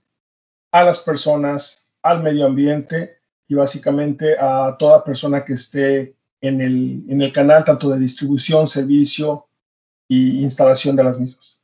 a 0.75 0.83
las 0.83 0.99
personas, 0.99 1.89
al 2.03 2.21
medio 2.21 2.45
ambiente 2.45 3.15
y 3.47 3.55
básicamente 3.55 4.35
a 4.37 4.75
toda 4.77 5.05
persona 5.05 5.45
que 5.45 5.53
esté 5.53 6.15
en 6.41 6.59
el, 6.59 7.01
en 7.07 7.21
el 7.21 7.31
canal, 7.31 7.63
tanto 7.63 7.89
de 7.91 7.97
distribución, 7.97 8.67
servicio 8.67 9.45
e 10.09 10.15
instalación 10.15 10.97
de 10.97 11.03
las 11.05 11.17
mismas. 11.17 11.63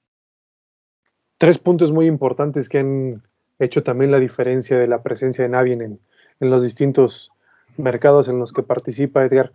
Tres 1.38 1.58
puntos 1.58 1.92
muy 1.92 2.06
importantes 2.06 2.70
que 2.70 2.80
han 2.80 3.22
hecho 3.60 3.84
también 3.84 4.12
la 4.12 4.20
diferencia 4.20 4.80
de 4.80 4.88
la 4.88 5.04
presencia 5.04 5.44
de 5.44 5.50
Navien 5.50 5.82
en, 5.82 6.00
en 6.40 6.50
los 6.50 6.64
distintos 6.64 7.32
mercados 7.76 8.30
en 8.30 8.40
los 8.40 8.54
que 8.54 8.64
participa 8.64 9.26
Edgar. 9.26 9.52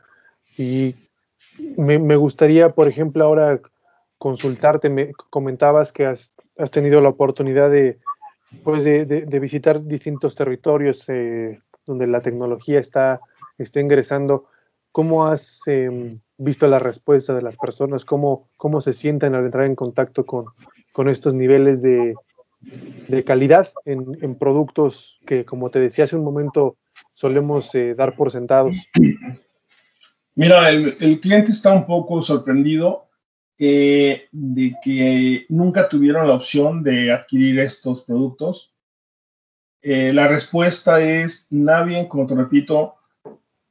Y 0.59 0.97
me, 1.79 1.99
me, 1.99 2.17
gustaría, 2.17 2.75
por 2.75 2.89
ejemplo, 2.89 3.25
ahora 3.25 3.59
consultarte, 4.19 4.91
me 4.91 5.13
comentabas 5.31 5.93
que 5.93 6.05
has 6.05 6.35
tenido 6.71 7.01
la 7.01 7.09
oportunidad 7.09 7.71
de, 7.71 7.99
pues 8.63 8.85
de, 8.85 9.39
visitar 9.41 9.83
distintos 9.85 10.35
territorios 10.35 11.05
eh, 11.09 11.61
donde 11.87 12.07
la 12.07 12.21
tecnología 12.21 12.81
está, 12.81 13.21
está 13.59 13.81
ingresando. 13.81 14.47
¿Cómo 14.93 15.27
has 15.27 15.61
em, 15.67 16.21
visto 16.39 16.67
la 16.67 16.79
respuesta 16.79 17.35
de 17.35 17.43
las 17.43 17.57
personas? 17.57 18.05
¿Cómo, 18.05 18.49
cómo 18.57 18.81
se 18.81 18.93
sienten 18.93 19.35
al 19.35 19.45
entrar 19.45 19.67
en 19.67 19.75
contacto 19.75 20.25
con, 20.25 20.47
con 20.93 21.09
estos 21.09 21.35
niveles 21.35 21.83
de, 21.83 22.15
de 23.09 23.25
calidad 23.25 23.73
en, 23.85 24.07
en, 24.23 24.37
productos 24.37 25.19
que, 25.27 25.45
como 25.45 25.71
te 25.71 25.81
decía 25.81 26.05
hace 26.05 26.17
un 26.17 26.25
momento, 26.25 26.77
solemos 27.13 27.75
eh, 27.75 27.95
dar 27.95 28.17
por 28.17 28.31
sentados? 28.31 28.77
Mira, 30.35 30.71
el, 30.71 30.97
el 31.01 31.21
cliente 31.21 31.51
está 31.51 31.73
un 31.73 31.87
poco 31.87 32.23
sorprendido 32.23 33.06
de 33.59 34.77
que 34.83 35.47
nunca 35.49 35.89
tuvieron 35.89 36.29
la 36.29 36.35
opción 36.35 36.83
de 36.83 37.13
adquirir 37.13 37.61
estos 37.61 38.03
productos? 38.03 38.75
Eh, 39.83 40.13
la 40.13 40.29
respuesta 40.29 41.01
es, 41.01 41.47
nadie, 41.51 42.09
como 42.09 42.27
te 42.27 42.35
repito, 42.35 42.97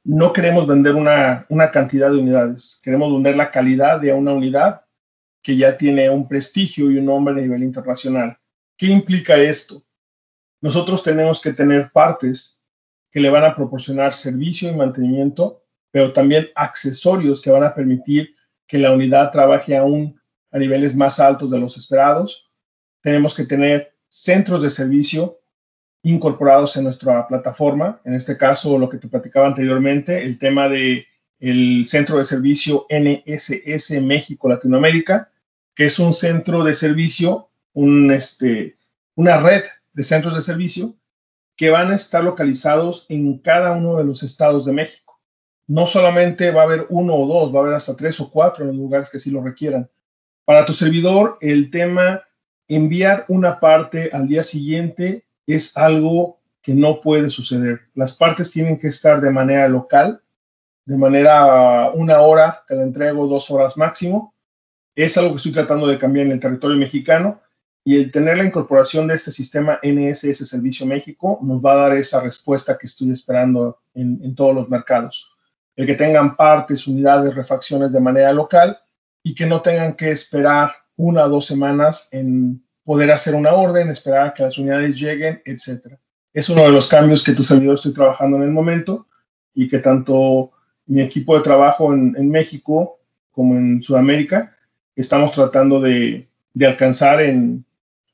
no 0.04 0.32
queremos 0.32 0.66
vender 0.66 0.94
una, 0.94 1.46
una 1.48 1.70
cantidad 1.70 2.10
de 2.10 2.18
unidades, 2.18 2.80
queremos 2.82 3.12
vender 3.12 3.36
la 3.36 3.50
calidad 3.50 4.00
de 4.00 4.12
una 4.12 4.32
unidad 4.32 4.82
que 5.42 5.56
ya 5.56 5.76
tiene 5.76 6.08
un 6.08 6.26
prestigio 6.28 6.90
y 6.90 6.98
un 6.98 7.06
nombre 7.06 7.34
a 7.34 7.38
nivel 7.38 7.62
internacional. 7.62 8.38
¿Qué 8.76 8.86
implica 8.86 9.36
esto? 9.36 9.84
Nosotros 10.60 11.02
tenemos 11.02 11.40
que 11.40 11.52
tener 11.52 11.90
partes 11.92 12.62
que 13.10 13.20
le 13.20 13.30
van 13.30 13.44
a 13.44 13.54
proporcionar 13.54 14.14
servicio 14.14 14.70
y 14.70 14.76
mantenimiento, 14.76 15.64
pero 15.90 16.12
también 16.12 16.48
accesorios 16.54 17.40
que 17.40 17.50
van 17.50 17.64
a 17.64 17.74
permitir 17.74 18.35
que 18.66 18.78
la 18.78 18.92
unidad 18.92 19.30
trabaje 19.30 19.76
aún 19.76 20.20
a 20.50 20.58
niveles 20.58 20.94
más 20.94 21.20
altos 21.20 21.50
de 21.50 21.58
los 21.58 21.76
esperados. 21.76 22.50
Tenemos 23.00 23.34
que 23.34 23.44
tener 23.44 23.94
centros 24.08 24.62
de 24.62 24.70
servicio 24.70 25.38
incorporados 26.02 26.76
en 26.76 26.84
nuestra 26.84 27.26
plataforma. 27.26 28.00
En 28.04 28.14
este 28.14 28.36
caso, 28.36 28.78
lo 28.78 28.88
que 28.88 28.98
te 28.98 29.08
platicaba 29.08 29.46
anteriormente, 29.46 30.24
el 30.24 30.38
tema 30.38 30.68
de 30.68 31.06
el 31.38 31.86
Centro 31.86 32.18
de 32.18 32.24
Servicio 32.24 32.86
NSS 32.88 34.00
México 34.00 34.48
Latinoamérica, 34.48 35.30
que 35.74 35.84
es 35.84 35.98
un 35.98 36.14
centro 36.14 36.64
de 36.64 36.74
servicio, 36.74 37.50
este, 38.10 38.78
una 39.14 39.38
red 39.38 39.64
de 39.92 40.02
centros 40.02 40.34
de 40.34 40.42
servicio 40.42 40.94
que 41.56 41.70
van 41.70 41.90
a 41.92 41.96
estar 41.96 42.24
localizados 42.24 43.06
en 43.08 43.38
cada 43.38 43.72
uno 43.72 43.96
de 43.96 44.04
los 44.04 44.22
estados 44.22 44.64
de 44.64 44.72
México. 44.72 45.05
No 45.68 45.86
solamente 45.86 46.50
va 46.52 46.62
a 46.62 46.64
haber 46.64 46.86
uno 46.90 47.14
o 47.14 47.26
dos, 47.26 47.54
va 47.54 47.58
a 47.58 47.62
haber 47.62 47.74
hasta 47.74 47.96
tres 47.96 48.20
o 48.20 48.30
cuatro 48.30 48.64
en 48.64 48.68
los 48.68 48.76
lugares 48.76 49.10
que 49.10 49.18
sí 49.18 49.30
lo 49.30 49.42
requieran. 49.42 49.88
Para 50.44 50.64
tu 50.64 50.72
servidor, 50.72 51.38
el 51.40 51.70
tema 51.70 52.22
enviar 52.68 53.24
una 53.28 53.58
parte 53.58 54.10
al 54.12 54.28
día 54.28 54.44
siguiente 54.44 55.24
es 55.46 55.76
algo 55.76 56.38
que 56.62 56.74
no 56.74 57.00
puede 57.00 57.30
suceder. 57.30 57.80
Las 57.94 58.14
partes 58.14 58.50
tienen 58.50 58.78
que 58.78 58.88
estar 58.88 59.20
de 59.20 59.30
manera 59.30 59.68
local, 59.68 60.22
de 60.84 60.96
manera 60.96 61.90
una 61.90 62.20
hora, 62.20 62.62
te 62.66 62.76
la 62.76 62.82
entrego 62.82 63.26
dos 63.26 63.50
horas 63.50 63.76
máximo. 63.76 64.34
Es 64.94 65.16
algo 65.18 65.32
que 65.32 65.36
estoy 65.38 65.52
tratando 65.52 65.86
de 65.86 65.98
cambiar 65.98 66.26
en 66.26 66.32
el 66.32 66.40
territorio 66.40 66.76
mexicano 66.76 67.40
y 67.84 67.96
el 67.96 68.10
tener 68.10 68.38
la 68.38 68.44
incorporación 68.44 69.06
de 69.06 69.14
este 69.14 69.30
sistema 69.30 69.80
NSS 69.82 70.48
Servicio 70.48 70.86
México 70.86 71.38
nos 71.42 71.60
va 71.60 71.72
a 71.72 71.88
dar 71.88 71.96
esa 71.96 72.20
respuesta 72.20 72.78
que 72.78 72.86
estoy 72.86 73.10
esperando 73.10 73.78
en 73.94 74.34
todos 74.34 74.54
los 74.54 74.68
mercados. 74.68 75.35
El 75.76 75.86
que 75.86 75.94
tengan 75.94 76.36
partes, 76.36 76.86
unidades, 76.86 77.34
refacciones 77.34 77.92
de 77.92 78.00
manera 78.00 78.32
local 78.32 78.78
y 79.22 79.34
que 79.34 79.46
no 79.46 79.60
tengan 79.60 79.94
que 79.94 80.10
esperar 80.10 80.72
una 80.96 81.24
o 81.24 81.28
dos 81.28 81.46
semanas 81.46 82.08
en 82.12 82.62
poder 82.84 83.10
hacer 83.12 83.34
una 83.34 83.52
orden, 83.52 83.90
esperar 83.90 84.28
a 84.28 84.34
que 84.34 84.42
las 84.42 84.56
unidades 84.56 84.98
lleguen, 84.98 85.42
etcétera. 85.44 85.98
Es 86.32 86.48
uno 86.48 86.62
de 86.62 86.70
los 86.70 86.86
cambios 86.86 87.22
que 87.22 87.32
tu 87.32 87.42
servidor 87.42 87.74
estoy 87.74 87.92
trabajando 87.92 88.36
en 88.36 88.44
el 88.44 88.50
momento 88.50 89.06
y 89.54 89.68
que 89.68 89.78
tanto 89.78 90.52
mi 90.86 91.02
equipo 91.02 91.36
de 91.36 91.42
trabajo 91.42 91.92
en, 91.92 92.30
México 92.30 93.00
como 93.32 93.56
en 93.56 93.82
Sudamérica 93.82 94.56
estamos 94.94 95.32
tratando 95.32 95.80
de, 95.80 96.28
alcanzar 96.60 97.20
en, 97.20 97.64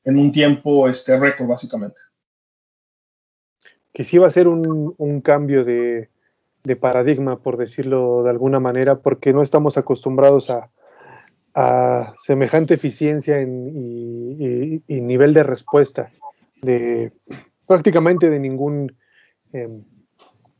un 0.05 0.33
tiempo 0.33 0.89
este 0.89 1.19
récord, 1.19 1.49
básicamente. 1.49 2.01
Que 3.93 4.05
sí 4.05 4.19
va 4.19 4.29
a 4.29 4.31
ser 4.31 4.49
un, 4.49 5.21
cambio 5.21 5.65
de, 5.65 6.09
paradigma, 6.81 7.39
por 7.39 7.57
decirlo 7.57 8.23
de 8.23 8.31
alguna 8.31 8.61
manera, 8.61 8.97
porque 9.01 9.33
no 9.33 9.43
estamos 9.43 9.77
acostumbrados 9.77 10.51
a, 10.51 10.71
a 11.55 12.15
semejante 12.17 12.75
eficiencia 12.75 13.41
y, 13.43 14.83
nivel 14.89 15.35
de 15.35 15.43
respuesta 15.43 16.11
de 16.63 17.13
prácticamente 17.67 18.31
de 18.31 18.39
ningún 18.39 18.97
em, 19.53 19.83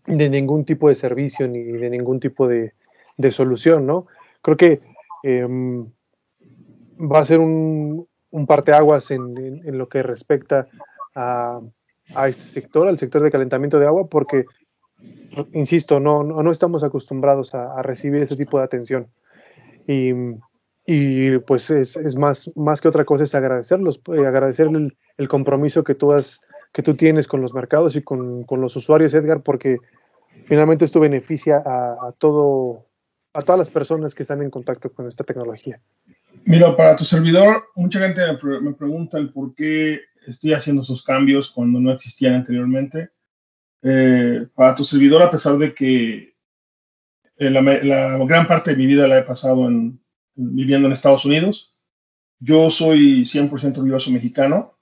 de 0.07 0.29
ningún 0.29 0.65
tipo 0.65 0.89
de 0.89 0.95
servicio 0.97 1.47
ni 1.47 1.63
de 1.63 1.89
ningún 1.89 2.19
tipo 2.19 2.49
de, 2.49 2.73
solución, 3.31 3.87
¿no? 3.87 4.09
Creo 4.43 4.57
que 4.57 4.81
em, 5.23 5.87
va 6.99 7.21
a 7.21 7.25
ser 7.25 7.39
un, 7.39 8.09
un 8.31 8.47
parteaguas 8.47 9.13
en, 9.13 9.63
en, 9.65 9.79
lo 9.79 9.89
que 9.89 10.03
respecta 10.03 10.67
a, 11.15 11.61
este 12.27 12.45
sector, 12.45 12.89
al 12.89 12.99
sector 12.99 13.23
de 13.23 13.31
calentamiento 13.31 13.79
de 13.79 13.87
agua, 13.87 14.09
porque, 14.09 14.47
insisto, 15.53 16.01
no, 16.01 16.23
no, 16.23 16.51
estamos 16.51 16.83
acostumbrados 16.83 17.55
a, 17.55 17.79
a, 17.79 17.83
recibir 17.83 18.23
ese 18.23 18.37
tipo 18.37 18.59
de 18.59 18.65
atención. 18.65 19.09
Y, 19.87 20.13
y 20.87 21.39
pues 21.39 21.71
es, 21.71 21.97
es, 21.97 22.17
más, 22.17 22.51
más 22.57 22.81
que 22.81 22.89
otra 22.89 23.05
cosa 23.05 23.25
es 23.25 23.35
agradecerlos, 23.35 24.01
eh, 24.13 24.27
agradecer 24.27 24.69
el, 25.17 25.29
compromiso 25.29 25.85
que 25.85 25.95
tú, 25.95 26.13
has, 26.13 26.41
que 26.73 26.83
tú 26.83 26.95
tienes 26.95 27.29
con 27.29 27.41
los 27.41 27.55
mercados 27.55 27.95
y 27.95 28.03
con, 28.03 28.43
con 28.45 28.61
los 28.61 28.75
usuarios, 28.75 29.15
Edgar, 29.15 29.43
porque 29.43 29.79
finalmente 30.47 30.85
esto 30.85 30.99
beneficia 30.99 31.63
a, 31.65 32.13
todo, 32.19 32.87
a 33.33 33.43
todas 33.43 33.59
las 33.59 33.71
personas 33.71 34.15
que 34.15 34.25
están 34.25 34.43
en 34.43 34.51
contacto 34.51 34.93
con 34.93 35.07
esta 35.07 35.23
tecnología. 35.23 35.81
Mira, 36.45 36.77
para 36.77 36.97
tu 36.97 37.05
servidor, 37.05 37.65
mucha 37.77 38.01
gente 38.01 38.23
me, 38.61 38.73
pregunta 38.75 39.19
el 39.19 39.33
por 39.33 39.55
qué 39.55 40.01
estoy 40.27 40.53
haciendo 40.53 40.83
esos 40.83 41.05
cambios 41.05 41.53
cuando 41.53 41.79
no 41.79 41.93
existían 41.93 42.35
anteriormente. 42.35 43.11
Eh, 43.83 44.47
para 44.55 44.75
tu 44.75 44.85
servidor, 44.85 45.23
a 45.23 45.31
pesar 45.31 45.59
de 45.59 45.75
que 45.75 46.35
eh, 47.37 47.51
la, 47.51 47.61
la, 47.63 48.17
gran 48.25 48.47
parte 48.47 48.71
de 48.71 48.77
mi 48.77 48.87
vida 48.87 49.09
la 49.09 49.19
he 49.19 49.23
pasado 49.23 49.67
en, 49.67 50.01
viviendo 50.35 50.87
en 50.87 50.93
Estados 50.93 51.25
Unidos. 51.25 51.73
Yo 52.39 52.71
soy 52.71 53.23
100% 53.23 53.79
orgulloso 53.79 54.11
mexicano. 54.11 54.79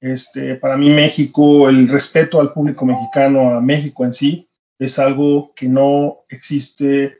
Este, 0.00 0.56
para 0.56 0.76
mí 0.76 0.90
México, 0.90 1.68
el 1.68 1.88
respeto 1.88 2.40
al 2.40 2.52
público 2.52 2.84
mexicano, 2.84 3.54
a 3.54 3.60
México 3.60 4.04
en 4.04 4.12
sí, 4.12 4.50
es 4.78 4.98
algo 4.98 5.54
que 5.54 5.68
no 5.68 6.24
existe 6.28 7.18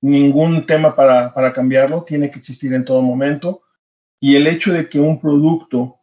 ningún 0.00 0.66
tema 0.66 0.96
para, 0.96 1.32
para 1.34 1.52
cambiarlo, 1.52 2.04
tiene 2.04 2.30
que 2.30 2.38
existir 2.38 2.72
en 2.72 2.84
todo 2.84 3.02
momento. 3.02 3.62
Y 4.20 4.36
el 4.36 4.46
hecho 4.46 4.72
de 4.72 4.88
que 4.88 4.98
un 4.98 5.20
producto 5.20 6.00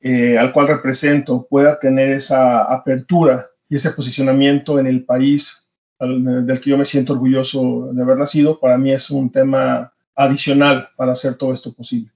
eh, 0.00 0.38
al 0.38 0.52
cual 0.52 0.68
represento 0.68 1.46
pueda 1.48 1.80
tener 1.80 2.10
esa 2.10 2.62
apertura 2.62 3.46
y 3.68 3.76
ese 3.76 3.90
posicionamiento 3.90 4.78
en 4.78 4.86
el 4.86 5.04
país 5.04 5.68
del 5.98 6.60
que 6.60 6.70
yo 6.70 6.78
me 6.78 6.84
siento 6.84 7.14
orgulloso 7.14 7.90
de 7.92 8.02
haber 8.02 8.18
nacido, 8.18 8.60
para 8.60 8.76
mí 8.76 8.92
es 8.92 9.10
un 9.10 9.30
tema 9.30 9.92
adicional 10.14 10.88
para 10.96 11.12
hacer 11.12 11.36
todo 11.36 11.52
esto 11.52 11.72
posible. 11.72 12.10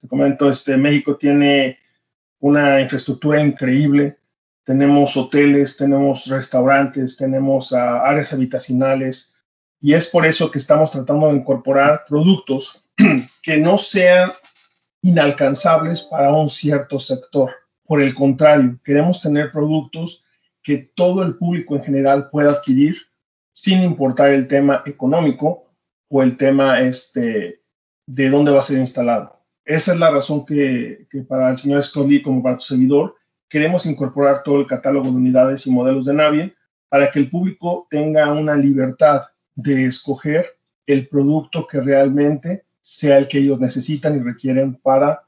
Te 0.00 0.08
comento, 0.08 0.50
este, 0.50 0.76
México 0.76 1.16
tiene 1.16 1.78
una 2.40 2.80
infraestructura 2.80 3.40
increíble, 3.40 4.18
tenemos 4.64 5.16
hoteles, 5.16 5.76
tenemos 5.76 6.26
restaurantes, 6.26 7.16
tenemos 7.16 7.72
ah, 7.72 8.06
áreas 8.06 8.32
habitacionales 8.32 9.36
y 9.80 9.92
es 9.92 10.06
por 10.06 10.24
eso 10.24 10.50
que 10.50 10.58
estamos 10.58 10.90
tratando 10.90 11.28
de 11.28 11.36
incorporar 11.36 12.04
productos 12.08 12.82
que 13.42 13.58
no 13.58 13.78
sean 13.78 14.32
inalcanzables 15.02 16.02
para 16.04 16.32
un 16.32 16.48
cierto 16.48 16.98
sector. 16.98 17.52
Por 17.84 18.00
el 18.00 18.14
contrario, 18.14 18.78
queremos 18.82 19.20
tener 19.20 19.52
productos 19.52 20.23
que 20.64 20.90
todo 20.96 21.22
el 21.22 21.36
público 21.36 21.76
en 21.76 21.84
general 21.84 22.30
pueda 22.30 22.50
adquirir 22.50 22.96
sin 23.52 23.82
importar 23.82 24.30
el 24.30 24.48
tema 24.48 24.82
económico 24.86 25.66
o 26.08 26.22
el 26.22 26.36
tema 26.36 26.80
este, 26.80 27.60
de 28.06 28.30
dónde 28.30 28.50
va 28.50 28.60
a 28.60 28.62
ser 28.62 28.78
instalado. 28.78 29.38
Esa 29.64 29.92
es 29.92 29.98
la 29.98 30.10
razón 30.10 30.44
que, 30.44 31.06
para 31.28 31.50
el 31.50 31.58
señor 31.58 31.84
Scotty 31.84 32.20
como 32.22 32.42
para 32.42 32.56
tu 32.56 32.64
servidor 32.64 33.14
queremos 33.48 33.86
incorporar 33.86 34.42
todo 34.42 34.60
el 34.60 34.66
catálogo 34.66 35.04
de 35.04 35.16
unidades 35.16 35.66
y 35.66 35.70
modelos 35.70 36.06
de 36.06 36.14
Navien 36.14 36.54
para 36.88 37.10
que 37.10 37.20
el 37.20 37.30
público 37.30 37.86
tenga 37.90 38.32
una 38.32 38.56
libertad 38.56 39.22
de 39.54 39.86
escoger 39.86 40.46
el 40.86 41.08
producto 41.08 41.66
que 41.66 41.80
realmente 41.80 42.64
sea 42.82 43.18
el 43.18 43.28
que 43.28 43.38
ellos 43.38 43.60
necesitan 43.60 44.16
y 44.16 44.22
requieren 44.22 44.74
para 44.74 45.22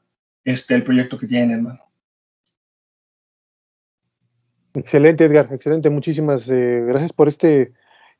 este, 0.44 0.74
el 0.74 0.82
proyecto 0.82 1.18
que 1.18 1.26
tienen 1.26 1.52
en 1.52 1.62
mano. 1.62 1.85
Excelente, 4.76 5.24
Edgar, 5.24 5.46
excelente. 5.52 5.90
Muchísimas 5.90 6.48
eh, 6.48 6.84
gracias 6.86 7.12
por 7.12 7.28
este 7.28 7.72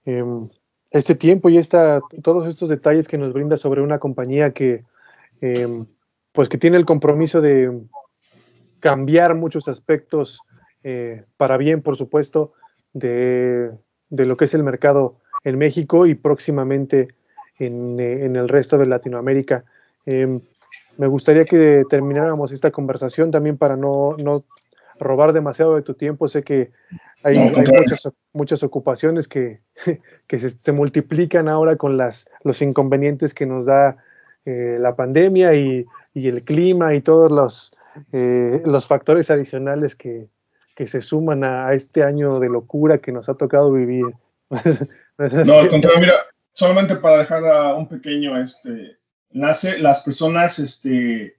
em, 0.05 0.49
este 0.91 1.15
tiempo 1.15 1.49
y 1.49 1.59
esta, 1.59 2.01
todos 2.23 2.47
estos 2.49 2.69
detalles 2.69 3.09
que 3.09 3.19
nos 3.19 3.33
brinda 3.33 3.57
sobre 3.57 3.83
una 3.83 3.99
compañía 3.99 4.53
que, 4.53 4.85
em, 5.41 5.87
pues 6.33 6.49
que 6.49 6.59
tiene 6.59 6.77
el 6.77 6.87
compromiso 6.87 7.41
de 7.41 7.83
cambiar 8.81 9.35
muchos 9.35 9.69
aspectos 9.69 10.41
eh, 10.83 11.25
para 11.37 11.57
bien, 11.57 11.83
por 11.83 11.97
supuesto, 11.97 12.53
de, 12.93 13.73
lo 14.11 14.37
que 14.37 14.45
es 14.45 14.55
el 14.55 14.63
mercado 14.63 15.17
en 15.45 15.59
México 15.59 16.07
y 16.07 16.15
próximamente 16.15 17.09
en, 17.59 17.99
el 18.01 18.49
resto 18.49 18.79
de 18.79 18.87
Latinoamérica. 18.87 19.65
Em, 20.07 20.41
me 20.97 21.07
gustaría 21.07 21.45
que 21.45 21.85
termináramos 21.91 22.53
esta 22.53 22.71
conversación 22.71 23.31
también 23.31 23.59
para 23.59 23.77
no, 23.77 24.17
no 24.19 24.45
robar 24.99 25.33
demasiado 25.33 25.75
de 25.77 25.83
tu 25.83 25.95
tiempo. 25.95 26.29
Sé 26.29 26.43
que 26.43 26.71
hay, 27.23 27.39
muchas, 27.39 28.09
muchas, 28.33 28.63
ocupaciones 28.63 29.29
que, 29.29 29.61
que 30.27 30.39
se, 30.39 30.73
multiplican 30.73 31.49
ahora 31.49 31.77
con 31.77 31.97
las, 31.97 32.29
los 32.45 32.63
inconvenientes 32.63 33.35
que 33.35 33.47
nos 33.47 33.67
da 33.67 33.97
eh, 34.45 34.79
la 34.81 34.95
pandemia 34.95 35.55
y, 35.55 35.87
y, 36.15 36.29
el 36.29 36.45
clima 36.45 36.95
y 36.95 37.01
todos 37.01 37.33
los, 37.33 37.71
eh, 38.13 38.63
los 38.65 38.87
factores 38.87 39.31
adicionales 39.31 39.97
que, 39.97 40.29
que 40.77 40.87
se 40.87 41.01
suman 41.01 41.43
a, 41.43 41.73
este 41.73 42.05
año 42.05 42.39
de 42.39 42.49
locura 42.49 42.99
que 42.99 43.11
nos 43.11 43.29
ha 43.29 43.35
tocado 43.35 43.73
vivir. 43.73 44.05
no, 44.51 45.55
al 45.55 45.71
contrario, 45.71 46.01
mira, 46.01 46.15
solamente 46.53 46.97
para 46.97 47.19
dejar 47.19 47.43
un 47.75 47.89
pequeño, 47.89 48.41
este, 48.41 48.99
nace, 49.31 49.79
las 49.79 50.01
personas, 50.01 50.59
este, 50.59 51.37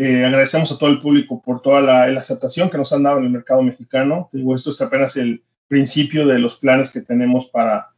eh, 0.00 0.24
agradecemos 0.24 0.70
a 0.70 0.78
todo 0.78 0.90
el 0.90 1.00
público 1.00 1.42
por 1.42 1.60
toda 1.60 1.80
la, 1.80 2.04
aceptación 2.20 2.70
que 2.70 2.78
nos 2.78 2.92
han 2.92 3.02
dado 3.02 3.18
en 3.18 3.24
el 3.24 3.30
mercado 3.30 3.62
mexicano. 3.62 4.28
Digo, 4.32 4.54
esto 4.54 4.70
es 4.70 4.80
apenas 4.80 5.16
el 5.16 5.42
principio 5.66 6.24
de 6.24 6.38
los 6.38 6.54
planes 6.54 6.92
que 6.92 7.00
tenemos 7.00 7.48
para, 7.48 7.88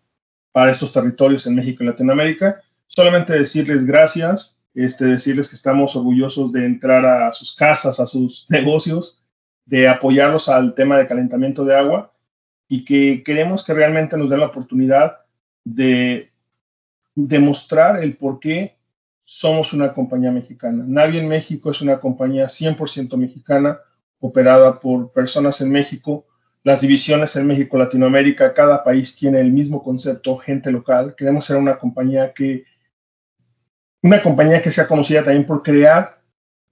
para 0.51 0.71
estos 0.71 0.95
territorios 0.95 1.47
en 1.47 1.57
México 1.57 1.85
y 1.85 1.87
Latinoamérica. 1.87 2.63
Solamente 2.87 3.35
decirles 3.35 3.85
gracias, 3.85 4.63
este, 4.73 5.05
decirles 5.05 5.51
que 5.51 5.57
estamos 5.57 5.95
orgullosos 5.95 6.53
de 6.53 6.65
entrar 6.65 7.05
a 7.05 7.35
sus 7.35 7.55
casas, 7.55 8.01
a 8.01 8.07
sus 8.07 8.47
negocios, 8.49 9.23
de 9.67 9.87
apoyarlos 9.87 10.49
al 10.49 10.75
tema 10.75 10.97
de 10.97 11.07
calentamiento 11.07 11.67
de 11.67 11.77
agua 11.77 12.15
y 12.67 12.87
que 12.87 13.23
queremos 13.23 13.63
que 13.63 13.75
realmente 13.75 14.17
nos 14.17 14.31
den 14.31 14.41
la 14.41 14.47
oportunidad 14.47 15.19
de 15.65 16.33
demostrar 17.15 18.03
el 18.03 18.17
por 18.17 18.41
qué 18.41 18.80
somos 19.33 19.73
una 19.73 19.95
compañía 19.95 20.33
mexicana. 20.33 20.83
Navi 20.85 21.19
en 21.19 21.29
México 21.29 21.71
es 21.71 21.81
una 21.81 22.01
compañía 22.01 22.47
100% 22.47 23.17
mexicana, 23.17 23.79
operada 24.19 24.81
por 24.81 25.13
personas 25.13 25.61
en 25.61 25.71
México. 25.71 26.27
Las 26.65 26.81
divisiones 26.81 27.37
en 27.37 27.47
México, 27.47 27.79
Latinoamérica, 27.79 28.53
cada 28.55 28.83
país 28.83 29.15
tiene 29.15 29.41
el 29.41 29.53
mismo 29.53 29.85
concepto, 29.85 30.37
gente 30.37 30.73
local. 30.73 31.15
Queremos 31.17 31.47
ser 31.47 31.59
una 31.59 31.79
compañía 31.79 32.33
que, 32.35 32.65
una 34.03 34.21
compañía 34.21 34.61
que 34.61 34.73
sea 34.73 34.89
conocida 34.89 35.23
también 35.23 35.47
por 35.47 35.63
crear 35.63 36.21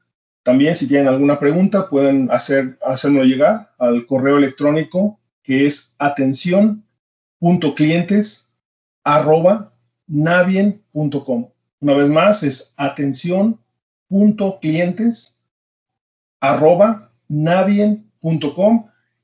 También 0.42 0.76
si 0.76 0.88
tienen 0.88 1.08
alguna 1.08 1.38
pregunta 1.38 1.90
pueden 1.90 2.30
hacer, 2.30 2.78
llegar 3.24 3.70
al 3.78 4.06
correo 4.06 4.38
electrónico 4.38 5.20
que 5.42 5.66
es 5.66 5.94
atención.clientes. 5.98 8.50
Una 11.80 11.94
vez 11.94 12.08
más, 12.08 12.42
es 12.42 12.74
atención.clientes 12.76 15.40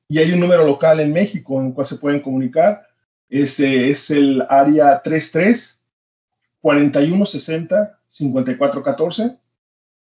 y 0.09 0.19
hay 0.19 0.33
un 0.33 0.41
número 0.41 0.67
local 0.67 1.01
en 1.01 1.13
México 1.13 1.61
en 1.61 1.69
el 1.69 1.75
cual 1.75 1.87
se 1.87 1.97
pueden 1.97 2.21
comunicar. 2.21 2.87
Ese 3.29 3.89
es 3.89 4.11
el 4.11 4.45
área 4.49 5.01
33 5.03 5.81
4160 6.61 7.99
5414. 8.09 9.39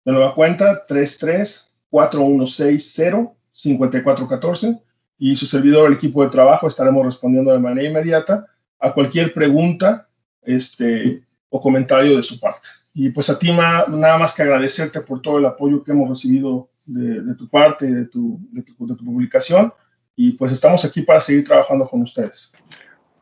De 0.04 0.12
nueva 0.12 0.34
cuenta, 0.34 0.86
33 0.86 1.72
4160 1.90 3.32
5414 3.52 4.82
y 5.18 5.34
su 5.34 5.46
servidor, 5.46 5.88
el 5.88 5.94
equipo 5.94 6.22
de 6.22 6.30
trabajo, 6.30 6.68
estaremos 6.68 7.04
respondiendo 7.04 7.52
de 7.52 7.58
manera 7.58 7.88
inmediata 7.88 8.46
a 8.78 8.92
cualquier 8.92 9.32
pregunta 9.32 10.08
este, 10.42 11.22
o 11.48 11.60
comentario 11.60 12.16
de 12.16 12.22
su 12.22 12.38
parte. 12.38 12.68
Y 12.92 13.10
pues 13.10 13.28
a 13.30 13.38
ti 13.38 13.50
nada 13.52 14.18
más 14.18 14.34
que 14.34 14.42
agradecerte 14.42 15.00
por 15.00 15.22
todo 15.22 15.38
el 15.38 15.46
apoyo 15.46 15.82
que 15.82 15.92
hemos 15.92 16.08
recibido 16.08 16.68
de, 16.84 17.34
tu 17.34 17.48
parte, 17.48 17.86
de 17.86 18.04
tu, 18.06 18.38
de 18.52 18.62
tu, 18.62 18.86
de 18.86 18.94
tu 18.94 19.04
publicación. 19.04 19.72
Y 20.16 20.32
pues 20.32 20.52
estamos 20.52 20.84
aquí 20.84 21.02
para 21.02 21.20
seguir 21.20 21.44
trabajando 21.44 21.86
con 21.86 22.02
ustedes. 22.02 22.52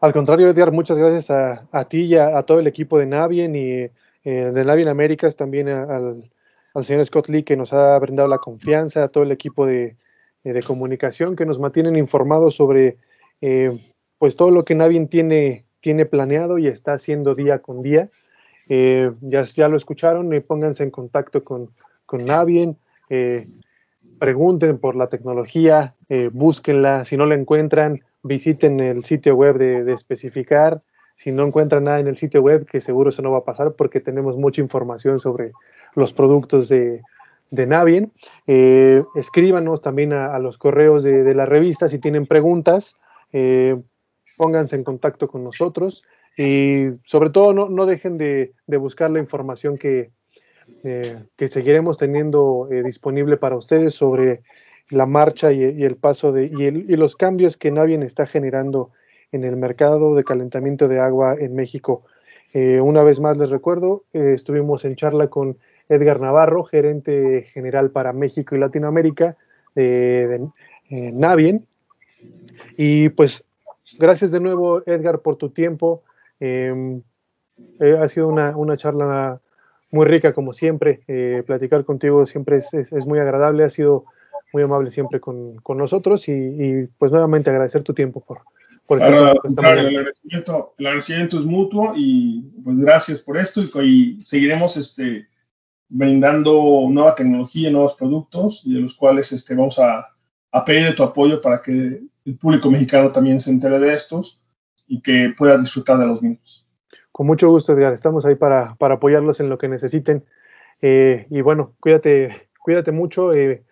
Al 0.01 0.13
contrario, 0.13 0.49
Edgar, 0.49 0.71
muchas 0.71 0.97
gracias 0.97 1.31
a, 1.31 1.67
a 1.73 1.89
ti 1.89 2.03
y 2.03 2.17
a, 2.17 2.41
todo 2.43 2.61
el 2.61 2.67
equipo 2.67 2.99
de 2.99 3.07
Navien 3.07 3.57
y 3.57 3.71
eh, 3.73 3.91
de 4.25 4.65
Navien 4.65 4.89
Américas, 4.89 5.37
también 5.37 5.69
al, 5.69 6.31
al, 6.75 6.85
señor 6.85 7.05
Scott 7.05 7.29
Lee 7.29 7.43
que 7.43 7.57
nos 7.57 7.73
ha 7.73 7.99
brindado 7.99 8.29
la 8.29 8.39
confianza, 8.39 9.05
a 9.05 9.09
todo 9.09 9.25
el 9.25 9.33
equipo 9.33 9.67
de, 9.67 9.97
de 10.45 10.63
comunicación 10.63 11.37
que 11.37 11.47
nos 11.47 11.59
mantienen 11.59 11.97
informados 11.97 12.55
sobre 12.55 12.99
eh, 13.41 13.79
pues 14.19 14.37
todo 14.37 14.51
lo 14.51 14.65
que 14.65 14.75
Navien 14.75 15.09
tiene, 15.09 15.65
tiene 15.81 16.07
planeado 16.07 16.59
y 16.59 16.67
está 16.67 16.95
haciendo 16.95 17.35
día 17.35 17.59
con 17.59 17.83
día. 17.83 18.09
Eh, 18.69 19.11
ya, 19.21 19.43
ya 19.45 19.69
lo 19.69 19.77
escucharon, 19.77 20.33
eh, 20.33 20.41
pónganse 20.41 20.83
en 20.83 20.91
contacto 20.91 21.45
con, 21.45 21.71
con 22.07 22.25
Navien, 22.25 22.79
eh, 23.11 23.47
pregunten 24.19 24.79
por 24.79 24.97
la 24.97 25.09
tecnología, 25.09 25.93
búsquenla, 26.33 27.05
si 27.05 27.17
no 27.17 27.27
la 27.27 27.35
encuentran, 27.35 28.03
visiten 28.23 28.81
el 28.81 29.05
sitio 29.05 29.35
web 29.35 29.59
de, 29.59 29.93
especificar, 29.93 30.83
si 31.17 31.31
no 31.33 31.47
encuentran 31.47 31.85
nada 31.85 32.01
en 32.01 32.09
el 32.09 32.17
sitio 32.17 32.41
web, 32.43 32.67
que 32.67 32.81
seguro 32.81 33.11
eso 33.11 33.23
no 33.23 33.31
va 33.31 33.39
a 33.39 33.45
pasar 33.45 33.73
porque 33.73 34.01
tenemos 34.01 34.37
mucha 34.37 34.61
información 34.61 35.21
sobre 35.21 35.53
los 35.95 36.13
productos 36.13 36.69
de, 36.69 37.03
Navien. 37.51 38.11
escríbanos 38.47 39.81
también 39.81 40.13
a, 40.13 40.39
los 40.39 40.59
correos 40.59 41.05
de, 41.05 41.35
la 41.35 41.47
revista. 41.47 41.89
Si 41.89 41.99
tienen 41.99 42.27
preguntas 42.27 42.97
pónganse 44.37 44.77
en 44.77 44.85
contacto 44.85 45.29
con 45.29 45.45
nosotros. 45.45 46.03
Y 46.37 46.89
sobre 47.05 47.31
todo 47.31 47.53
no, 47.53 47.87
dejen 47.87 48.19
de, 48.19 48.55
de, 48.67 48.77
buscar 48.77 49.11
la 49.11 49.21
información 49.21 49.79
que, 49.79 50.11
eh, 50.83 51.19
que 51.37 51.49
seguiremos 51.49 51.99
teniendo 51.99 52.69
eh, 52.71 52.83
disponible 52.83 53.37
para 53.37 53.57
ustedes 53.57 53.95
sobre 53.95 54.43
la 54.91 55.07
marcha 55.07 55.51
y, 55.53 55.83
el 55.83 55.97
paso 55.97 56.31
de, 56.33 56.45
y, 56.45 56.97
los 56.97 57.17
cambios 57.17 57.57
que 57.57 57.71
Navien 57.71 58.03
está 58.03 58.27
generando 58.27 58.91
en 59.33 59.45
el 59.45 59.57
mercado 59.57 60.15
de 60.15 60.25
calentamiento 60.25 60.89
de 60.89 61.01
agua 61.01 61.37
en 61.39 61.55
México. 61.55 62.05
Eh, 62.53 62.81
una 62.81 63.03
vez 63.03 63.19
más 63.19 63.37
les 63.37 63.51
recuerdo, 63.51 64.05
estuvimos 64.13 64.85
en 64.85 64.95
charla 64.95 65.29
con 65.29 65.57
Edgar 65.89 66.21
Navarro, 66.21 66.65
gerente 66.65 67.43
general 67.53 67.91
para 67.91 68.13
México 68.13 68.55
y 68.55 68.59
Latinoamérica 68.59 69.37
de, 69.75 70.47
Navien. 70.91 71.67
Y 72.77 73.09
pues 73.09 73.45
gracias 73.99 74.31
de 74.31 74.41
nuevo, 74.41 74.83
Edgar, 74.87 75.21
por 75.21 75.37
tu 75.37 75.51
tiempo. 75.51 76.03
Eh, 77.79 77.99
ha 78.01 78.09
sido 78.09 78.29
una, 78.29 78.57
una, 78.57 78.77
charla 78.77 79.41
muy 79.95 80.07
rica, 80.07 80.33
como 80.33 80.53
siempre. 80.53 81.03
Eh, 81.07 81.43
platicar 81.47 81.85
contigo 81.85 82.27
siempre 82.27 82.57
es, 82.57 82.75
es, 82.75 82.93
es, 82.93 83.07
muy 83.07 83.19
agradable. 83.21 83.65
Ha 83.65 83.71
sido 83.71 84.05
muy 84.53 84.63
amable 84.63 84.91
siempre 84.91 85.21
con, 85.21 85.57
con 85.57 85.79
nosotros 85.79 86.29
y, 86.29 86.33
y, 86.33 86.87
pues 86.99 87.13
nuevamente 87.13 87.51
agradecer 87.51 87.83
tu 87.83 87.95
tiempo 87.95 88.21
por, 88.21 88.41
por 88.87 88.99
estar 88.99 89.15
Ahora, 89.15 89.35
claro, 89.57 89.81
el, 89.81 89.97
agradecimiento, 89.97 90.75
el, 90.79 90.87
agradecimiento, 90.87 91.39
es 91.39 91.45
mutuo 91.45 91.93
y 91.97 92.43
pues 92.63 92.79
gracias 92.79 93.21
por 93.21 93.39
esto 93.39 93.63
y, 93.63 94.19
y 94.21 94.25
seguiremos 94.25 94.77
este, 94.77 95.29
brindando 95.89 96.87
nueva 96.91 97.15
tecnología, 97.15 97.71
nuevos 97.71 97.95
productos 97.95 98.63
y 98.65 98.75
de 98.75 98.81
los 98.81 98.95
cuales 98.95 99.33
este, 99.33 99.55
vamos 99.55 99.79
a, 99.79 100.09
a 100.53 100.65
pedir 100.65 100.87
de 100.87 100.93
tu 100.93 101.03
apoyo 101.03 101.41
para 101.41 101.63
que 101.63 102.01
el 102.25 102.39
público 102.39 102.71
mexicano 102.71 103.11
también 103.13 103.41
se 103.41 103.51
entere 103.51 103.79
de 103.79 103.95
estos 103.95 104.41
y 104.87 105.01
que 105.01 105.35
pueda 105.37 105.59
disfrutar 105.59 105.99
de 105.99 106.07
los 106.07 106.23
mismos. 106.23 106.64
Con 107.15 107.29
mucho 107.29 107.49
gusto, 107.49 107.73
Edgar. 107.73 107.93
Estamos 107.93 108.27
ahí 108.27 108.35
para, 108.35 108.75
para 108.75 108.95
apoyarlos 108.95 109.39
en 109.39 109.49
lo 109.49 109.57
que 109.57 109.69
necesiten. 109.69 110.25
Eh, 110.83 111.29
y 111.31 111.43
bueno, 111.43 111.73
cuídate, 111.79 112.49
cuídate 112.59 112.91
mucho, 112.91 113.33
eh, 113.33 113.63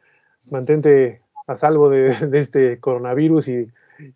mantente 0.49 1.22
a 1.49 1.57
salvo 1.57 1.90
de, 1.90 2.14
de 2.28 2.38
este 2.38 2.78
coronavirus 2.78 3.49
y, 3.49 3.68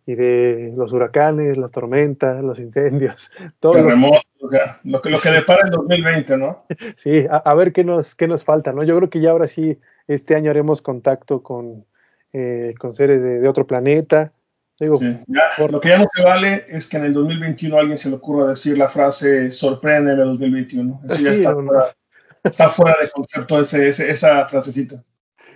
y, 0.07 0.15
de 0.15 0.73
los 0.77 0.93
huracanes, 0.93 1.57
las 1.57 1.73
tormentas, 1.73 2.41
los 2.45 2.61
incendios, 2.61 3.33
todo. 3.59 3.73
Terremotos, 3.73 4.23
lo, 4.39 4.49
lo, 4.85 5.03
que, 5.03 5.11
lo 5.11 5.19
que 5.19 5.31
depara 5.31 5.63
el 5.65 5.73
2020, 5.73 6.37
¿no? 6.37 6.63
Sí, 6.97 7.27
a, 7.29 7.39
a, 7.39 7.55
ver 7.55 7.73
qué 7.73 7.83
nos, 7.83 8.15
qué 8.15 8.29
nos 8.29 8.45
falta, 8.45 8.73
¿no? 8.73 8.85
Yo 8.85 8.97
creo 8.97 9.11
que 9.11 9.21
ya 9.21 9.33
ahora 9.33 9.49
sí, 9.49 9.77
este 10.07 10.37
año 10.37 10.53
haremos 10.53 10.83
contacto 10.83 11.43
con, 11.43 11.85
eh, 12.33 12.75
con 12.79 12.95
seres 12.95 13.21
de, 13.21 13.41
de, 13.41 13.49
otro 13.49 13.67
planeta. 13.67 14.31
Digo, 14.79 14.99
sí, 14.99 15.19
ya, 15.27 15.43
por... 15.57 15.73
Lo 15.73 15.81
que 15.81 15.89
ya 15.89 15.99
no 15.99 16.07
te 16.15 16.23
vale 16.23 16.67
es 16.69 16.89
que 16.89 16.99
en 16.99 17.07
el 17.07 17.15
2021 17.15 17.79
alguien 17.79 17.97
se 17.97 18.11
le 18.11 18.17
ocurra 18.17 18.51
decir 18.51 18.77
la 18.77 18.89
frase 18.89 19.51
sorprende 19.51 20.13
en 20.13 20.21
el 20.21 20.27
2021. 20.27 21.01
Eso 21.05 21.17
sí, 21.17 21.25
ya 21.25 21.33
está, 21.33 21.53
no, 21.53 21.65
fuera, 21.67 21.97
está, 22.45 22.69
fuera, 22.69 22.97
de 23.01 23.11
concepto 23.11 23.61
ese, 23.61 23.89
ese, 23.89 24.11
esa 24.11 24.47
frasecita. 24.47 25.03